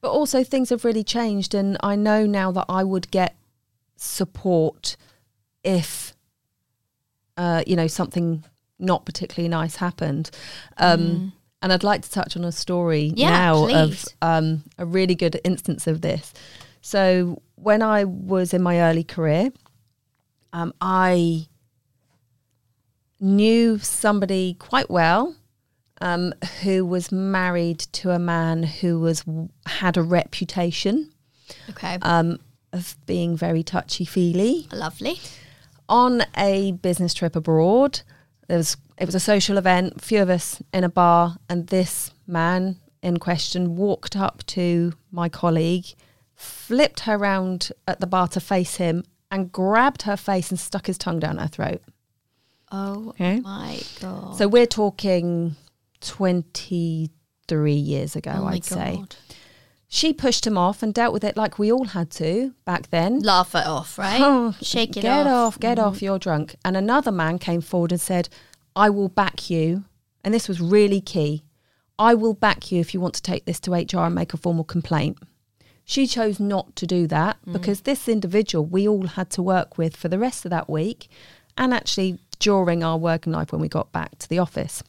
But 0.00 0.10
also 0.10 0.44
things 0.44 0.70
have 0.70 0.84
really 0.84 1.04
changed 1.04 1.54
and 1.54 1.76
I 1.82 1.96
know 1.96 2.24
now 2.26 2.52
that 2.52 2.66
I 2.68 2.84
would 2.84 3.10
get 3.10 3.34
support 3.96 4.96
if 5.64 6.14
uh, 7.36 7.62
you 7.66 7.76
know, 7.76 7.86
something 7.86 8.44
not 8.78 9.04
particularly 9.06 9.48
nice 9.48 9.76
happened. 9.76 10.30
Um 10.76 11.32
and 11.60 11.72
I'd 11.72 11.82
like 11.82 12.02
to 12.02 12.10
touch 12.10 12.36
on 12.36 12.44
a 12.44 12.52
story 12.52 13.12
Yeah, 13.16 13.30
now 13.30 13.68
of 13.68 14.04
um, 14.22 14.62
a 14.78 14.86
really 14.86 15.16
good 15.16 15.40
instance 15.42 15.88
of 15.88 16.02
this. 16.02 16.32
So 16.82 17.42
when 17.56 17.82
I 17.82 18.04
was 18.04 18.54
in 18.54 18.62
my 18.62 18.80
early 18.80 19.02
career, 19.02 19.50
um, 20.52 20.72
I 20.80 21.48
knew 23.20 23.78
somebody 23.78 24.54
quite 24.54 24.88
well 24.88 25.34
um, 26.00 26.32
who 26.62 26.84
was 26.86 27.10
married 27.10 27.80
to 27.80 28.10
a 28.10 28.18
man 28.20 28.62
who 28.62 29.00
was 29.00 29.24
had 29.66 29.96
a 29.96 30.02
reputation 30.02 31.10
Okay. 31.70 31.98
um, 32.02 32.38
of 32.72 32.96
being 33.06 33.36
very 33.36 33.62
touchy 33.64 34.04
feely. 34.04 34.68
Lovely. 34.72 35.18
On 35.88 36.22
a 36.36 36.72
business 36.72 37.14
trip 37.14 37.34
abroad, 37.36 38.00
there 38.46 38.58
was 38.58 38.76
it 38.98 39.06
was 39.06 39.14
a 39.14 39.20
social 39.20 39.56
event, 39.58 39.94
a 39.96 40.00
few 40.00 40.20
of 40.20 40.28
us 40.28 40.60
in 40.74 40.84
a 40.84 40.88
bar, 40.88 41.36
and 41.48 41.68
this 41.68 42.10
man 42.26 42.76
in 43.02 43.18
question 43.18 43.76
walked 43.76 44.16
up 44.16 44.44
to 44.46 44.92
my 45.12 45.28
colleague, 45.28 45.86
flipped 46.34 47.00
her 47.00 47.16
round 47.16 47.70
at 47.86 48.00
the 48.00 48.06
bar 48.08 48.26
to 48.28 48.40
face 48.40 48.76
him, 48.76 49.04
and 49.30 49.52
grabbed 49.52 50.02
her 50.02 50.16
face 50.16 50.50
and 50.50 50.58
stuck 50.58 50.86
his 50.88 50.98
tongue 50.98 51.20
down 51.20 51.38
her 51.38 51.46
throat. 51.48 51.80
Oh 52.72 53.10
Okay. 53.10 53.40
my 53.40 53.80
God. 54.00 54.36
So 54.36 54.48
we're 54.48 54.66
talking 54.66 55.54
23 56.00 57.72
years 57.72 58.16
ago, 58.16 58.32
oh 58.36 58.46
I'd 58.46 58.64
say. 58.64 59.02
She 59.90 60.12
pushed 60.12 60.46
him 60.46 60.58
off 60.58 60.82
and 60.82 60.92
dealt 60.92 61.14
with 61.14 61.24
it 61.24 61.36
like 61.36 61.58
we 61.58 61.72
all 61.72 61.86
had 61.86 62.10
to 62.12 62.54
back 62.66 62.90
then. 62.90 63.20
Laugh 63.20 63.54
it 63.54 63.66
off, 63.66 63.98
right? 63.98 64.20
Oh, 64.22 64.54
Shake 64.60 64.96
it 64.98 65.00
get 65.00 65.26
off. 65.26 65.54
off, 65.54 65.60
get 65.60 65.78
mm-hmm. 65.78 65.88
off, 65.88 66.02
you're 66.02 66.18
drunk. 66.18 66.56
And 66.62 66.76
another 66.76 67.10
man 67.10 67.38
came 67.38 67.62
forward 67.62 67.92
and 67.92 68.00
said, 68.00 68.28
I 68.76 68.90
will 68.90 69.08
back 69.08 69.48
you. 69.48 69.84
And 70.22 70.34
this 70.34 70.46
was 70.46 70.60
really 70.60 71.00
key. 71.00 71.42
I 71.98 72.14
will 72.14 72.34
back 72.34 72.70
you 72.70 72.80
if 72.80 72.92
you 72.92 73.00
want 73.00 73.14
to 73.14 73.22
take 73.22 73.46
this 73.46 73.58
to 73.60 73.72
HR 73.72 74.04
and 74.04 74.14
make 74.14 74.34
a 74.34 74.36
formal 74.36 74.64
complaint. 74.64 75.18
She 75.84 76.06
chose 76.06 76.38
not 76.38 76.76
to 76.76 76.86
do 76.86 77.06
that 77.06 77.38
mm. 77.46 77.54
because 77.54 77.80
this 77.80 78.08
individual 78.08 78.66
we 78.66 78.86
all 78.86 79.06
had 79.06 79.30
to 79.30 79.42
work 79.42 79.78
with 79.78 79.96
for 79.96 80.08
the 80.08 80.18
rest 80.18 80.44
of 80.44 80.50
that 80.50 80.68
week 80.68 81.08
and 81.56 81.72
actually 81.72 82.20
during 82.38 82.84
our 82.84 82.98
working 82.98 83.32
life 83.32 83.52
when 83.52 83.60
we 83.60 83.68
got 83.68 83.90
back 83.90 84.18
to 84.18 84.28
the 84.28 84.38
office. 84.38 84.82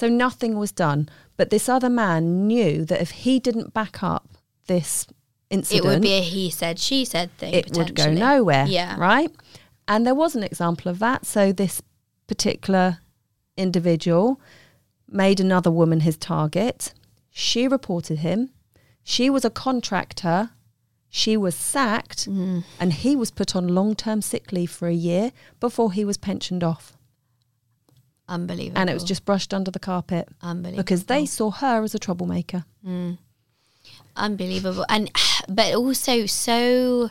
So 0.00 0.08
nothing 0.08 0.56
was 0.58 0.72
done. 0.72 1.08
But 1.36 1.50
this 1.50 1.68
other 1.68 1.90
man 1.90 2.46
knew 2.46 2.86
that 2.86 3.02
if 3.02 3.10
he 3.10 3.38
didn't 3.38 3.74
back 3.74 4.02
up 4.02 4.28
this 4.66 5.06
incident, 5.50 5.84
It 5.84 5.88
would 5.88 6.00
be 6.02 6.14
a 6.14 6.22
he 6.22 6.48
said, 6.50 6.78
she 6.78 7.04
said 7.04 7.30
thing. 7.36 7.52
it 7.52 7.76
would 7.76 7.94
go 7.94 8.10
nowhere. 8.10 8.64
Yeah. 8.66 8.96
Right. 8.98 9.30
And 9.86 10.06
there 10.06 10.14
was 10.14 10.34
an 10.34 10.42
example 10.42 10.90
of 10.90 10.98
that. 11.00 11.26
So 11.26 11.52
this 11.52 11.82
particular 12.26 12.98
individual 13.58 14.40
made 15.06 15.38
another 15.40 15.70
woman 15.70 16.00
his 16.00 16.16
target. 16.16 16.94
She 17.30 17.68
reported 17.68 18.20
him. 18.20 18.50
She 19.02 19.28
was 19.28 19.44
a 19.44 19.50
contractor. 19.50 20.50
She 21.10 21.36
was 21.36 21.54
sacked 21.54 22.26
Mm. 22.28 22.64
and 22.78 22.92
he 22.92 23.16
was 23.16 23.30
put 23.30 23.54
on 23.56 23.68
long 23.68 23.94
term 23.94 24.22
sick 24.22 24.52
leave 24.52 24.70
for 24.70 24.88
a 24.88 24.94
year 24.94 25.32
before 25.58 25.92
he 25.92 26.04
was 26.04 26.16
pensioned 26.16 26.62
off. 26.64 26.96
Unbelievable. 28.30 28.80
And 28.80 28.88
it 28.88 28.94
was 28.94 29.02
just 29.04 29.24
brushed 29.24 29.52
under 29.52 29.72
the 29.72 29.80
carpet 29.80 30.28
unbelievable. 30.40 30.84
because 30.84 31.04
they 31.04 31.26
saw 31.26 31.50
her 31.50 31.82
as 31.82 31.94
a 31.94 31.98
troublemaker. 31.98 32.64
Mm. 32.86 33.18
unbelievable 34.16 34.86
and 34.88 35.10
but 35.48 35.74
also 35.74 36.24
so 36.26 37.10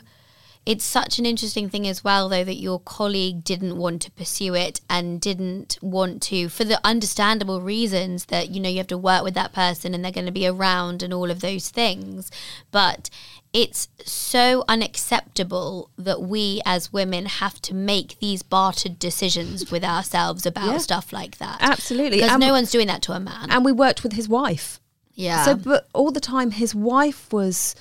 it's 0.66 0.84
such 0.84 1.18
an 1.18 1.26
interesting 1.26 1.68
thing 1.68 1.88
as 1.88 2.04
well, 2.04 2.28
though, 2.28 2.44
that 2.44 2.56
your 2.56 2.80
colleague 2.80 3.42
didn't 3.42 3.76
want 3.76 4.02
to 4.02 4.10
pursue 4.10 4.54
it 4.54 4.80
and 4.90 5.20
didn't 5.20 5.78
want 5.80 6.22
to, 6.24 6.48
for 6.48 6.64
the 6.64 6.78
understandable 6.84 7.60
reasons 7.60 8.26
that, 8.26 8.50
you 8.50 8.60
know, 8.60 8.68
you 8.68 8.76
have 8.76 8.86
to 8.88 8.98
work 8.98 9.24
with 9.24 9.34
that 9.34 9.52
person 9.52 9.94
and 9.94 10.04
they're 10.04 10.12
going 10.12 10.26
to 10.26 10.32
be 10.32 10.46
around 10.46 11.02
and 11.02 11.14
all 11.14 11.30
of 11.30 11.40
those 11.40 11.70
things. 11.70 12.30
But 12.70 13.08
it's 13.52 13.88
so 14.04 14.64
unacceptable 14.68 15.90
that 15.96 16.20
we 16.22 16.60
as 16.64 16.92
women 16.92 17.26
have 17.26 17.60
to 17.62 17.74
make 17.74 18.18
these 18.20 18.42
bartered 18.42 18.98
decisions 18.98 19.72
with 19.72 19.82
ourselves 19.82 20.46
about 20.46 20.66
yeah. 20.66 20.78
stuff 20.78 21.12
like 21.12 21.38
that. 21.38 21.56
Absolutely. 21.60 22.18
Because 22.18 22.38
no 22.38 22.52
one's 22.52 22.70
doing 22.70 22.86
that 22.86 23.02
to 23.02 23.12
a 23.12 23.18
man. 23.18 23.50
And 23.50 23.64
we 23.64 23.72
worked 23.72 24.02
with 24.02 24.12
his 24.12 24.28
wife. 24.28 24.78
Yeah. 25.14 25.44
So, 25.44 25.56
but 25.56 25.88
all 25.92 26.12
the 26.12 26.20
time, 26.20 26.52
his 26.52 26.74
wife 26.74 27.32
was 27.32 27.74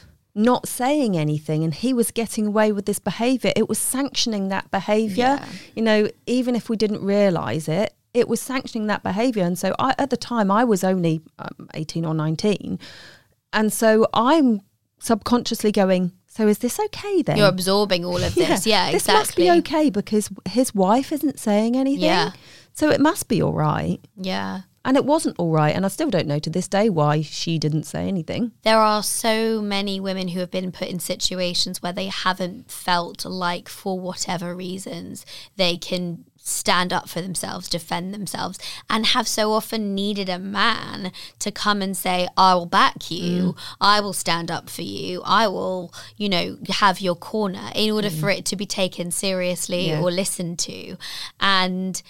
not 0.44 0.68
saying 0.68 1.18
anything 1.18 1.64
and 1.64 1.74
he 1.74 1.94
was 1.94 2.12
getting 2.12 2.48
away 2.48 2.72
with 2.72 2.86
this 2.86 3.00
behavior. 3.00 3.52
It 3.56 3.68
was 3.68 3.78
sanctioning 3.78 4.48
that 4.50 4.72
behavior. 4.72 5.40
Yeah. 5.40 5.46
You 5.76 5.82
know, 5.82 6.10
even 6.26 6.56
if 6.56 6.70
we 6.70 6.78
didn't 6.78 7.04
realize 7.04 7.68
it, 7.68 7.94
it 8.14 8.28
was 8.28 8.42
sanctioning 8.42 8.88
that 8.88 9.04
behavior. 9.04 9.44
And 9.44 9.58
so 9.58 9.76
I, 9.78 9.94
at 9.98 10.10
the 10.10 10.18
time, 10.18 10.50
I 10.50 10.64
was 10.64 10.84
only 10.84 11.22
um, 11.38 11.70
18 11.74 12.06
or 12.06 12.14
19. 12.14 12.80
And 13.54 13.74
so 13.74 14.08
I'm 14.14 14.62
subconsciously 15.00 15.72
going, 15.72 16.14
so 16.28 16.48
is 16.48 16.60
this 16.60 16.80
okay 16.80 17.22
then? 17.22 17.38
You're 17.38 17.48
absorbing 17.50 18.06
all 18.06 18.18
of 18.18 18.36
this. 18.36 18.66
Yeah, 18.66 18.86
yeah 18.88 18.92
this 18.92 19.04
exactly. 19.04 19.20
must 19.20 19.36
be 19.36 19.52
okay 19.60 19.90
because 19.90 20.30
his 20.48 20.74
wife 20.74 21.12
isn't 21.12 21.40
saying 21.40 21.76
anything. 21.76 22.06
Yeah. 22.06 22.32
So 22.74 22.90
it 22.90 23.02
must 23.02 23.28
be 23.28 23.42
all 23.42 23.54
right. 23.54 24.00
Yeah. 24.16 24.62
And 24.86 24.96
it 24.96 25.06
wasn't 25.06 25.36
all 25.38 25.52
right. 25.52 25.76
And 25.76 25.86
I 25.86 25.90
still 25.90 26.10
don't 26.10 26.28
know 26.28 26.40
to 26.40 26.50
this 26.50 26.68
day 26.68 26.90
why 26.90 27.22
she 27.22 27.60
didn't 27.60 27.84
say 27.84 28.08
anything. 28.08 28.54
There 28.64 28.80
are 28.80 29.04
so 29.04 29.62
many 29.62 30.00
women 30.00 30.30
who 30.30 30.40
have 30.40 30.52
been 30.52 30.72
put 30.72 30.88
in 30.88 31.00
situations 31.00 31.82
where 31.82 31.94
they 31.94 32.08
haven't 32.08 32.72
felt 32.72 33.26
like, 33.26 33.68
for 33.68 34.00
whatever 34.00 34.56
reasons, 34.56 35.26
they 35.58 35.78
can 35.78 36.26
stand 36.42 36.92
up 36.92 37.08
for 37.08 37.22
themselves, 37.22 37.70
defend 37.70 38.14
themselves, 38.14 38.58
and 38.90 39.08
have 39.08 39.28
so 39.28 39.52
often 39.52 39.94
needed 39.94 40.30
a 40.30 40.40
man 40.40 41.12
to 41.38 41.52
come 41.52 41.82
and 41.82 41.96
say, 41.96 42.28
I 42.36 42.56
will 42.56 42.66
back 42.66 43.12
you, 43.12 43.54
mm. 43.54 43.58
I 43.80 44.00
will 44.00 44.14
stand 44.14 44.50
up 44.50 44.70
for 44.70 44.82
you, 44.82 45.22
I 45.26 45.48
will, 45.48 45.94
you 46.18 46.30
know, 46.30 46.58
have 46.70 47.02
your 47.02 47.16
corner 47.16 47.70
in 47.76 47.92
order 47.92 48.10
mm. 48.10 48.20
for 48.20 48.30
it 48.30 48.46
to 48.46 48.56
be 48.56 48.66
taken 48.66 49.12
seriously 49.12 49.90
yeah. 49.90 50.02
or 50.02 50.12
listened 50.12 50.60
to. 50.60 50.98
And 51.40 52.02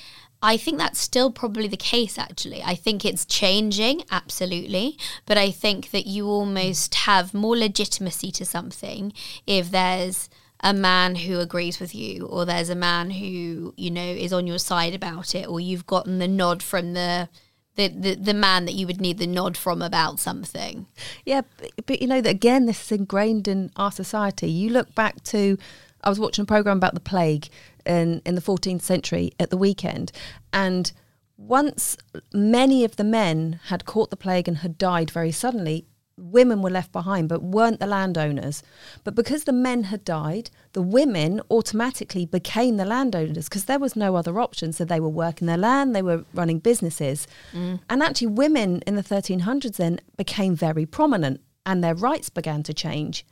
I 0.41 0.55
think 0.55 0.77
that's 0.77 0.99
still 0.99 1.31
probably 1.31 1.67
the 1.67 1.77
case, 1.77 2.17
actually. 2.17 2.63
I 2.63 2.75
think 2.75 3.03
it's 3.03 3.25
changing, 3.25 4.03
absolutely. 4.09 4.97
But 5.25 5.37
I 5.37 5.51
think 5.51 5.91
that 5.91 6.07
you 6.07 6.27
almost 6.27 6.95
have 6.95 7.33
more 7.33 7.57
legitimacy 7.57 8.31
to 8.31 8.45
something 8.45 9.11
if 9.45 9.69
there's 9.71 10.29
a 10.61 10.73
man 10.73 11.15
who 11.15 11.39
agrees 11.39 11.79
with 11.79 11.95
you 11.95 12.25
or 12.25 12.45
there's 12.45 12.69
a 12.69 12.75
man 12.75 13.11
who 13.11 13.73
you 13.77 13.89
know 13.89 14.01
is 14.01 14.33
on 14.33 14.45
your 14.45 14.57
side 14.57 14.93
about 14.93 15.33
it 15.33 15.47
or 15.47 15.57
you've 15.59 15.87
gotten 15.87 16.19
the 16.19 16.27
nod 16.27 16.61
from 16.61 16.93
the 16.93 17.29
the, 17.75 17.87
the, 17.87 18.15
the 18.15 18.33
man 18.33 18.65
that 18.65 18.73
you 18.73 18.85
would 18.85 18.99
need 18.99 19.19
the 19.19 19.27
nod 19.27 19.55
from 19.55 19.81
about 19.81 20.19
something. 20.19 20.85
Yeah, 21.25 21.41
but, 21.57 21.71
but 21.85 22.01
you 22.01 22.07
know 22.07 22.19
that 22.19 22.29
again, 22.29 22.65
this 22.65 22.83
is 22.83 22.91
ingrained 22.91 23.47
in 23.47 23.71
our 23.77 23.91
society. 23.91 24.49
You 24.49 24.69
look 24.69 24.93
back 24.95 25.23
to, 25.25 25.57
I 26.03 26.09
was 26.09 26.19
watching 26.19 26.43
a 26.43 26.45
program 26.45 26.77
about 26.77 26.93
the 26.93 26.99
plague 26.99 27.49
in 27.85 28.21
in 28.25 28.35
the 28.35 28.41
14th 28.41 28.81
century 28.81 29.31
at 29.39 29.49
the 29.49 29.57
weekend, 29.57 30.11
and 30.53 30.91
once 31.37 31.95
many 32.33 32.83
of 32.83 32.97
the 32.97 33.03
men 33.03 33.59
had 33.65 33.85
caught 33.85 34.09
the 34.09 34.17
plague 34.17 34.47
and 34.47 34.57
had 34.57 34.77
died 34.77 35.09
very 35.09 35.31
suddenly, 35.31 35.85
women 36.19 36.61
were 36.61 36.69
left 36.69 36.91
behind, 36.91 37.29
but 37.29 37.41
weren't 37.41 37.79
the 37.79 37.87
landowners. 37.87 38.61
But 39.03 39.15
because 39.15 39.45
the 39.45 39.53
men 39.53 39.85
had 39.85 40.03
died, 40.03 40.49
the 40.73 40.81
women 40.81 41.41
automatically 41.49 42.25
became 42.25 42.77
the 42.77 42.85
landowners 42.85 43.47
because 43.47 43.65
there 43.65 43.79
was 43.79 43.95
no 43.95 44.15
other 44.15 44.39
option. 44.39 44.73
So 44.73 44.85
they 44.85 44.99
were 44.99 45.09
working 45.09 45.47
their 45.47 45.57
land, 45.57 45.95
they 45.95 46.01
were 46.01 46.25
running 46.33 46.59
businesses. 46.59 47.27
Mm. 47.53 47.79
And 47.89 48.03
actually, 48.03 48.27
women 48.27 48.81
in 48.85 48.95
the 48.95 49.03
1300s 49.03 49.77
then 49.77 50.01
became 50.17 50.55
very 50.55 50.85
prominent 50.85 51.41
and 51.65 51.83
their 51.83 51.95
rights 51.95 52.29
began 52.29 52.63
to 52.63 52.73
change 52.73 53.25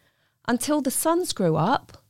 until 0.47 0.81
the 0.81 0.91
sons 0.91 1.33
grew 1.33 1.55
up. 1.55 2.03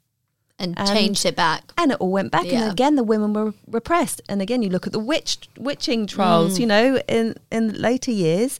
And, 0.60 0.78
and 0.78 0.90
changed 0.90 1.26
it 1.26 1.36
back. 1.36 1.72
And 1.78 1.92
it 1.92 1.98
all 2.00 2.12
went 2.12 2.32
back. 2.32 2.46
Yeah. 2.46 2.64
And 2.64 2.72
again, 2.72 2.96
the 2.96 3.04
women 3.04 3.34
were 3.34 3.54
repressed. 3.68 4.22
And 4.28 4.42
again, 4.42 4.64
you 4.64 4.70
look 4.70 4.88
at 4.88 4.94
the 4.94 5.00
witch 5.00 5.48
witching 5.58 6.08
trials, 6.08 6.58
mm. 6.58 6.62
you 6.62 6.66
know, 6.66 6.98
in, 7.08 7.36
in 7.52 7.74
later 7.74 8.10
years, 8.10 8.58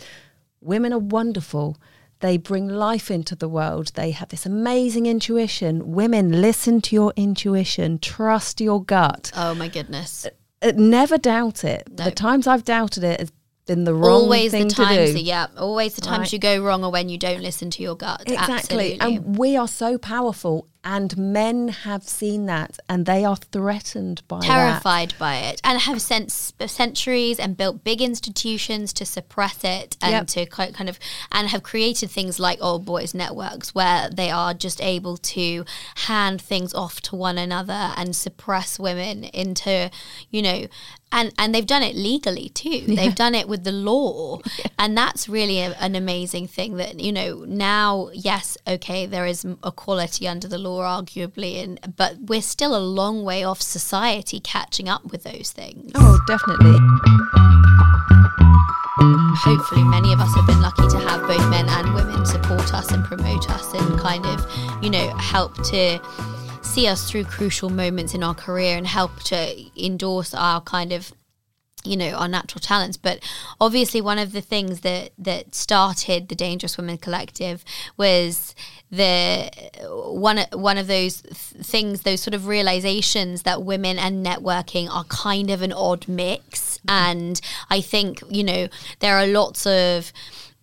women 0.62 0.94
are 0.94 1.00
wonderful 1.00 1.78
they 2.20 2.38
bring 2.38 2.68
life 2.68 3.12
into 3.12 3.36
the 3.36 3.48
world. 3.48 3.92
They 3.94 4.12
have 4.12 4.30
this 4.30 4.46
amazing 4.46 5.06
intuition. 5.06 5.92
Women, 5.94 6.42
listen 6.42 6.82
to 6.82 6.96
your 6.96 7.14
intuition. 7.16 8.00
Trust 8.00 8.60
your 8.60 8.84
gut. 8.84 9.32
Oh 9.36 9.54
my 9.54 9.68
goodness. 9.68 10.26
Uh, 10.26 10.70
uh, 10.70 10.72
never 10.76 11.18
doubt 11.18 11.64
it. 11.64 11.88
No. 11.96 12.06
The 12.06 12.12
times 12.12 12.48
I've 12.48 12.66
doubted 12.66 13.04
it 13.04 13.20
has 13.20 13.32
been 13.68 13.84
the 13.84 13.94
wrong 13.94 14.24
always 14.24 14.52
the 14.52 14.66
times. 14.66 15.16
Yeah, 15.22 15.48
always 15.58 15.94
the 15.94 16.02
times 16.02 16.20
right. 16.20 16.34
you 16.34 16.40
go 16.40 16.64
wrong 16.64 16.84
or 16.84 16.92
when 16.92 17.10
you 17.10 17.18
don't 17.18 17.42
listen 17.42 17.70
to 17.72 17.84
your 17.84 17.96
gut. 17.96 18.24
Exactly. 18.26 18.98
Absolutely. 19.00 19.00
And 19.00 19.38
we 19.38 19.56
are 19.56 19.68
so 19.68 19.98
powerful 20.00 20.68
and 20.88 21.18
men 21.18 21.68
have 21.68 22.02
seen 22.04 22.46
that 22.46 22.80
and 22.88 23.06
they 23.06 23.26
are 23.26 23.36
threatened 23.36 24.26
by 24.30 24.40
terrified 24.40 25.12
that. 25.12 25.20
by 25.20 25.36
it 25.36 25.60
and 25.62 25.82
have 25.82 26.02
sent 26.02 26.54
uh, 26.62 26.66
centuries 26.66 27.38
and 27.40 27.58
built 27.58 27.84
big 27.84 28.02
institutions 28.02 28.94
to 28.94 29.06
suppress 29.06 29.66
it 29.66 29.98
and 30.02 30.12
yep. 30.14 30.28
to 30.28 30.46
kind 30.46 30.88
of 30.90 30.98
and 31.34 31.50
have 31.50 31.62
created 31.62 32.10
things 32.10 32.40
like 32.40 32.58
old 32.62 32.86
boys 32.86 33.14
networks 33.14 33.76
where 33.76 34.10
they 34.10 34.32
are 34.32 34.54
just 34.54 34.82
able 34.82 35.18
to 35.18 35.66
hand 36.08 36.42
things 36.42 36.74
off 36.74 37.02
to 37.02 37.18
one 37.18 37.38
another 37.38 37.92
and 37.98 38.16
suppress 38.16 38.80
women 38.80 39.26
into 39.26 39.92
you 40.32 40.42
know 40.42 40.68
and 41.12 41.34
and 41.38 41.54
they've 41.54 41.66
done 41.66 41.84
it 41.84 41.96
legally 41.96 42.50
too. 42.50 42.70
Yeah. 42.70 42.96
They've 42.96 43.16
done 43.16 43.36
it 43.36 43.48
with 43.48 43.64
the 43.64 43.72
law, 43.72 44.42
yeah. 44.60 44.68
and 44.78 44.98
that's 44.98 45.30
really 45.30 45.60
a, 45.60 45.72
an 45.80 45.96
amazing 45.96 46.48
thing. 46.48 46.78
That 46.78 47.00
you 47.00 47.12
know 47.12 47.46
now, 47.48 48.10
yes, 48.14 48.58
okay, 48.68 49.06
there 49.06 49.26
is 49.26 49.46
equality 49.64 50.28
under 50.28 50.48
the 50.48 50.58
law, 50.58 50.82
arguably, 50.82 51.64
and 51.64 51.96
but 51.96 52.18
we're 52.28 52.42
still 52.42 52.76
a 52.76 52.80
long 52.80 53.24
way 53.24 53.44
off 53.44 53.62
society 53.62 54.40
catching 54.40 54.90
up 54.90 55.12
with 55.12 55.24
those 55.24 55.52
things. 55.52 55.92
Oh, 55.96 56.20
definitely. 56.28 56.78
Hopefully, 59.40 59.84
many 59.84 60.12
of 60.12 60.20
us 60.20 60.34
have 60.36 60.48
been 60.48 60.62
lucky 60.62 60.88
to 60.88 61.00
have 61.00 61.22
both 61.28 61.48
men 61.50 61.70
and 61.70 61.94
women 61.94 62.26
support 62.26 62.74
us 62.74 62.92
and 62.92 63.06
promote 63.06 63.50
us 63.52 63.74
and 63.74 64.00
kind 64.00 64.26
of, 64.26 64.84
you 64.84 64.90
know, 64.90 65.08
help 65.18 65.54
to 65.66 66.00
see 66.78 66.88
us 66.88 67.10
through 67.10 67.24
crucial 67.24 67.72
moments 67.72 68.14
in 68.14 68.22
our 68.22 68.36
career 68.36 68.78
and 68.78 68.86
help 68.86 69.20
to 69.24 69.84
endorse 69.84 70.32
our 70.36 70.62
kind 70.62 70.94
of 70.94 71.12
you 71.84 71.98
know 71.98 72.12
our 72.12 72.28
natural 72.28 72.60
talents 72.60 72.98
but 72.98 73.20
obviously 73.60 74.00
one 74.00 74.20
of 74.20 74.32
the 74.32 74.42
things 74.42 74.82
that 74.82 75.10
that 75.18 75.56
started 75.56 76.30
the 76.30 76.36
dangerous 76.36 76.78
women 76.78 76.96
collective 76.96 77.66
was 77.98 78.54
the 78.92 79.50
one 79.90 80.38
one 80.54 80.78
of 80.78 80.86
those 80.86 81.22
things 81.22 82.04
those 82.04 82.22
sort 82.22 82.36
of 82.36 82.46
realizations 82.46 83.42
that 83.42 83.64
women 83.64 83.98
and 83.98 84.24
networking 84.24 84.88
are 84.88 85.04
kind 85.06 85.50
of 85.50 85.64
an 85.64 85.74
odd 85.74 86.08
mix 86.08 86.78
mm-hmm. 86.78 86.90
and 86.90 87.42
i 87.72 87.82
think 87.82 88.22
you 88.30 88.44
know 88.44 88.68
there 89.00 89.18
are 89.18 89.26
lots 89.26 89.66
of 89.66 90.14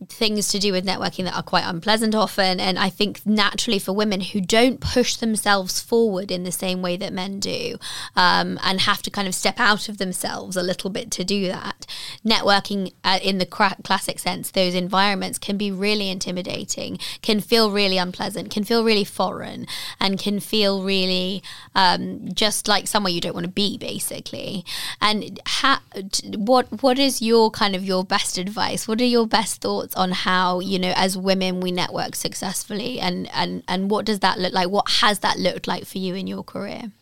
things 0.08 0.48
to 0.48 0.58
do 0.58 0.72
with 0.72 0.86
networking 0.86 1.24
that 1.24 1.34
are 1.34 1.42
quite 1.42 1.64
unpleasant 1.64 2.14
often. 2.14 2.60
And 2.60 2.78
I 2.78 2.90
think 2.90 3.24
naturally 3.26 3.78
for 3.78 3.92
women 3.92 4.20
who 4.20 4.40
don't 4.40 4.80
push 4.80 5.16
themselves 5.16 5.80
forward 5.80 6.30
in 6.30 6.44
the 6.44 6.52
same 6.52 6.82
way 6.82 6.96
that 6.96 7.12
men 7.12 7.40
do 7.40 7.76
um, 8.16 8.58
and 8.62 8.80
have 8.82 9.02
to 9.02 9.10
kind 9.10 9.28
of 9.28 9.34
step 9.34 9.58
out 9.58 9.88
of 9.88 9.98
themselves 9.98 10.56
a 10.56 10.62
little 10.62 10.90
bit 10.90 11.10
to 11.12 11.24
do 11.24 11.48
that, 11.48 11.86
networking 12.24 12.92
uh, 13.02 13.18
in 13.22 13.38
the 13.38 13.46
cra- 13.46 13.76
classic 13.82 14.18
sense, 14.18 14.50
those 14.50 14.74
environments 14.74 15.38
can 15.38 15.56
be 15.56 15.70
really 15.70 16.08
intimidating, 16.08 16.98
can 17.22 17.40
feel 17.40 17.70
really 17.70 17.98
unpleasant, 17.98 18.50
can 18.50 18.64
feel 18.64 18.84
really 18.84 19.04
foreign, 19.04 19.66
and 20.00 20.18
can 20.18 20.40
feel 20.40 20.82
really 20.84 21.42
um, 21.74 22.28
just 22.32 22.68
like 22.68 22.86
somewhere 22.86 23.12
you 23.12 23.20
don't 23.20 23.34
want 23.34 23.46
to 23.46 23.52
be, 23.52 23.78
basically. 23.78 24.64
And 25.00 25.40
ha- 25.46 25.82
what 26.36 26.82
what 26.82 26.98
is 26.98 27.22
your 27.22 27.50
kind 27.50 27.74
of 27.74 27.84
your 27.84 28.04
best 28.04 28.38
advice? 28.38 28.88
What 28.88 29.00
are 29.00 29.04
your 29.04 29.26
best 29.26 29.60
thoughts? 29.60 29.93
On 29.94 30.12
how 30.12 30.60
you 30.60 30.78
know 30.78 30.92
as 30.96 31.16
women 31.16 31.60
we 31.60 31.72
network 31.72 32.14
successfully. 32.14 33.00
And 33.00 33.28
and 33.32 33.62
and 33.68 33.90
what 33.90 34.04
does 34.04 34.20
that 34.20 34.38
look 34.38 34.52
like? 34.52 34.68
What 34.68 34.88
has 35.00 35.20
that 35.20 35.38
looked 35.38 35.66
like 35.66 35.86
for 35.86 35.98
you 35.98 36.14
in 36.14 36.26
your 36.26 36.42
career? 36.42 36.92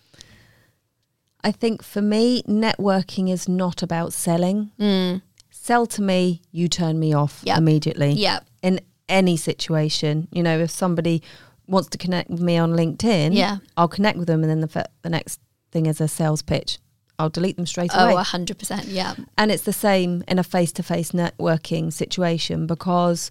I 1.44 1.50
think 1.50 1.82
for 1.82 2.00
me 2.00 2.42
networking 2.44 3.30
is 3.30 3.48
not 3.48 3.82
about 3.82 4.12
selling. 4.12 4.70
Mm. 4.78 5.22
sell 5.50 5.86
to 5.86 6.02
me 6.02 6.42
you 6.50 6.68
turn 6.68 6.98
me 6.98 7.12
off 7.12 7.42
yep. 7.44 7.58
immediately. 7.58 8.12
Yeah 8.12 8.40
in 8.62 8.80
any 9.08 9.36
situation 9.36 10.28
you 10.32 10.42
know 10.42 10.58
if 10.58 10.70
somebody 10.70 11.22
wants 11.66 11.88
to 11.88 11.98
connect 11.98 12.30
with 12.30 12.40
me 12.40 12.56
on 12.56 12.72
linkedin 12.72 13.34
yeah. 13.34 13.58
I'll 13.76 13.88
connect 13.88 14.18
with 14.18 14.28
them 14.28 14.42
and 14.42 14.50
then 14.50 14.60
the, 14.60 14.88
the 15.02 15.10
next 15.10 15.40
thing 15.70 15.86
is 15.86 16.00
a 16.00 16.08
sales 16.08 16.42
pitch 16.42 16.78
I'll 17.22 17.30
delete 17.30 17.56
them 17.56 17.66
straight 17.66 17.90
oh, 17.94 18.04
away. 18.04 18.14
Oh, 18.14 18.16
100%. 18.16 18.84
Yeah. 18.88 19.14
And 19.38 19.50
it's 19.50 19.62
the 19.62 19.72
same 19.72 20.22
in 20.28 20.38
a 20.38 20.44
face 20.44 20.72
to 20.72 20.82
face 20.82 21.12
networking 21.12 21.92
situation 21.92 22.66
because 22.66 23.30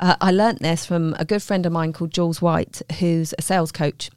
uh, 0.00 0.16
I 0.20 0.30
learnt 0.30 0.60
this 0.60 0.84
from 0.86 1.14
a 1.18 1.24
good 1.24 1.42
friend 1.42 1.64
of 1.66 1.72
mine 1.72 1.92
called 1.92 2.12
Jules 2.12 2.42
White, 2.42 2.82
who's 2.98 3.34
a 3.38 3.42
sales 3.42 3.72
coach. 3.72 4.10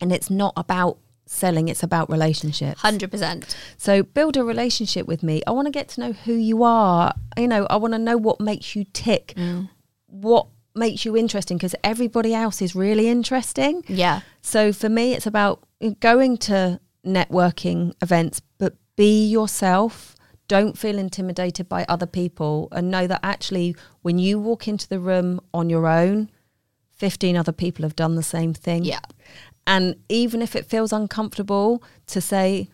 and 0.00 0.12
it's 0.12 0.30
not 0.30 0.52
about 0.56 0.96
selling 1.26 1.68
it's 1.68 1.84
about 1.84 2.10
relationships 2.10 2.80
100%. 2.82 3.54
so 3.76 4.02
build 4.02 4.36
a 4.36 4.42
relationship 4.42 5.06
with 5.06 5.22
me 5.22 5.40
i 5.46 5.52
want 5.52 5.66
to 5.66 5.70
get 5.70 5.88
to 5.88 6.00
know 6.00 6.12
who 6.12 6.32
you 6.32 6.64
are 6.64 7.14
you 7.36 7.46
know 7.46 7.68
i 7.70 7.76
want 7.76 7.92
to 7.94 7.98
know 7.98 8.16
what 8.16 8.40
makes 8.40 8.74
you 8.74 8.84
tick 8.92 9.36
what 10.06 10.48
makes 10.74 11.04
you 11.04 11.16
interesting 11.16 11.56
because 11.56 11.74
everybody 11.84 12.34
else 12.34 12.60
is 12.60 12.74
really 12.74 13.06
interesting 13.08 13.84
Yeah. 13.86 14.22
so 14.42 14.72
for 14.72 14.88
me, 14.88 15.12
it's 15.14 15.26
about 15.26 15.62
going 16.00 16.36
to 16.48 16.80
networking 17.04 17.92
events, 18.02 18.40
but 18.58 18.74
be 18.96 19.26
yourself. 19.26 20.16
Don't 20.48 20.76
feel 20.76 20.98
intimidated 20.98 21.68
by 21.68 21.84
other 21.88 22.06
people 22.06 22.68
and 22.72 22.90
know 22.90 23.06
that 23.06 23.20
actually, 23.22 23.76
when 24.02 24.18
you 24.18 24.38
walk 24.38 24.66
into 24.66 24.88
the 24.88 24.98
room 24.98 25.40
on 25.54 25.70
your 25.70 25.86
own, 25.86 26.30
15 26.90 27.36
other 27.36 27.52
people 27.52 27.82
have 27.84 27.96
done 27.96 28.16
the 28.16 28.22
same 28.22 28.52
thing. 28.52 28.84
Yeah. 28.84 29.00
And 29.66 29.96
even 30.08 30.42
if 30.42 30.56
it 30.56 30.66
feels 30.66 30.92
uncomfortable 30.92 31.82
to 32.08 32.20
say, 32.20 32.68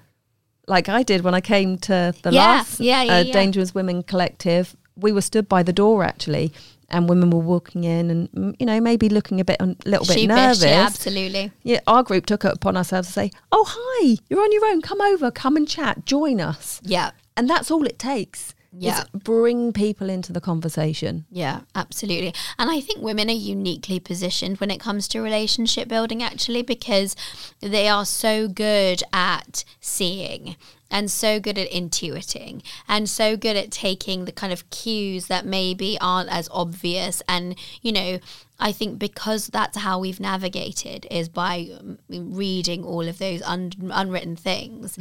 like 0.66 0.88
I 0.88 1.02
did 1.02 1.20
when 1.20 1.34
I 1.34 1.40
came 1.40 1.78
to 1.78 2.14
the 2.22 2.32
Yeah, 2.32 2.40
last 2.40 2.80
yeah, 2.80 3.02
yeah, 3.02 3.12
uh. 3.18 3.32
Dangerous 3.32 3.74
Women 3.74 4.02
Collective, 4.02 4.74
we 4.96 5.12
were 5.12 5.20
stood 5.20 5.48
by 5.48 5.62
the 5.62 5.72
door 5.72 6.02
actually, 6.02 6.52
and 6.88 7.08
women 7.08 7.30
were 7.30 7.40
walking 7.40 7.84
in 7.84 8.10
and, 8.10 8.56
you 8.58 8.66
know, 8.66 8.80
maybe 8.80 9.08
looking 9.08 9.40
a 9.40 9.44
bit, 9.44 9.56
a 9.60 9.66
little 9.84 10.06
bit 10.06 10.18
Sheepish, 10.18 10.36
nervous. 10.36 10.62
yeah, 10.64 10.86
absolutely. 10.86 11.52
Yeah, 11.62 11.80
our 11.86 12.02
group 12.02 12.26
took 12.26 12.44
it 12.44 12.52
upon 12.52 12.76
ourselves 12.76 13.08
to 13.08 13.12
say, 13.12 13.30
"Oh, 13.50 13.64
hi, 13.68 14.18
you're 14.28 14.40
on 14.40 14.52
your 14.52 14.66
own. 14.66 14.82
Come 14.82 15.00
over, 15.00 15.30
come 15.30 15.56
and 15.56 15.66
chat, 15.68 16.04
join 16.06 16.40
us." 16.40 16.80
Yeah. 16.84 17.10
And 17.36 17.50
that's 17.50 17.70
all 17.70 17.84
it 17.86 17.98
takes. 17.98 18.54
Yeah. 18.78 19.04
bring 19.14 19.72
people 19.72 20.10
into 20.10 20.34
the 20.34 20.40
conversation. 20.40 21.24
Yeah, 21.30 21.60
absolutely. 21.74 22.34
And 22.58 22.70
I 22.70 22.80
think 22.80 23.00
women 23.00 23.30
are 23.30 23.32
uniquely 23.32 23.98
positioned 23.98 24.58
when 24.58 24.70
it 24.70 24.80
comes 24.80 25.08
to 25.08 25.20
relationship 25.22 25.88
building, 25.88 26.22
actually, 26.22 26.60
because 26.60 27.16
they 27.60 27.88
are 27.88 28.04
so 28.04 28.48
good 28.48 29.02
at 29.14 29.64
seeing 29.80 30.56
and 30.90 31.10
so 31.10 31.40
good 31.40 31.58
at 31.58 31.70
intuiting 31.70 32.62
and 32.88 33.08
so 33.08 33.36
good 33.36 33.56
at 33.56 33.70
taking 33.70 34.24
the 34.24 34.32
kind 34.32 34.52
of 34.52 34.68
cues 34.70 35.26
that 35.26 35.44
maybe 35.44 35.98
aren't 36.00 36.30
as 36.30 36.48
obvious. 36.52 37.22
And, 37.28 37.56
you 37.82 37.92
know, 37.92 38.18
I 38.58 38.72
think 38.72 38.98
because 38.98 39.48
that's 39.48 39.76
how 39.76 39.98
we've 39.98 40.20
navigated 40.20 41.06
is 41.10 41.28
by 41.28 41.68
um, 41.78 41.98
reading 42.08 42.84
all 42.84 43.06
of 43.06 43.18
those 43.18 43.42
un- 43.42 43.72
unwritten 43.92 44.36
things. 44.36 44.96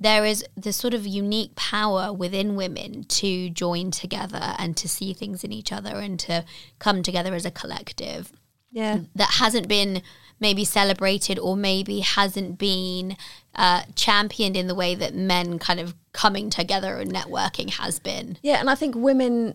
There 0.00 0.24
is 0.24 0.44
this 0.56 0.76
sort 0.76 0.92
of 0.92 1.06
unique 1.06 1.54
power 1.54 2.12
within 2.12 2.56
women 2.56 3.04
to 3.04 3.48
join 3.50 3.90
together 3.90 4.54
and 4.58 4.76
to 4.76 4.88
see 4.88 5.14
things 5.14 5.44
in 5.44 5.52
each 5.52 5.72
other 5.72 5.96
and 5.96 6.18
to 6.20 6.44
come 6.78 7.02
together 7.02 7.34
as 7.34 7.46
a 7.46 7.50
collective 7.50 8.32
Yeah. 8.72 8.98
that 9.14 9.30
hasn't 9.34 9.68
been 9.68 10.02
maybe 10.40 10.64
celebrated 10.64 11.38
or 11.38 11.56
maybe 11.56 12.00
hasn't 12.00 12.58
been 12.58 13.16
uh, 13.54 13.82
championed 13.94 14.56
in 14.56 14.66
the 14.68 14.74
way 14.74 14.94
that 14.94 15.14
men 15.14 15.58
kind 15.58 15.80
of 15.80 15.94
coming 16.12 16.48
together 16.50 16.96
and 16.96 17.12
networking 17.12 17.70
has 17.74 17.98
been. 17.98 18.38
Yeah, 18.42 18.60
and 18.60 18.70
I 18.70 18.74
think 18.74 18.94
women 18.94 19.54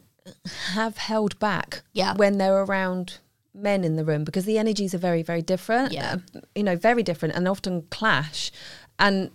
have 0.73 0.97
held 0.97 1.37
back 1.39 1.83
Yeah. 1.93 2.15
when 2.15 2.37
they're 2.37 2.63
around 2.63 3.19
men 3.53 3.83
in 3.83 3.95
the 3.97 4.05
room 4.05 4.23
because 4.23 4.45
the 4.45 4.57
energies 4.57 4.93
are 4.93 4.97
very, 4.99 5.21
very 5.21 5.41
different. 5.41 5.91
Yeah. 5.93 6.17
uh, 6.35 6.39
you 6.55 6.63
know, 6.63 6.75
very 6.75 7.03
different 7.03 7.35
and 7.35 7.47
often 7.47 7.83
clash. 7.91 8.51
And 8.97 9.31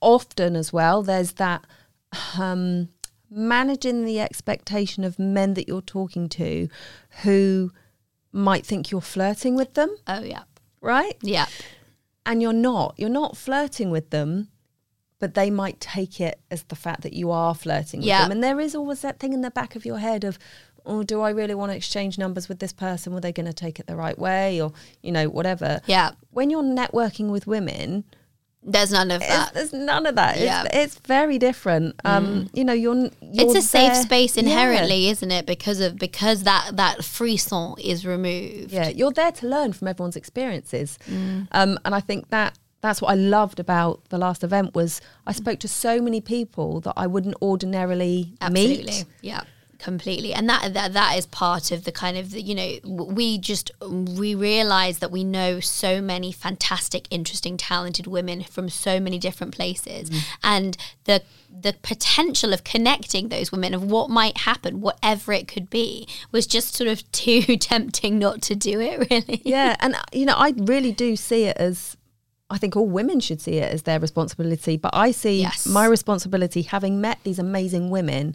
often 0.00 0.56
as 0.56 0.72
well, 0.72 1.02
there's 1.02 1.32
that 1.32 1.64
um, 2.38 2.88
managing 3.30 4.04
the 4.04 4.20
expectation 4.20 5.04
of 5.04 5.18
men 5.18 5.54
that 5.54 5.68
you're 5.68 5.80
talking 5.82 6.28
to 6.30 6.68
who 7.22 7.70
might 8.32 8.64
think 8.66 8.90
you're 8.90 9.00
flirting 9.00 9.54
with 9.54 9.74
them, 9.74 9.94
Oh, 10.06 10.22
yeah. 10.22 10.42
Right? 10.80 11.16
Yeah. 11.22 11.46
and 12.26 12.42
you're 12.42 12.52
not 12.52 12.94
you're 12.98 13.08
not 13.08 13.36
flirting 13.36 13.90
with 13.90 14.10
them 14.10 14.48
but 15.18 15.34
they 15.34 15.50
might 15.50 15.78
take 15.80 16.20
it 16.20 16.40
as 16.50 16.62
the 16.64 16.74
fact 16.76 17.02
that 17.02 17.12
you 17.12 17.30
are 17.30 17.54
flirting 17.54 18.00
with 18.00 18.06
Yeah. 18.06 18.22
them 18.22 18.32
and 18.32 18.42
there 18.44 18.60
is 18.60 18.74
always 18.74 19.00
that 19.02 19.18
thing 19.18 19.32
in 19.32 19.40
the 19.42 19.50
back 19.50 19.74
of 19.76 19.84
your 19.84 19.98
head 19.98 20.24
of 20.24 20.38
oh 20.86 21.02
do 21.02 21.20
i 21.20 21.30
really 21.30 21.54
want 21.54 21.70
to 21.72 21.76
exchange 21.76 22.16
numbers 22.18 22.48
with 22.48 22.58
this 22.58 22.72
person 22.72 23.12
were 23.12 23.20
they 23.20 23.32
going 23.32 23.46
to 23.46 23.52
take 23.52 23.78
it 23.80 23.86
the 23.86 23.96
right 23.96 24.18
way 24.18 24.60
or 24.60 24.72
you 25.02 25.12
know 25.12 25.28
whatever 25.28 25.80
Yeah. 25.86 26.12
when 26.30 26.50
you're 26.50 26.62
networking 26.62 27.28
with 27.30 27.46
women 27.46 28.04
There's 28.62 28.92
none 28.92 29.10
of 29.10 29.22
it's, 29.22 29.28
that. 29.30 29.54
there's 29.54 29.72
none 29.72 30.04
of 30.06 30.16
that 30.16 30.38
Yeah. 30.38 30.62
Mm. 30.64 30.66
it's, 30.66 30.96
it's 30.96 31.06
very 31.06 31.38
different 31.38 31.94
um 32.04 32.50
you 32.52 32.62
know 32.64 32.74
you're, 32.74 32.94
you're 32.94 33.10
it's 33.46 33.54
a 33.54 33.62
safe 33.62 33.92
there- 33.94 34.02
space 34.02 34.36
Yeah. 34.36 34.42
inherently, 34.42 35.08
isn't 35.08 35.30
it? 35.30 35.46
Because 35.46 35.80
of 35.80 35.96
because 35.96 36.42
that 36.42 36.72
that 36.76 37.02
frisson 37.04 37.74
is 37.82 38.04
removed. 38.04 38.70
Yeah, 38.72 38.88
you're 38.88 39.12
there 39.12 39.32
to 39.32 39.46
learn 39.48 39.72
from 39.72 39.88
everyone's 39.88 40.16
experiences, 40.16 40.98
Mm. 41.08 41.48
um, 41.52 41.78
and 41.84 41.94
I 41.94 42.00
think 42.00 42.28
that 42.30 42.58
that's 42.82 43.00
what 43.02 43.10
I 43.10 43.14
loved 43.14 43.60
about 43.60 44.08
the 44.08 44.16
last 44.18 44.42
event 44.42 44.74
was 44.74 45.00
I 45.26 45.32
spoke 45.32 45.58
to 45.60 45.68
so 45.68 46.00
many 46.00 46.20
people 46.20 46.80
that 46.80 46.94
I 46.96 47.06
wouldn't 47.06 47.34
ordinarily 47.42 48.32
Absolutely. 48.40 48.84
meet. 48.86 49.04
Yeah. 49.22 49.42
Completely, 49.82 50.34
and 50.34 50.48
that, 50.48 50.74
that 50.74 50.92
that 50.92 51.16
is 51.16 51.24
part 51.26 51.70
of 51.72 51.84
the 51.84 51.92
kind 51.92 52.18
of 52.18 52.32
the, 52.32 52.42
you 52.42 52.54
know 52.54 53.04
we 53.04 53.38
just 53.38 53.70
we 53.80 54.34
realize 54.34 54.98
that 54.98 55.10
we 55.10 55.24
know 55.24 55.58
so 55.60 56.00
many 56.02 56.32
fantastic, 56.32 57.06
interesting, 57.10 57.56
talented 57.56 58.06
women 58.06 58.42
from 58.44 58.68
so 58.68 59.00
many 59.00 59.18
different 59.18 59.54
places, 59.54 60.10
and 60.42 60.76
the 61.04 61.22
the 61.62 61.74
potential 61.82 62.52
of 62.52 62.62
connecting 62.62 63.28
those 63.28 63.50
women 63.50 63.74
of 63.74 63.82
what 63.90 64.08
might 64.10 64.38
happen, 64.38 64.80
whatever 64.80 65.32
it 65.32 65.48
could 65.48 65.68
be, 65.70 66.06
was 66.30 66.46
just 66.46 66.74
sort 66.74 66.88
of 66.88 67.10
too 67.12 67.56
tempting 67.56 68.18
not 68.18 68.42
to 68.42 68.54
do 68.54 68.80
it. 68.80 69.08
Really, 69.10 69.40
Yeah, 69.44 69.76
and 69.80 69.94
uh, 69.94 70.02
you 70.12 70.26
know 70.26 70.34
I 70.36 70.52
really 70.56 70.92
do 70.92 71.16
see 71.16 71.44
it 71.44 71.56
as 71.56 71.96
I 72.50 72.58
think 72.58 72.76
all 72.76 72.86
women 72.88 73.20
should 73.20 73.40
see 73.40 73.58
it 73.58 73.72
as 73.72 73.82
their 73.84 73.98
responsibility, 74.00 74.76
but 74.76 74.90
I 74.94 75.12
see 75.12 75.40
Yes. 75.40 75.66
my 75.66 75.86
responsibility 75.86 76.62
having 76.62 77.00
met 77.00 77.18
these 77.24 77.38
amazing 77.38 77.90
women 77.90 78.34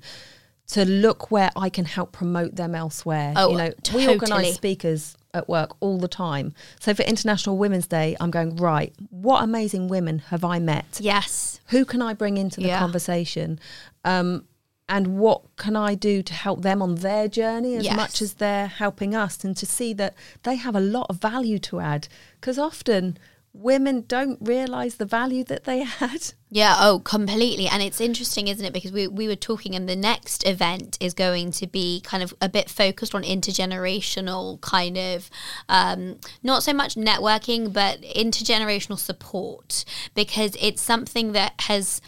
to 0.68 0.84
look 0.86 1.30
where 1.32 1.52
I 1.56 1.70
can 1.70 1.86
help 1.86 2.12
promote 2.12 2.56
them 2.56 2.74
elsewhere. 2.76 3.34
Oh, 3.36 3.52
you 3.52 3.58
know, 3.58 3.74
we 3.94 4.08
organise 4.08 4.56
speakers 4.56 5.16
at 5.34 5.48
work 5.48 5.76
all 5.80 6.00
the 6.00 6.08
time. 6.08 6.54
So 6.80 6.94
for 6.94 7.04
International 7.04 7.58
Women's 7.58 7.88
Day, 7.88 8.16
I'm 8.20 8.32
going 8.32 8.56
right. 8.56 8.94
What 9.10 9.44
amazing 9.44 9.90
women 9.90 10.20
have 10.30 10.44
I 10.44 10.60
met? 10.60 11.00
Yes, 11.02 11.60
Who 11.70 11.84
can 11.86 12.02
I 12.02 12.14
bring 12.14 12.38
into 12.38 12.62
the 12.62 12.68
Yeah. 12.68 12.80
conversation? 12.80 13.60
Um, 14.04 14.46
and 14.88 15.18
what 15.18 15.42
can 15.58 15.76
I 15.76 15.96
do 15.96 16.22
to 16.22 16.34
help 16.34 16.62
them 16.62 16.80
on 16.82 16.96
their 16.96 17.28
journey 17.28 17.76
as 17.76 17.86
Yes. 17.86 17.96
much 17.96 18.22
as 18.22 18.36
they're 18.36 18.68
helping 18.68 19.16
us? 19.16 19.44
And 19.44 19.58
to 19.58 19.66
see 19.66 19.94
that 19.94 20.14
they 20.44 20.56
have 20.56 20.76
a 20.76 20.80
lot 20.80 21.08
of 21.10 21.18
value 21.18 21.58
to 21.60 21.80
add. 21.80 22.08
Because 22.40 22.60
often 22.60 23.18
women 23.56 24.04
don't 24.08 24.38
realise 24.42 24.96
the 24.96 25.06
value 25.06 25.44
that 25.46 25.64
they 25.64 25.80
had. 25.80 26.34
Yeah, 26.50 26.76
oh, 26.80 27.00
completely. 27.00 27.68
And 27.68 27.82
it's 27.82 28.00
interesting, 28.00 28.48
isn't 28.48 28.66
it? 28.66 28.74
Because 28.74 28.92
we, 28.92 29.08
we 29.08 29.28
were 29.28 29.36
talking, 29.36 29.76
and 29.76 29.88
the 29.90 29.96
next 29.96 30.46
event 30.48 30.98
is 31.00 31.14
going 31.14 31.52
to 31.52 31.68
be 31.68 32.02
kind 32.02 32.22
of 32.22 32.34
a 32.42 32.50
bit 32.50 32.70
focused 32.70 33.16
on 33.16 33.24
intergenerational 33.24 34.62
kind 34.62 34.98
of, 34.98 35.30
um, 35.70 36.18
not 36.44 36.64
so 36.64 36.74
much 36.74 36.96
networking, 36.96 37.74
but 37.74 38.02
intergenerational 38.02 39.00
support, 39.00 39.86
because 40.14 40.56
it's 40.60 40.82
something 40.82 41.32
that 41.32 41.54
has 41.62 42.02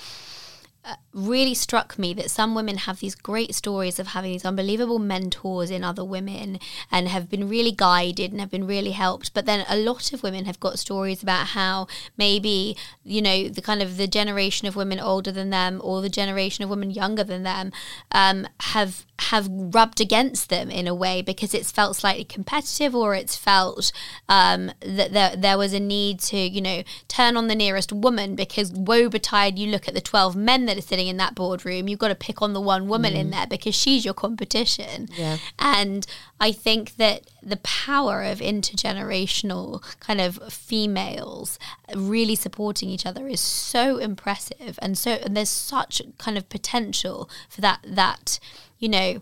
really 1.13 1.53
struck 1.53 1.97
me 1.97 2.13
that 2.13 2.29
some 2.29 2.53
women 2.53 2.77
have 2.77 2.99
these 2.99 3.15
great 3.15 3.55
stories 3.55 3.97
of 3.97 4.07
having 4.07 4.31
these 4.31 4.45
unbelievable 4.45 4.99
mentors 4.99 5.71
in 5.71 5.83
other 5.83 6.05
women 6.05 6.59
and 6.91 7.07
have 7.07 7.29
been 7.29 7.49
really 7.49 7.71
guided 7.71 8.31
and 8.31 8.39
have 8.39 8.51
been 8.51 8.67
really 8.67 8.91
helped. 8.91 9.33
But 9.33 9.45
then 9.45 9.65
a 9.67 9.77
lot 9.77 10.13
of 10.13 10.23
women 10.23 10.45
have 10.45 10.59
got 10.59 10.79
stories 10.79 11.23
about 11.23 11.47
how 11.47 11.87
maybe 12.17 12.77
you 13.03 13.21
know 13.21 13.47
the 13.49 13.61
kind 13.61 13.81
of 13.81 13.97
the 13.97 14.07
generation 14.07 14.67
of 14.67 14.75
women 14.75 14.99
older 14.99 15.31
than 15.31 15.49
them 15.49 15.81
or 15.83 16.01
the 16.01 16.09
generation 16.09 16.63
of 16.63 16.69
women 16.69 16.91
younger 16.91 17.23
than 17.23 17.43
them 17.43 17.71
um, 18.11 18.47
have 18.59 19.05
have 19.19 19.47
rubbed 19.49 19.99
against 19.99 20.49
them 20.49 20.69
in 20.69 20.87
a 20.87 20.93
way 20.93 21.23
because 21.23 21.53
it's 21.53 21.71
felt 21.71 21.95
slightly 21.95 22.23
competitive 22.23 22.95
or 22.95 23.15
it's 23.15 23.35
felt 23.35 23.91
um, 24.29 24.71
that 24.81 25.11
there, 25.11 25.35
there 25.35 25.57
was 25.57 25.73
a 25.73 25.79
need 25.79 26.19
to 26.19 26.37
you 26.37 26.61
know 26.61 26.83
turn 27.07 27.35
on 27.35 27.47
the 27.47 27.55
nearest 27.55 27.91
woman 27.91 28.35
because 28.35 28.71
woe 28.71 29.09
betide 29.09 29.57
you 29.57 29.67
look 29.67 29.87
at 29.87 29.95
the 29.95 30.01
12 30.01 30.35
men 30.35 30.65
that 30.65 30.76
are 30.77 30.81
sitting 30.81 31.07
in 31.07 31.17
that 31.17 31.35
boardroom 31.35 31.87
you've 31.87 31.99
got 31.99 32.09
to 32.09 32.15
pick 32.15 32.41
on 32.41 32.53
the 32.53 32.61
one 32.61 32.87
woman 32.87 33.13
in 33.13 33.27
mm. 33.27 33.31
there 33.31 33.47
because 33.47 33.75
she's 33.75 34.05
your 34.05 34.13
competition 34.13 35.07
Yeah. 35.15 35.37
and 35.59 36.05
I 36.39 36.51
think 36.51 36.95
that 36.97 37.27
the 37.41 37.57
power 37.57 38.23
of 38.23 38.39
intergenerational 38.39 39.83
kind 39.99 40.21
of 40.21 40.37
females 40.51 41.57
really 41.95 42.35
supporting 42.35 42.89
each 42.89 43.05
other 43.05 43.27
is 43.27 43.39
so 43.39 43.97
impressive 43.97 44.77
and 44.81 44.97
so 44.97 45.11
and 45.11 45.35
there's 45.35 45.49
such 45.49 46.01
kind 46.17 46.37
of 46.37 46.49
potential 46.49 47.29
for 47.49 47.61
that 47.61 47.79
that 47.85 48.39
you 48.77 48.89
know 48.89 49.21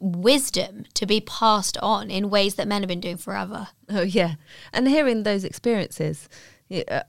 wisdom 0.00 0.84
to 0.94 1.06
be 1.06 1.20
passed 1.20 1.76
on 1.78 2.10
in 2.10 2.30
ways 2.30 2.54
that 2.54 2.68
men 2.68 2.82
have 2.82 2.88
been 2.88 3.00
doing 3.00 3.16
forever. 3.16 3.68
Oh 3.88 4.02
yeah, 4.02 4.34
and 4.72 4.88
hearing 4.88 5.22
those 5.22 5.44
experiences, 5.44 6.28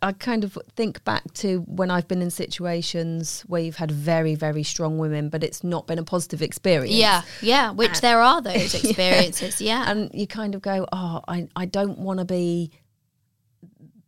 I 0.02 0.12
kind 0.14 0.44
of 0.44 0.58
think 0.76 1.04
back 1.06 1.34
to 1.36 1.60
when 1.62 1.90
I've 1.90 2.08
been 2.08 2.22
in 2.22 2.30
situations 2.32 3.42
where 3.48 3.62
you've 3.62 3.78
had 3.78 3.92
very, 3.92 4.36
very 4.36 4.64
strong 4.64 4.98
women, 4.98 5.30
but 5.30 5.44
it's 5.44 5.64
not 5.64 5.88
been 5.88 6.00
a 6.00 6.04
positive 6.04 6.42
experience. 6.42 6.94
Yeah, 6.94 7.22
yeah, 7.42 7.72
which 7.72 8.02
there 8.02 8.22
are 8.22 8.42
those 8.42 8.74
experiences. 8.84 9.62
Yeah. 9.62 9.90
and 9.90 10.10
you 10.14 10.28
kind 10.28 10.56
of 10.56 10.62
go, 10.62 10.86
oh, 10.92 11.22
I, 11.28 11.48
I 11.56 11.66
don't 11.66 12.00
want 12.00 12.20
to 12.20 12.26
be 12.26 12.72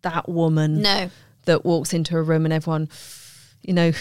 that 0.01 0.27
woman 0.27 0.81
No. 0.81 1.09
that 1.45 1.63
walks 1.63 1.93
into 1.93 2.17
a 2.17 2.21
room 2.21 2.45
and 2.45 2.53
everyone, 2.53 2.89
you 3.61 3.73
know, 3.73 3.91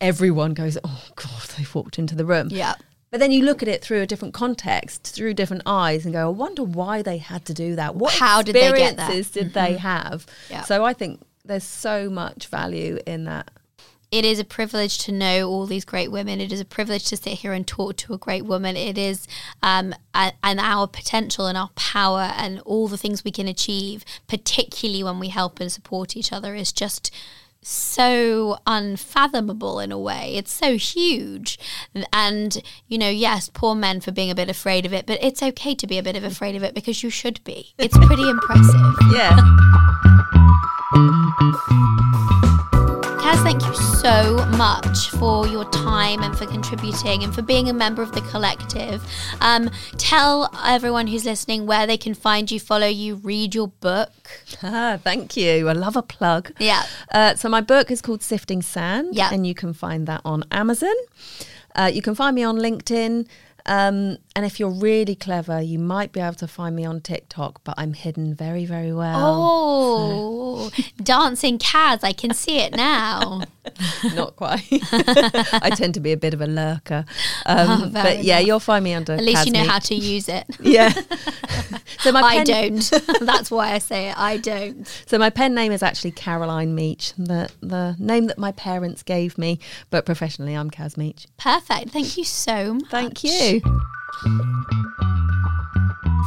everyone 0.00 0.52
goes, 0.54 0.76
oh 0.84 1.04
God, 1.16 1.42
they've 1.56 1.74
walked 1.74 1.98
into 1.98 2.14
the 2.14 2.24
room. 2.26 2.48
Yeah. 2.50 2.74
But 3.12 3.20
then 3.20 3.30
you 3.30 3.44
look 3.44 3.62
at 3.62 3.68
it 3.68 3.82
through 3.82 4.00
a 4.00 4.06
different 4.06 4.32
context, 4.34 5.14
through 5.14 5.34
different 5.34 5.62
eyes, 5.66 6.04
and 6.06 6.14
go, 6.14 6.26
I 6.26 6.30
wonder 6.30 6.62
why 6.64 7.02
they 7.02 7.18
had 7.18 7.44
to 7.44 7.54
do 7.54 7.76
that. 7.76 7.94
What 7.94 8.14
How 8.14 8.40
did 8.42 8.54
they 8.54 8.72
get 8.72 8.96
did 9.30 9.52
they 9.52 9.76
have? 9.76 10.26
Yeah. 10.50 10.62
So 10.62 10.84
I 10.84 10.94
think 10.94 11.20
there's 11.44 11.62
so 11.62 12.08
much 12.08 12.46
value 12.48 12.98
in 13.06 13.24
that. 13.24 13.50
it 14.10 14.24
is 14.26 14.38
a 14.38 14.44
privilege 14.44 14.98
to 14.98 15.10
know 15.12 15.48
all 15.48 15.64
these 15.66 15.84
great 15.86 16.10
women. 16.12 16.38
It 16.38 16.52
is 16.52 16.60
a 16.60 16.66
privilege 16.66 17.04
to 17.06 17.16
sit 17.16 17.32
here 17.38 17.54
and 17.54 17.66
talk 17.66 17.96
to 17.96 18.12
a 18.12 18.18
great 18.18 18.44
woman. 18.44 18.76
It 18.76 18.98
is, 18.98 19.26
um, 19.62 19.94
a- 20.14 20.34
and 20.44 20.60
our 20.60 20.86
potential 20.86 21.46
and 21.46 21.56
our 21.56 21.70
power 21.76 22.32
and 22.36 22.60
all 22.60 22.88
the 22.88 22.98
things 22.98 23.24
we 23.24 23.30
can 23.30 23.48
achieve, 23.48 24.04
particularly 24.26 25.02
when 25.02 25.18
we 25.18 25.28
help 25.28 25.60
and 25.60 25.72
support 25.72 26.14
each 26.14 26.30
other, 26.32 26.54
is 26.54 26.72
just 26.72 27.10
so 27.62 28.58
unfathomable 28.66 29.80
in 29.80 29.92
a 29.92 29.98
way. 29.98 30.34
It's 30.34 30.52
so 30.52 30.76
huge. 30.76 31.58
And, 32.12 32.62
you 32.88 32.98
know, 32.98 33.08
yes, 33.08 33.50
poor 33.52 33.74
men 33.74 34.00
for 34.00 34.10
being 34.10 34.30
a 34.30 34.34
bit 34.34 34.48
afraid 34.48 34.84
of 34.84 34.92
it, 34.92 35.06
but 35.06 35.22
it's 35.22 35.42
okay 35.42 35.74
to 35.74 35.86
be 35.86 35.98
a 35.98 36.02
bit 36.02 36.16
of 36.16 36.24
afraid 36.24 36.56
of 36.56 36.62
it 36.62 36.74
because 36.74 37.02
you 37.02 37.10
should 37.10 37.42
be. 37.44 37.74
It's 37.78 37.96
pretty 37.98 38.28
impressive. 38.28 38.80
Yeah. 39.12 39.36
Caz, 43.20 43.42
thank 43.42 43.62
you 43.62 43.74
so 43.74 44.31
much 44.56 45.10
for 45.10 45.46
your 45.46 45.68
time 45.70 46.22
and 46.22 46.36
for 46.36 46.46
contributing 46.46 47.22
and 47.24 47.34
for 47.34 47.42
being 47.42 47.68
a 47.68 47.72
member 47.72 48.02
of 48.02 48.12
the 48.12 48.20
collective. 48.22 49.02
Um, 49.40 49.70
tell 49.98 50.50
everyone 50.64 51.06
who's 51.06 51.24
listening 51.24 51.66
where 51.66 51.86
they 51.86 51.96
can 51.96 52.14
find 52.14 52.50
you, 52.50 52.60
follow 52.60 52.86
you, 52.86 53.16
read 53.16 53.54
your 53.54 53.68
book. 53.68 54.10
Ah, 54.62 54.98
thank 55.02 55.36
you. 55.36 55.68
I 55.68 55.72
love 55.72 55.96
a 55.96 56.02
plug. 56.02 56.52
Yeah. 56.58 56.82
Uh, 57.10 57.34
so 57.34 57.48
my 57.48 57.60
book 57.60 57.90
is 57.90 58.00
called 58.00 58.22
Sifting 58.22 58.62
Sand, 58.62 59.14
Yeah. 59.14 59.30
and 59.32 59.46
you 59.46 59.54
can 59.54 59.72
find 59.72 60.06
that 60.06 60.20
on 60.24 60.44
Amazon. 60.52 60.94
Uh, 61.74 61.90
you 61.92 62.00
can 62.02 62.14
find 62.14 62.34
me 62.34 62.42
on 62.44 62.56
LinkedIn. 62.58 63.26
Um, 63.66 64.18
and 64.34 64.46
if 64.46 64.58
you're 64.58 64.70
really 64.70 65.14
clever, 65.14 65.60
you 65.60 65.78
might 65.78 66.12
be 66.12 66.20
able 66.20 66.34
to 66.34 66.48
find 66.48 66.74
me 66.74 66.84
on 66.86 67.00
TikTok, 67.02 67.60
but 67.64 67.74
I'm 67.76 67.92
hidden 67.92 68.34
very, 68.34 68.64
very 68.64 68.92
well. 68.92 69.18
Oh, 69.20 70.70
dancing 71.02 71.58
Caz, 71.58 72.02
I 72.02 72.12
can 72.12 72.32
see 72.32 72.58
it 72.58 72.74
now. 72.74 73.42
Not 74.14 74.36
quite. 74.36 74.62
I 74.72 75.70
tend 75.74 75.94
to 75.94 76.00
be 76.00 76.12
a 76.12 76.16
bit 76.16 76.32
of 76.32 76.40
a 76.40 76.46
lurker. 76.46 77.04
Um, 77.46 77.68
Oh, 77.72 77.90
but 77.92 78.24
yeah, 78.24 78.38
you'll 78.38 78.60
find 78.60 78.82
me 78.84 78.94
under 78.94 79.12
At 79.12 79.22
least 79.22 79.46
you 79.46 79.52
know 79.52 79.64
how 79.64 79.78
to 79.78 79.94
use 79.94 80.28
it. 80.28 80.46
Yeah. 80.60 80.92
so 82.00 82.12
my 82.12 82.22
I 82.22 82.44
don't. 82.44 82.90
That's 83.20 83.50
why 83.50 83.72
I 83.72 83.78
say 83.78 84.10
it. 84.10 84.18
I 84.18 84.38
don't. 84.38 84.86
So 85.06 85.18
my 85.18 85.30
pen 85.30 85.54
name 85.54 85.72
is 85.72 85.82
actually 85.82 86.12
Caroline 86.12 86.74
Meech, 86.74 87.12
the 87.16 87.50
the 87.60 87.96
name 87.98 88.26
that 88.26 88.38
my 88.38 88.52
parents 88.52 89.02
gave 89.02 89.36
me, 89.38 89.58
but 89.90 90.06
professionally 90.06 90.54
I'm 90.54 90.70
Caz 90.70 90.96
Meech. 90.96 91.26
Perfect. 91.36 91.90
Thank 91.90 92.16
you 92.16 92.24
so 92.24 92.74
much. 92.74 92.90
Thank 92.90 93.24
you. 93.24 93.60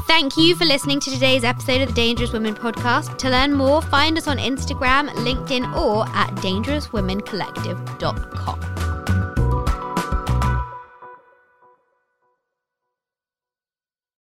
Thank 0.07 0.37
you 0.37 0.55
for 0.55 0.63
listening 0.65 0.99
to 1.01 1.11
today's 1.11 1.43
episode 1.43 1.81
of 1.81 1.89
the 1.89 1.93
Dangerous 1.93 2.31
Women 2.31 2.55
podcast. 2.55 3.17
To 3.17 3.29
learn 3.29 3.53
more, 3.53 3.81
find 3.81 4.17
us 4.17 4.27
on 4.27 4.37
Instagram, 4.37 5.09
LinkedIn, 5.09 5.75
or 5.75 6.07
at 6.09 6.29
dangerouswomencollective.com. 6.35 8.94